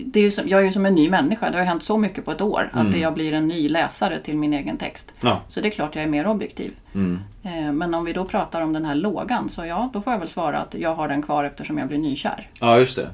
det 0.05 0.19
är 0.19 0.23
ju 0.23 0.31
som, 0.31 0.47
jag 0.47 0.61
är 0.61 0.65
ju 0.65 0.71
som 0.71 0.85
en 0.85 0.95
ny 0.95 1.09
människa. 1.09 1.49
Det 1.51 1.57
har 1.57 1.65
hänt 1.65 1.83
så 1.83 1.97
mycket 1.97 2.25
på 2.25 2.31
ett 2.31 2.41
år. 2.41 2.69
Att 2.73 2.97
jag 2.97 3.13
blir 3.13 3.33
en 3.33 3.47
ny 3.47 3.69
läsare 3.69 4.19
till 4.19 4.37
min 4.37 4.53
egen 4.53 4.77
text. 4.77 5.11
Ja. 5.21 5.41
Så 5.47 5.61
det 5.61 5.67
är 5.67 5.71
klart 5.71 5.95
jag 5.95 6.03
är 6.03 6.09
mer 6.09 6.27
objektiv. 6.27 6.71
Mm. 6.93 7.19
Eh, 7.43 7.71
Men 7.71 7.93
om 7.93 8.05
vi 8.05 8.13
då 8.13 8.25
pratar 8.25 8.61
om 8.61 8.73
den 8.73 8.85
här 8.85 8.95
lågan. 8.95 9.49
Så 9.49 9.65
ja, 9.65 9.89
då 9.93 10.01
får 10.01 10.13
jag 10.13 10.19
väl 10.19 10.29
svara 10.29 10.59
att 10.59 10.73
jag 10.73 10.95
har 10.95 11.07
den 11.07 11.21
kvar 11.21 11.43
eftersom 11.43 11.77
jag 11.77 11.87
blir 11.87 11.97
nykär. 11.97 12.49
Ja, 12.59 12.79
just 12.79 12.95
det. 12.95 13.09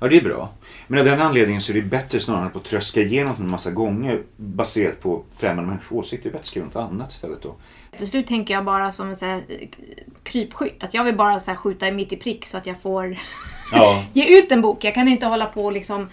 Ja, 0.00 0.08
det 0.08 0.16
är 0.16 0.24
bra. 0.24 0.50
Men 0.86 0.98
av 0.98 1.04
den 1.04 1.20
anledningen 1.20 1.62
så 1.62 1.72
är 1.72 1.74
det 1.74 1.82
bättre 1.82 2.20
snarare 2.20 2.48
på 2.48 2.58
att 2.58 2.64
tröska 2.64 3.00
igenom 3.00 3.34
en 3.38 3.50
massa 3.50 3.70
gånger 3.70 4.22
baserat 4.36 5.00
på 5.00 5.22
främmande 5.32 5.68
människors 5.70 5.92
åsikter. 5.92 6.30
Det 6.30 6.30
är 6.30 6.32
bättre 6.32 6.40
att 6.40 6.46
skriva 6.46 6.66
något 6.66 6.76
annat 6.76 7.12
istället 7.12 7.42
då. 7.42 7.54
Till 7.98 8.06
slut 8.08 8.26
tänker 8.26 8.54
jag 8.54 8.64
bara 8.64 8.92
som 8.92 9.08
en 9.08 9.16
så 9.16 9.24
här, 9.26 9.36
eh, 9.48 9.68
krypskytt. 10.22 10.84
Att 10.84 10.94
jag 10.94 11.04
vill 11.04 11.16
bara 11.16 11.40
så 11.40 11.50
här, 11.50 11.56
skjuta 11.58 11.90
mitt 11.90 12.12
i 12.12 12.16
prick 12.16 12.46
så 12.46 12.56
att 12.58 12.66
jag 12.66 12.80
får 12.82 13.16
Ja, 13.72 14.04
ge 14.12 14.38
ut 14.38 14.52
en 14.52 14.62
bok. 14.62 14.84
Jag 14.84 14.94
kan 14.94 15.08
inte 15.08 15.26
hålla 15.26 15.46
på 15.46 15.64
och 15.64 15.72
liksom... 15.72 16.08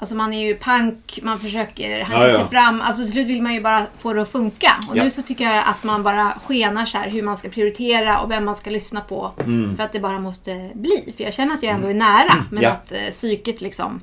Alltså 0.00 0.16
man 0.16 0.32
är 0.32 0.46
ju 0.46 0.54
pank, 0.54 1.18
man 1.22 1.40
försöker 1.40 2.02
hanka 2.02 2.26
Ja, 2.26 2.32
ja. 2.32 2.38
sig 2.38 2.48
fram. 2.48 2.80
Alltså 2.80 3.02
till 3.02 3.12
slut 3.12 3.26
vill 3.26 3.42
man 3.42 3.54
ju 3.54 3.60
bara 3.60 3.86
få 3.98 4.12
det 4.12 4.22
att 4.22 4.30
funka. 4.32 4.72
Och 4.88 4.96
Ja. 4.96 5.04
nu 5.04 5.10
så 5.10 5.22
tycker 5.22 5.44
jag 5.44 5.64
att 5.66 5.84
man 5.84 6.02
bara 6.02 6.38
skenar 6.46 6.86
så 6.86 6.98
här 6.98 7.10
hur 7.10 7.22
man 7.22 7.36
ska 7.36 7.48
prioritera 7.48 8.20
och 8.20 8.30
vem 8.30 8.44
man 8.44 8.56
ska 8.56 8.70
lyssna 8.70 9.00
på. 9.00 9.32
För 9.76 9.80
att 9.82 9.92
det 9.92 10.00
bara 10.00 10.18
måste 10.18 10.70
bli. 10.74 11.14
För 11.16 11.24
jag 11.24 11.34
känner 11.34 11.54
att 11.54 11.62
jag 11.62 11.74
ändå 11.74 11.88
är 11.88 11.94
nära. 11.94 12.34
Men 12.50 12.58
Mm. 12.58 12.62
Ja. 12.62 12.70
att 12.70 12.92
eh, 12.92 13.10
psyket 13.10 13.60
liksom... 13.60 14.00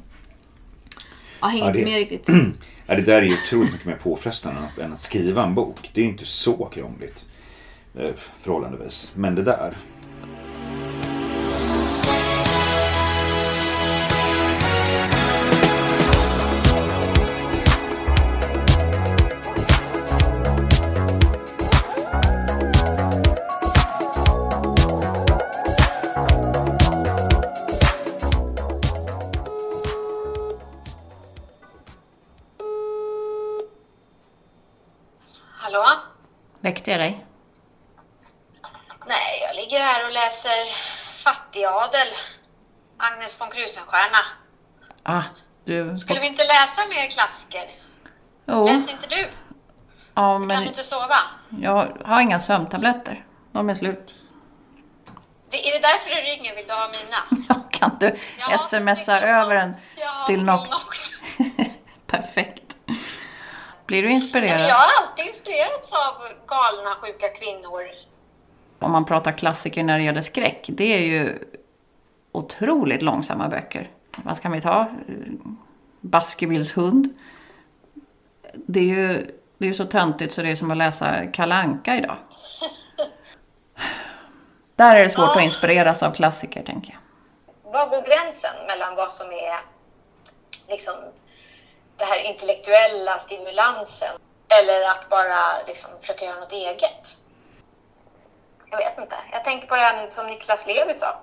Ja, 1.41 1.48
hänger 1.48 1.67
inte 1.67 1.80
det- 1.80 1.86
med 1.86 1.95
riktigt. 1.95 2.30
ja, 2.88 2.95
det 2.95 3.02
där 3.02 3.15
är 3.21 3.21
ju 3.26 3.34
otroligt 3.34 3.71
mycket 3.71 3.86
mer 3.88 3.95
påfrestande 3.95 4.60
än 4.82 4.93
att- 4.93 5.02
skriva 5.02 5.43
en 5.43 5.56
bok. 5.56 5.89
Det 5.93 6.02
är 6.02 6.06
ju 6.06 6.12
inte 6.12 6.26
så 6.26 6.65
krångligt. 6.65 7.26
Eh, 7.95 8.12
förhållandevis. 8.41 9.12
Men 9.15 9.36
det 9.36 9.43
där. 9.43 9.74
Väckte 36.65 36.91
jag 36.91 36.99
dig? 36.99 37.25
Nej, 39.08 39.39
jag 39.41 39.56
ligger 39.56 39.80
här 39.80 40.06
och 40.08 40.13
läser 40.13 40.60
Fattigadel. 41.23 42.08
Agnes 42.97 43.41
von 43.41 43.49
Krusenstjerna. 43.49 44.21
Ah, 45.04 45.23
du... 45.65 45.97
Skulle 45.97 46.19
vi 46.19 46.28
inte 46.28 46.43
läsa 46.43 46.88
mer 46.89 47.12
klassiker? 47.12 47.69
Jo, 48.47 48.65
Läser 48.65 48.91
inte 48.91 49.08
du? 49.10 49.28
ja, 50.15 50.34
Kan 50.34 50.41
du 50.41 50.47
men 50.47 50.63
inte 50.63 50.84
sova? 50.84 51.15
jag 51.62 51.97
har 52.06 52.21
inga 52.21 52.39
sömntabletter. 52.39 53.25
De 53.51 53.69
är 53.69 53.75
slut. 53.75 54.15
Det, 55.49 55.67
är 55.69 55.71
det 55.73 55.88
därför 55.88 56.10
du 56.10 56.21
ringer? 56.32 56.56
Vill 56.56 56.67
du 56.67 56.73
ha 56.73 56.88
mina? 56.88 57.45
Ja, 57.49 57.56
kan 57.71 57.97
du 57.99 58.15
smsa 58.60 59.19
över 59.21 59.56
en 59.56 59.75
Jag 59.95 60.08
har 60.08 60.23
still 60.23 60.36
sån 60.39 60.45
knock? 60.45 60.67
också. 60.86 61.12
Perfekt. 62.08 62.64
Blir 63.86 64.04
du 64.04 64.10
inspirerad? 64.12 64.62
Jag 64.69 64.76
har 64.76 64.89
alltid 65.02 65.26
inspirerats 65.26 65.91
av 65.91 66.13
galna, 66.48 66.95
sjuka 67.02 67.30
kvinnor. 67.30 67.82
Om 68.80 68.91
man 68.91 69.06
pratar 69.06 69.32
klassiker 69.32 69.84
när 69.84 69.98
det 69.98 70.04
gäller 70.04 70.21
skräck. 70.21 70.65
Det 70.67 70.93
är 70.93 71.00
ju 71.00 71.39
otroligt 72.32 73.02
långsamma 73.02 73.48
böcker. 73.48 73.89
Vad 74.17 74.38
ska 74.38 74.50
vi 74.50 74.62
ta? 74.62 74.88
Baskervilles 76.02 76.78
hund. 76.78 77.13
Det 78.54 78.80
är 78.80 78.84
ju 78.84 79.32
det 79.58 79.69
är 79.69 79.74
så 79.74 79.86
töntigt 79.86 80.34
så 80.34 80.41
det 80.41 80.50
är 80.52 80.56
som 80.56 80.71
att 80.71 80.78
läsa 80.78 81.28
Kalanka 81.28 81.95
idag. 81.95 82.17
Där 84.76 84.95
är 84.95 85.04
det 85.04 85.10
svårt 85.10 85.26
Ja. 85.28 85.36
att 85.38 85.43
inspireras 85.43 86.04
av 86.04 86.12
klassiker, 86.13 86.63
tänker 86.63 86.91
jag. 86.93 87.00
Var 87.71 87.86
går 87.89 88.02
gränsen 88.08 88.67
mellan 88.67 88.95
vad 88.95 89.12
som 89.12 89.28
är 89.28 89.60
liksom 90.70 90.93
det 91.98 92.06
här 92.06 92.26
intellektuella 92.32 93.20
stimulansen 93.20 94.20
eller 94.60 94.89
att 94.89 95.10
bara 95.10 95.64
liksom 95.68 95.91
försöka 96.00 96.26
göra 96.26 96.39
något 96.39 96.52
eget? 96.52 97.18
Jag 98.72 98.78
vet 98.78 99.00
inte. 99.00 99.16
Jag 99.32 99.43
tänker 99.43 99.68
på 99.68 99.76
det 99.76 99.82
här 99.82 100.10
som 100.12 100.28
Niklas 100.28 100.68
Levi 100.68 100.93
sa. 100.93 101.22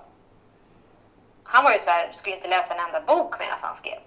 Han 1.43 1.63
var 1.63 1.73
ju 1.73 1.79
så 1.79 1.91
här, 1.91 2.11
skulle 2.11 2.35
inte 2.35 2.47
läsa 2.47 2.73
en 2.73 2.85
enda 2.85 3.01
bok 3.01 3.39
medan 3.39 3.57
han 3.61 3.75
skrev. 3.75 3.99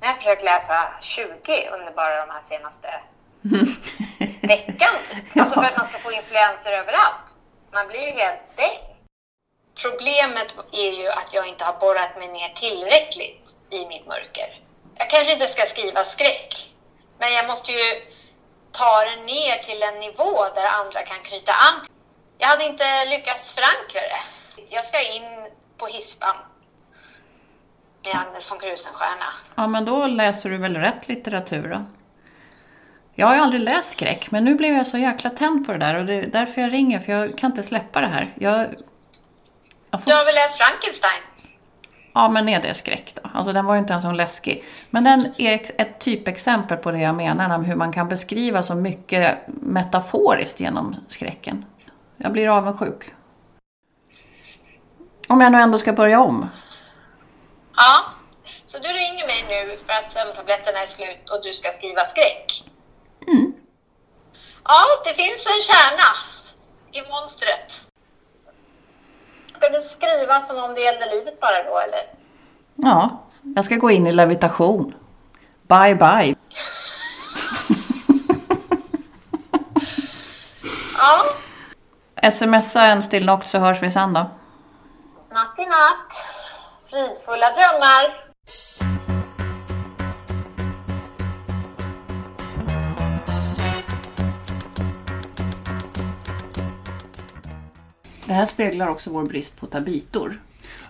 Nu 0.00 0.06
har 0.06 0.08
jag 0.08 0.16
försökt 0.16 0.42
läsa 0.44 0.88
20 1.00 1.68
under 1.72 1.92
bara 1.92 2.26
de 2.26 2.32
här 2.32 2.40
senaste 2.40 2.88
veckan. 4.42 4.94
Typ. 5.10 5.36
Alltså 5.40 5.60
för 5.60 5.68
att 5.68 5.78
man 5.78 5.88
ska 5.88 5.98
få 5.98 6.12
influenser 6.12 6.72
överallt. 6.72 7.36
Man 7.72 7.88
blir 7.88 8.00
ju 8.00 8.12
helt 8.12 8.56
däng. 8.56 8.94
Problemet 9.82 10.48
är 10.72 10.90
ju 10.90 11.08
att 11.08 11.28
jag 11.32 11.46
inte 11.46 11.64
har 11.64 11.80
borrat 11.80 12.16
mig 12.18 12.28
ner 12.28 12.48
tillräckligt 12.48 13.56
i 13.70 13.86
mitt 13.86 14.06
mörker. 14.06 14.63
Jag 14.96 15.10
kanske 15.10 15.32
inte 15.32 15.48
ska 15.48 15.66
skriva 15.66 16.04
skräck, 16.04 16.72
men 17.18 17.32
jag 17.32 17.46
måste 17.46 17.72
ju 17.72 17.84
ta 18.72 19.04
den 19.10 19.26
ner 19.26 19.56
till 19.62 19.82
en 19.82 20.00
nivå 20.00 20.44
där 20.54 20.66
andra 20.80 21.02
kan 21.02 21.20
knyta 21.22 21.52
an. 21.52 21.86
Jag 22.38 22.48
hade 22.48 22.64
inte 22.64 23.04
lyckats 23.04 23.52
förankra 23.54 24.00
det. 24.00 24.22
Jag 24.68 24.84
ska 24.84 25.12
in 25.12 25.50
på 25.78 25.86
hispan 25.86 26.36
med 28.04 28.16
Agnes 28.16 28.50
von 28.50 28.58
Krusenstjerna. 28.58 29.30
Ja, 29.54 29.66
men 29.66 29.84
då 29.84 30.06
läser 30.06 30.50
du 30.50 30.56
väl 30.58 30.76
rätt 30.76 31.08
litteratur 31.08 31.68
då? 31.68 31.84
Jag 33.14 33.26
har 33.26 33.34
ju 33.34 33.40
aldrig 33.40 33.62
läst 33.62 33.90
skräck, 33.90 34.30
men 34.30 34.44
nu 34.44 34.54
blev 34.54 34.76
jag 34.76 34.86
så 34.86 34.98
jäkla 34.98 35.30
tänd 35.30 35.66
på 35.66 35.72
det 35.72 35.78
där 35.78 35.94
och 35.94 36.04
det 36.06 36.14
är 36.14 36.26
därför 36.26 36.60
jag 36.60 36.72
ringer, 36.72 36.98
för 37.00 37.12
jag 37.12 37.38
kan 37.38 37.50
inte 37.50 37.62
släppa 37.62 38.00
det 38.00 38.06
här. 38.06 38.34
Jag, 38.40 38.74
jag 39.90 40.02
får, 40.02 40.10
Du 40.10 40.16
har 40.16 40.24
väl 40.24 40.34
läst 40.34 40.56
Frankenstein? 40.56 41.22
Ja, 42.14 42.28
men 42.28 42.48
är 42.48 42.62
det 42.62 42.74
skräck 42.74 43.14
då? 43.22 43.30
Alltså 43.34 43.52
den 43.52 43.64
var 43.64 43.74
ju 43.74 43.80
inte 43.80 43.92
ens 43.92 44.04
så 44.04 44.12
läskig. 44.12 44.64
Men 44.90 45.04
den 45.04 45.34
är 45.38 45.54
ett 45.78 45.98
typexempel 45.98 46.76
på 46.76 46.90
det 46.90 46.98
jag 46.98 47.14
menar, 47.14 47.54
om 47.54 47.64
hur 47.64 47.76
man 47.76 47.92
kan 47.92 48.08
beskriva 48.08 48.62
så 48.62 48.74
mycket 48.74 49.38
metaforiskt 49.46 50.60
genom 50.60 50.96
skräcken. 51.08 51.64
Jag 52.16 52.32
blir 52.32 52.48
avundsjuk. 52.48 53.14
Om 55.28 55.40
jag 55.40 55.52
nu 55.52 55.58
ändå 55.58 55.78
ska 55.78 55.92
börja 55.92 56.20
om. 56.20 56.48
Ja, 57.76 58.04
så 58.66 58.78
du 58.78 58.88
ringer 58.88 59.26
mig 59.26 59.44
nu 59.48 59.76
för 59.86 59.92
att 59.92 60.12
sömntabletterna 60.12 60.78
är 60.78 60.86
slut 60.86 61.30
och 61.30 61.44
du 61.44 61.52
ska 61.52 61.68
skriva 61.72 62.00
skräck? 62.00 62.64
Ja, 64.64 64.80
det 65.04 65.14
finns 65.14 65.46
en 65.46 65.62
kärna 65.62 66.10
i 66.92 67.00
monstret. 67.10 67.84
Ska 69.64 69.72
du 69.72 69.80
skriva 69.80 70.40
som 70.40 70.64
om 70.64 70.74
det 70.74 70.80
gällde 70.80 71.06
livet 71.06 71.40
bara 71.40 71.62
då, 71.62 71.78
eller? 71.78 72.00
Ja, 72.74 73.22
jag 73.56 73.64
ska 73.64 73.76
gå 73.76 73.90
in 73.90 74.06
i 74.06 74.12
levitation. 74.12 74.94
Bye 75.68 75.94
bye. 75.94 76.34
Ja, 80.98 82.30
Smsa 82.30 82.82
en 82.84 83.02
still 83.02 83.22
knock 83.22 83.44
så 83.44 83.58
hörs 83.58 83.82
vi 83.82 83.90
sen 83.90 84.12
då. 84.12 84.20
natt 85.30 85.58
i 85.58 85.66
natt. 85.66 86.12
Fridfulla 86.90 87.46
drömmar. 87.50 88.23
Det 98.26 98.32
här 98.32 98.46
speglar 98.46 98.88
också 98.88 99.10
vår 99.10 99.22
brist 99.24 99.60
på 99.60 99.66
tabitor. 99.66 100.40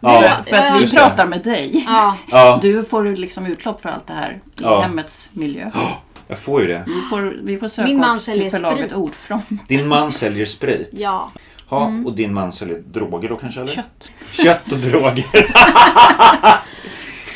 Ja, 0.00 0.36
För 0.48 0.56
att 0.56 0.82
vi 0.82 0.90
pratar 0.90 1.26
med 1.26 1.42
dig. 1.42 1.84
Ja, 1.86 2.16
Ja, 2.30 2.58
Du 2.62 2.84
får 2.84 3.06
ju 3.06 3.16
liksom 3.16 3.46
utlopp 3.46 3.80
för 3.80 3.88
allt 3.88 4.06
det 4.06 4.12
här 4.12 4.30
i 4.32 4.62
Ja. 4.62 4.80
hemmets 4.80 5.28
miljö. 5.32 5.70
jag 6.28 6.38
får 6.38 6.60
ju 6.62 6.66
det. 6.68 6.84
Vi 6.86 7.00
får, 7.10 7.36
vi 7.42 7.56
får 7.58 7.68
söka 7.68 7.88
Min 7.88 7.98
man 7.98 8.16
oss 8.16 8.24
till 8.24 8.34
säljer 8.34 8.50
förlaget 8.50 8.78
sprit. 8.78 8.92
Ordfront. 8.92 9.68
Din 9.68 9.88
man 9.88 10.12
säljer 10.12 10.46
sprit. 10.46 10.90
ja. 10.92 11.30
Ja, 11.70 11.92
och 12.04 12.12
din 12.16 12.34
man 12.34 12.52
säljer 12.52 12.78
droger 12.78 13.28
då 13.28 13.36
kanske? 13.36 13.60
Eller? 13.60 13.72
Kött. 13.72 14.08
Kött 14.32 14.72
och 14.72 14.78
droger. 14.78 15.24
ja 15.32 15.44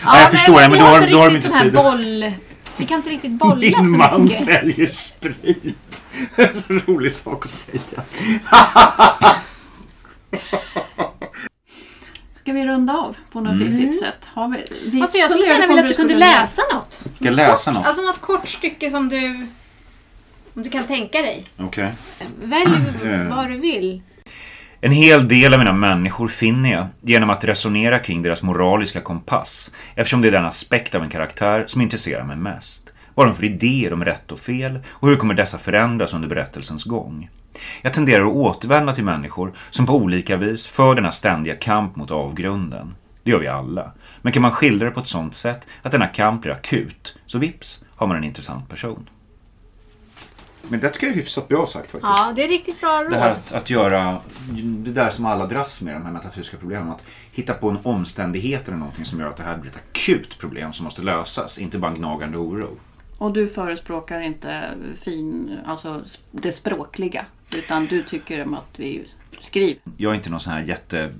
jag 0.02 0.12
nej, 0.14 0.26
förstår 0.30 0.54
det, 0.54 0.68
men 0.68 0.72
vi 0.72 0.78
då 0.78 0.84
har 0.84 1.10
då 1.10 1.18
har 1.18 1.28
de 1.28 1.34
riktigt 1.34 1.50
inte 1.52 1.62
tid. 1.62 1.72
boll... 1.72 2.32
Vi 2.76 2.86
kan 2.86 2.96
inte 2.96 3.10
riktigt 3.10 3.30
bolla 3.32 3.54
Din 3.54 3.74
så 3.76 3.82
man 3.84 4.22
mycket. 4.22 4.38
säljer 4.44 4.86
sprit. 4.86 6.02
Det 6.36 6.42
är 6.42 6.48
en 6.48 6.54
så 6.62 6.72
rolig 6.92 7.12
sak 7.12 7.44
att 7.44 7.50
säga. 7.50 7.80
Ska 12.40 12.52
vi 12.52 12.66
runda 12.66 12.92
av 12.92 13.16
på 13.32 13.40
något 13.40 13.58
fiffigt 13.58 13.98
sätt? 13.98 14.24
Har 14.24 14.48
vi, 14.48 14.64
vi 14.90 15.02
Alltså 15.02 15.18
jag 15.18 15.30
skulle 15.30 15.46
gärna 15.46 15.66
vilja 15.66 15.82
om 15.82 15.88
att 15.88 15.88
du 15.88 15.94
kunde 15.94 16.14
läsa 16.14 16.62
något. 16.74 17.02
Ska 17.20 17.30
läsa 17.30 17.72
något? 17.72 17.86
Alltså 17.86 18.02
något 18.02 18.20
kort 18.20 18.48
stycke 18.48 18.90
som 18.90 19.08
du... 19.08 19.46
Om 20.54 20.62
du 20.62 20.70
kan 20.70 20.84
tänka 20.84 21.22
dig. 21.22 21.44
Okej. 21.56 21.92
Välj 22.42 22.70
Mm. 23.02 23.28
vad 23.36 23.48
du 23.48 23.56
vill. 23.56 24.02
En 24.80 24.92
hel 24.92 25.28
del 25.28 25.52
av 25.52 25.58
mina 25.58 25.72
människor 25.72 26.28
finner 26.28 26.72
jag 26.72 26.86
genom 27.00 27.30
att 27.30 27.44
resonera 27.44 27.98
kring 27.98 28.22
deras 28.22 28.42
moraliska 28.42 29.00
kompass 29.00 29.70
eftersom 29.94 30.22
det 30.22 30.28
är 30.28 30.32
den 30.32 30.44
aspekt 30.44 30.94
av 30.94 31.02
en 31.02 31.08
karaktär 31.10 31.64
som 31.66 31.80
intresserar 31.80 32.24
mig 32.24 32.36
mest. 32.36 32.92
Vad 33.18 33.26
har 33.26 33.34
de 33.34 33.36
för 33.36 33.44
idéer 33.44 33.92
om 33.92 34.04
rätt 34.04 34.32
och 34.32 34.38
fel 34.38 34.78
och 34.88 35.08
hur 35.08 35.16
kommer 35.16 35.34
dessa 35.34 35.58
förändras 35.58 36.14
under 36.14 36.28
berättelsens 36.28 36.84
gång? 36.84 37.30
Jag 37.82 37.92
tenderar 37.92 38.24
att 38.24 38.32
återvända 38.32 38.94
till 38.94 39.04
människor 39.04 39.56
som 39.70 39.86
på 39.86 39.94
olika 39.94 40.36
vis 40.36 40.66
för 40.66 40.94
denna 40.94 41.10
ständiga 41.10 41.54
kamp 41.54 41.96
mot 41.96 42.10
avgrunden. 42.10 42.94
Det 43.22 43.30
gör 43.30 43.38
vi 43.38 43.46
alla. 43.46 43.92
Men 44.22 44.32
kan 44.32 44.42
man 44.42 44.50
skildra 44.50 44.88
det 44.88 44.94
på 44.94 45.00
ett 45.00 45.08
sådant 45.08 45.34
sätt 45.34 45.66
att 45.82 45.92
denna 45.92 46.06
kamp 46.06 46.42
blir 46.42 46.52
akut, 46.52 47.18
så 47.26 47.38
vips 47.38 47.84
har 47.96 48.06
man 48.06 48.16
en 48.16 48.24
intressant 48.24 48.68
person. 48.68 49.10
Men 50.68 50.80
det 50.80 50.88
tycker 50.88 51.06
jag 51.06 51.12
är 51.12 51.16
hyfsat 51.16 51.48
bra 51.48 51.66
sagt 51.66 51.90
faktiskt. 51.90 52.12
Ja, 52.16 52.32
det 52.36 52.44
är 52.44 52.48
riktigt 52.48 52.80
bra 52.80 53.02
råd. 53.02 53.10
Det 53.10 53.18
här 53.18 53.32
att, 53.32 53.52
att 53.52 53.70
göra 53.70 54.18
det 54.60 54.90
där 54.90 55.10
som 55.10 55.26
alla 55.26 55.46
dras 55.46 55.82
med, 55.82 55.94
de 55.94 56.04
här 56.04 56.12
metafysiska 56.12 56.56
problemen. 56.56 56.90
Att 56.90 57.02
hitta 57.32 57.54
på 57.54 57.70
en 57.70 57.78
omständighet 57.82 58.68
eller 58.68 58.78
någonting 58.78 59.04
som 59.04 59.20
gör 59.20 59.28
att 59.28 59.36
det 59.36 59.42
här 59.42 59.56
blir 59.56 59.70
ett 59.70 59.76
akut 59.90 60.38
problem 60.38 60.72
som 60.72 60.84
måste 60.84 61.02
lösas. 61.02 61.58
Inte 61.58 61.78
bara 61.78 61.90
en 61.90 61.98
gnagande 61.98 62.38
oro. 62.38 62.76
Och 63.18 63.32
du 63.32 63.46
förespråkar 63.46 64.20
inte 64.20 64.74
fin, 65.00 65.58
alltså 65.66 66.02
det 66.30 66.52
språkliga. 66.52 67.26
Utan 67.56 67.86
du 67.86 68.02
tycker 68.02 68.42
om 68.42 68.54
att 68.54 68.74
vi 68.76 69.08
skriver. 69.40 69.76
Jag 69.96 70.12
är 70.12 70.16
inte 70.16 70.30
någon 70.30 70.40
sån 70.40 70.52
här 70.52 70.60
jätte 70.60 71.12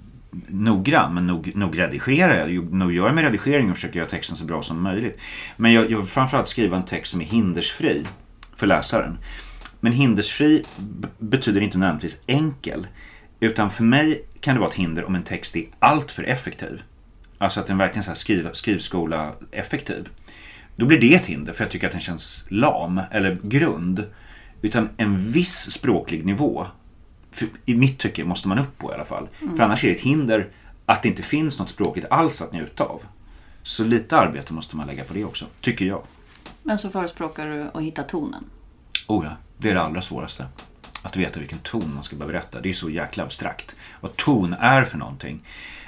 noggrann, 0.46 1.14
men 1.14 1.26
nog, 1.26 1.56
nog 1.56 1.78
redigerar 1.78 2.48
jag. 2.48 2.72
Nog 2.72 2.92
gör 2.92 3.06
jag 3.06 3.14
med 3.14 3.24
redigering 3.24 3.70
och 3.70 3.76
försöker 3.76 3.98
göra 3.98 4.08
texten 4.08 4.36
så 4.36 4.44
bra 4.44 4.62
som 4.62 4.82
möjligt. 4.82 5.18
Men 5.56 5.72
jag, 5.72 5.90
jag 5.90 5.98
vill 5.98 6.06
framförallt 6.06 6.48
skriva 6.48 6.76
en 6.76 6.84
text 6.84 7.12
som 7.12 7.20
är 7.20 7.24
hindersfri 7.24 8.06
för 8.56 8.66
läsaren. 8.66 9.18
Men 9.80 9.92
hindersfri 9.92 10.64
betyder 11.18 11.60
inte 11.60 11.78
nödvändigtvis 11.78 12.22
enkel. 12.26 12.86
Utan 13.40 13.70
för 13.70 13.84
mig 13.84 14.24
kan 14.40 14.54
det 14.54 14.60
vara 14.60 14.70
ett 14.70 14.76
hinder 14.76 15.04
om 15.04 15.14
en 15.14 15.22
text 15.22 15.56
är 15.56 15.64
alltför 15.78 16.22
effektiv. 16.22 16.82
Alltså 17.38 17.60
att 17.60 17.66
den 17.66 17.78
verkligen 17.78 18.10
är 18.10 18.14
skriv, 18.14 18.48
skrivskola 18.52 19.32
effektiv. 19.50 20.08
Då 20.78 20.86
blir 20.86 21.00
det 21.00 21.14
ett 21.14 21.26
hinder 21.26 21.52
för 21.52 21.64
jag 21.64 21.70
tycker 21.70 21.86
att 21.86 21.92
den 21.92 22.00
känns 22.00 22.44
lam 22.48 23.00
eller 23.10 23.38
grund. 23.42 24.04
Utan 24.62 24.88
en 24.96 25.30
viss 25.32 25.70
språklig 25.70 26.26
nivå 26.26 26.66
i 27.64 27.74
mitt 27.74 27.98
tycke 27.98 28.24
måste 28.24 28.48
man 28.48 28.58
upp 28.58 28.78
på 28.78 28.90
i 28.90 28.94
alla 28.94 29.04
fall. 29.04 29.28
För 29.56 29.62
annars 29.62 29.84
är 29.84 29.88
det 29.88 29.94
ett 29.94 30.00
hinder 30.00 30.48
att 30.86 31.02
det 31.02 31.08
inte 31.08 31.22
finns 31.22 31.58
något 31.58 31.68
språkligt 31.68 32.06
alls 32.10 32.42
att 32.42 32.52
njuta 32.52 32.84
av. 32.84 33.00
Så 33.62 33.84
lite 33.84 34.18
arbete 34.18 34.52
måste 34.52 34.76
man 34.76 34.86
lägga 34.86 35.04
på 35.04 35.14
det 35.14 35.24
också, 35.24 35.46
tycker 35.60 35.84
jag. 35.84 36.02
Men 36.62 36.78
så 36.78 36.90
förespråkar 36.90 37.46
du 37.46 37.70
att 37.74 37.82
hitta 37.82 38.02
tonen. 38.02 38.44
Oh 39.06 39.24
ja, 39.24 39.36
det 39.58 39.70
är 39.70 39.74
det 39.74 39.82
allra 39.82 40.02
svåraste. 40.02 40.46
Att 41.02 41.16
veta 41.16 41.40
vilken 41.40 41.58
ton 41.58 41.94
man 41.94 42.04
ska 42.04 42.16
börja 42.16 42.32
berätta. 42.32 42.60
Det 42.60 42.68
är 42.68 42.74
så 42.74 42.90
jäkla 42.90 43.24
abstrakt. 43.24 43.76
Vad 44.00 44.16
ton 44.16 44.52
är 44.52 44.84
för 44.84 44.98
någonting. 44.98 45.42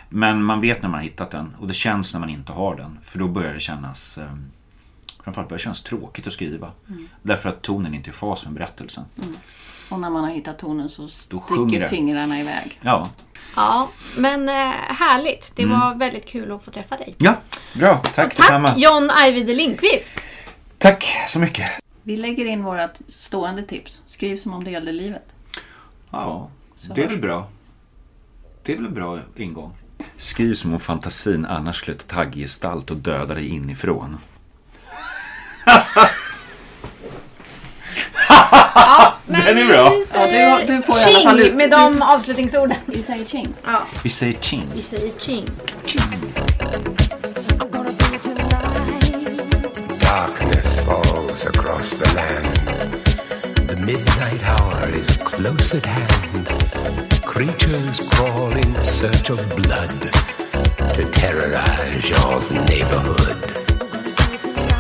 Men 0.09 0.43
man 0.43 0.61
vet 0.61 0.83
när 0.83 0.89
man 0.89 0.99
har 0.99 1.05
hittat 1.05 1.31
den 1.31 1.57
och 1.59 1.69
det 1.69 1.75
känns 1.75 2.13
när 2.13 2.21
man 2.21 2.31
inte 2.31 2.53
har 2.53 2.77
den. 2.77 2.99
För 3.03 3.19
då 3.19 3.29
börjar 3.29 3.55
det 3.55 3.61
kännas 3.61 4.19
eh, 4.19 4.33
Framförallt 5.25 5.49
börjar 5.49 5.59
det 5.59 5.63
kännas 5.63 5.83
tråkigt 5.83 6.27
att 6.27 6.33
skriva. 6.33 6.73
Därför 7.23 7.49
att 7.49 7.63
tonen 7.63 7.95
inte 7.95 8.11
är 8.11 8.13
i 8.13 8.15
fas 8.15 8.45
med 8.45 8.55
berättelsen. 8.55 9.05
Och 9.91 10.01
när 10.01 10.11
man 10.11 10.25
har 10.25 10.31
hittat 10.31 10.59
tonen 10.59 10.89
så 10.89 11.09
sticker 11.09 11.89
fingrarna 11.89 12.41
iväg. 12.41 12.81
Ja, 12.83 13.11
Ja, 13.57 13.89
men 14.17 14.49
eh, 14.49 14.55
härligt. 14.89 15.53
Det 15.57 15.63
Mm. 15.63 15.81
var 15.81 15.95
väldigt 15.95 16.27
kul 16.27 16.53
att 16.53 16.65
få 16.65 16.71
träffa 16.71 16.97
dig. 16.97 17.15
ja 17.19 17.37
bra. 17.75 17.99
Tack 17.99 18.15
Så 18.15 18.21
tack 18.23 18.37
detsamma. 18.37 18.75
John 18.77 19.11
Ajvide 19.11 19.55
Lindqvist. 19.55 20.13
Tack 20.79 21.05
så 21.29 21.39
mycket. 21.39 21.71
Vi 22.03 22.17
lägger 22.17 22.45
in 22.47 22.65
vårt 22.65 22.91
stående 23.09 23.63
tips. 23.63 24.03
Skriv 24.07 24.37
som 24.37 24.55
om 24.55 24.65
det 24.65 24.71
gällde 24.71 24.93
livet. 24.93 25.27
Ja, 26.11 26.49
Så 26.77 26.93
det 26.95 27.03
är 27.05 27.09
väl 27.09 27.19
bra. 27.19 27.49
Det 28.63 28.73
är 28.73 28.77
väl 28.77 28.87
en 28.87 28.95
bra 28.95 29.19
ingång. 29.37 29.73
Skriv 30.17 30.55
som 30.55 30.73
om 30.75 30.81
fantasin 30.81 31.47
annars 31.47 31.77
skulle 31.77 31.97
ta 31.97 32.15
tagggestalt 32.15 32.91
och 32.91 32.97
döda 32.97 33.35
dig 33.35 33.49
inifrån. 33.49 34.17
Men 39.27 39.45
Den 39.47 39.59
är 39.59 39.67
bra. 39.67 39.91
Vi 39.91 40.05
säger 40.07 40.49
Ja, 40.51 40.59
du- 40.59 40.77
du 40.77 40.83
får 40.83 40.99
i 40.99 41.03
alla 41.05 41.23
fall 41.23 41.37
tjing 41.39 41.47
ut- 41.51 41.55
med 41.57 41.71
de 41.71 42.03
avslutningsorden. 42.03 42.77
Vi 42.87 43.03
säger 43.03 43.25
ching. 43.25 43.55
Ja, 43.65 43.83
Vi 44.03 44.11
säger 44.11 44.37
ching. 44.41 44.69
vi 44.75 44.83
säger 44.83 45.13
ching. 45.19 45.49
Darkness 50.01 50.79
falls 50.87 51.47
across 51.47 51.91
the 51.91 52.15
land. 52.15 52.71
The 53.69 53.77
midnight 53.77 54.43
hour 54.43 54.89
is 54.91 55.17
close 55.17 55.75
at 55.77 55.87
hand. 55.87 56.47
Creatures 57.25 58.01
crawl 58.11 58.53
in 58.57 58.75
search 58.85 59.31
of 59.31 59.41
blood 59.57 60.01
to 60.95 61.03
terrorize 61.13 62.11
your 62.11 62.41
neighborhood. 62.69 63.37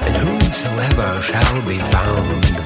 And 0.06 0.16
whosoever 0.16 1.22
shall 1.22 1.62
be 1.68 1.78
found 1.78 2.59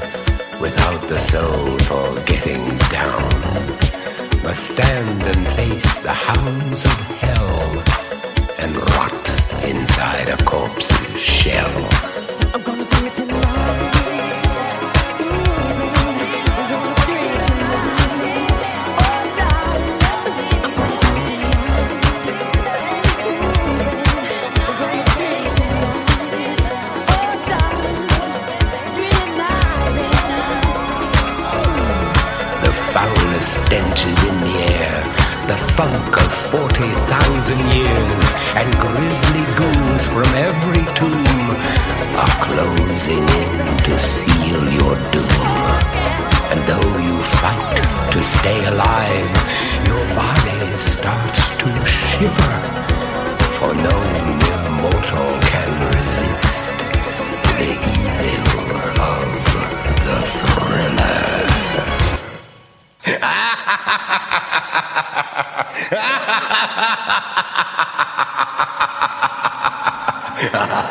without 0.74 1.08
the 1.08 1.18
soul 1.18 1.78
for 1.80 2.24
getting 2.24 2.64
down 2.90 4.42
must 4.42 4.72
stand 4.72 5.22
and 5.22 5.46
face 5.56 6.02
the 6.02 6.12
hounds 6.12 6.84
of 6.84 6.98
hell 7.18 7.82
and 8.58 8.76
rot 8.76 9.64
inside 9.64 10.28
a 10.28 10.36
corpse's 10.44 11.20
shell. 11.20 12.13
Funk 35.76 36.16
of 36.16 36.32
40,000 36.54 37.58
years, 37.74 38.26
and 38.54 38.70
grisly 38.78 39.44
ghouls 39.58 40.06
from 40.06 40.30
every 40.38 40.84
tomb 40.94 41.50
are 42.14 42.34
closing 42.46 43.24
in 43.42 43.54
to 43.82 43.98
seal 43.98 44.62
your 44.70 44.94
doom. 45.10 45.42
And 46.52 46.60
though 46.70 46.98
you 47.06 47.18
fight 47.42 48.10
to 48.12 48.22
stay 48.22 48.64
alive, 48.66 49.32
your 49.88 50.04
body 50.14 50.78
starts 50.78 51.42
to 51.58 51.68
shiver, 51.84 52.56
for 53.58 53.74
no 53.74 53.96
mere 54.38 54.64
Ha 66.64 66.70
ha 70.52 70.66
ha. 70.72 70.84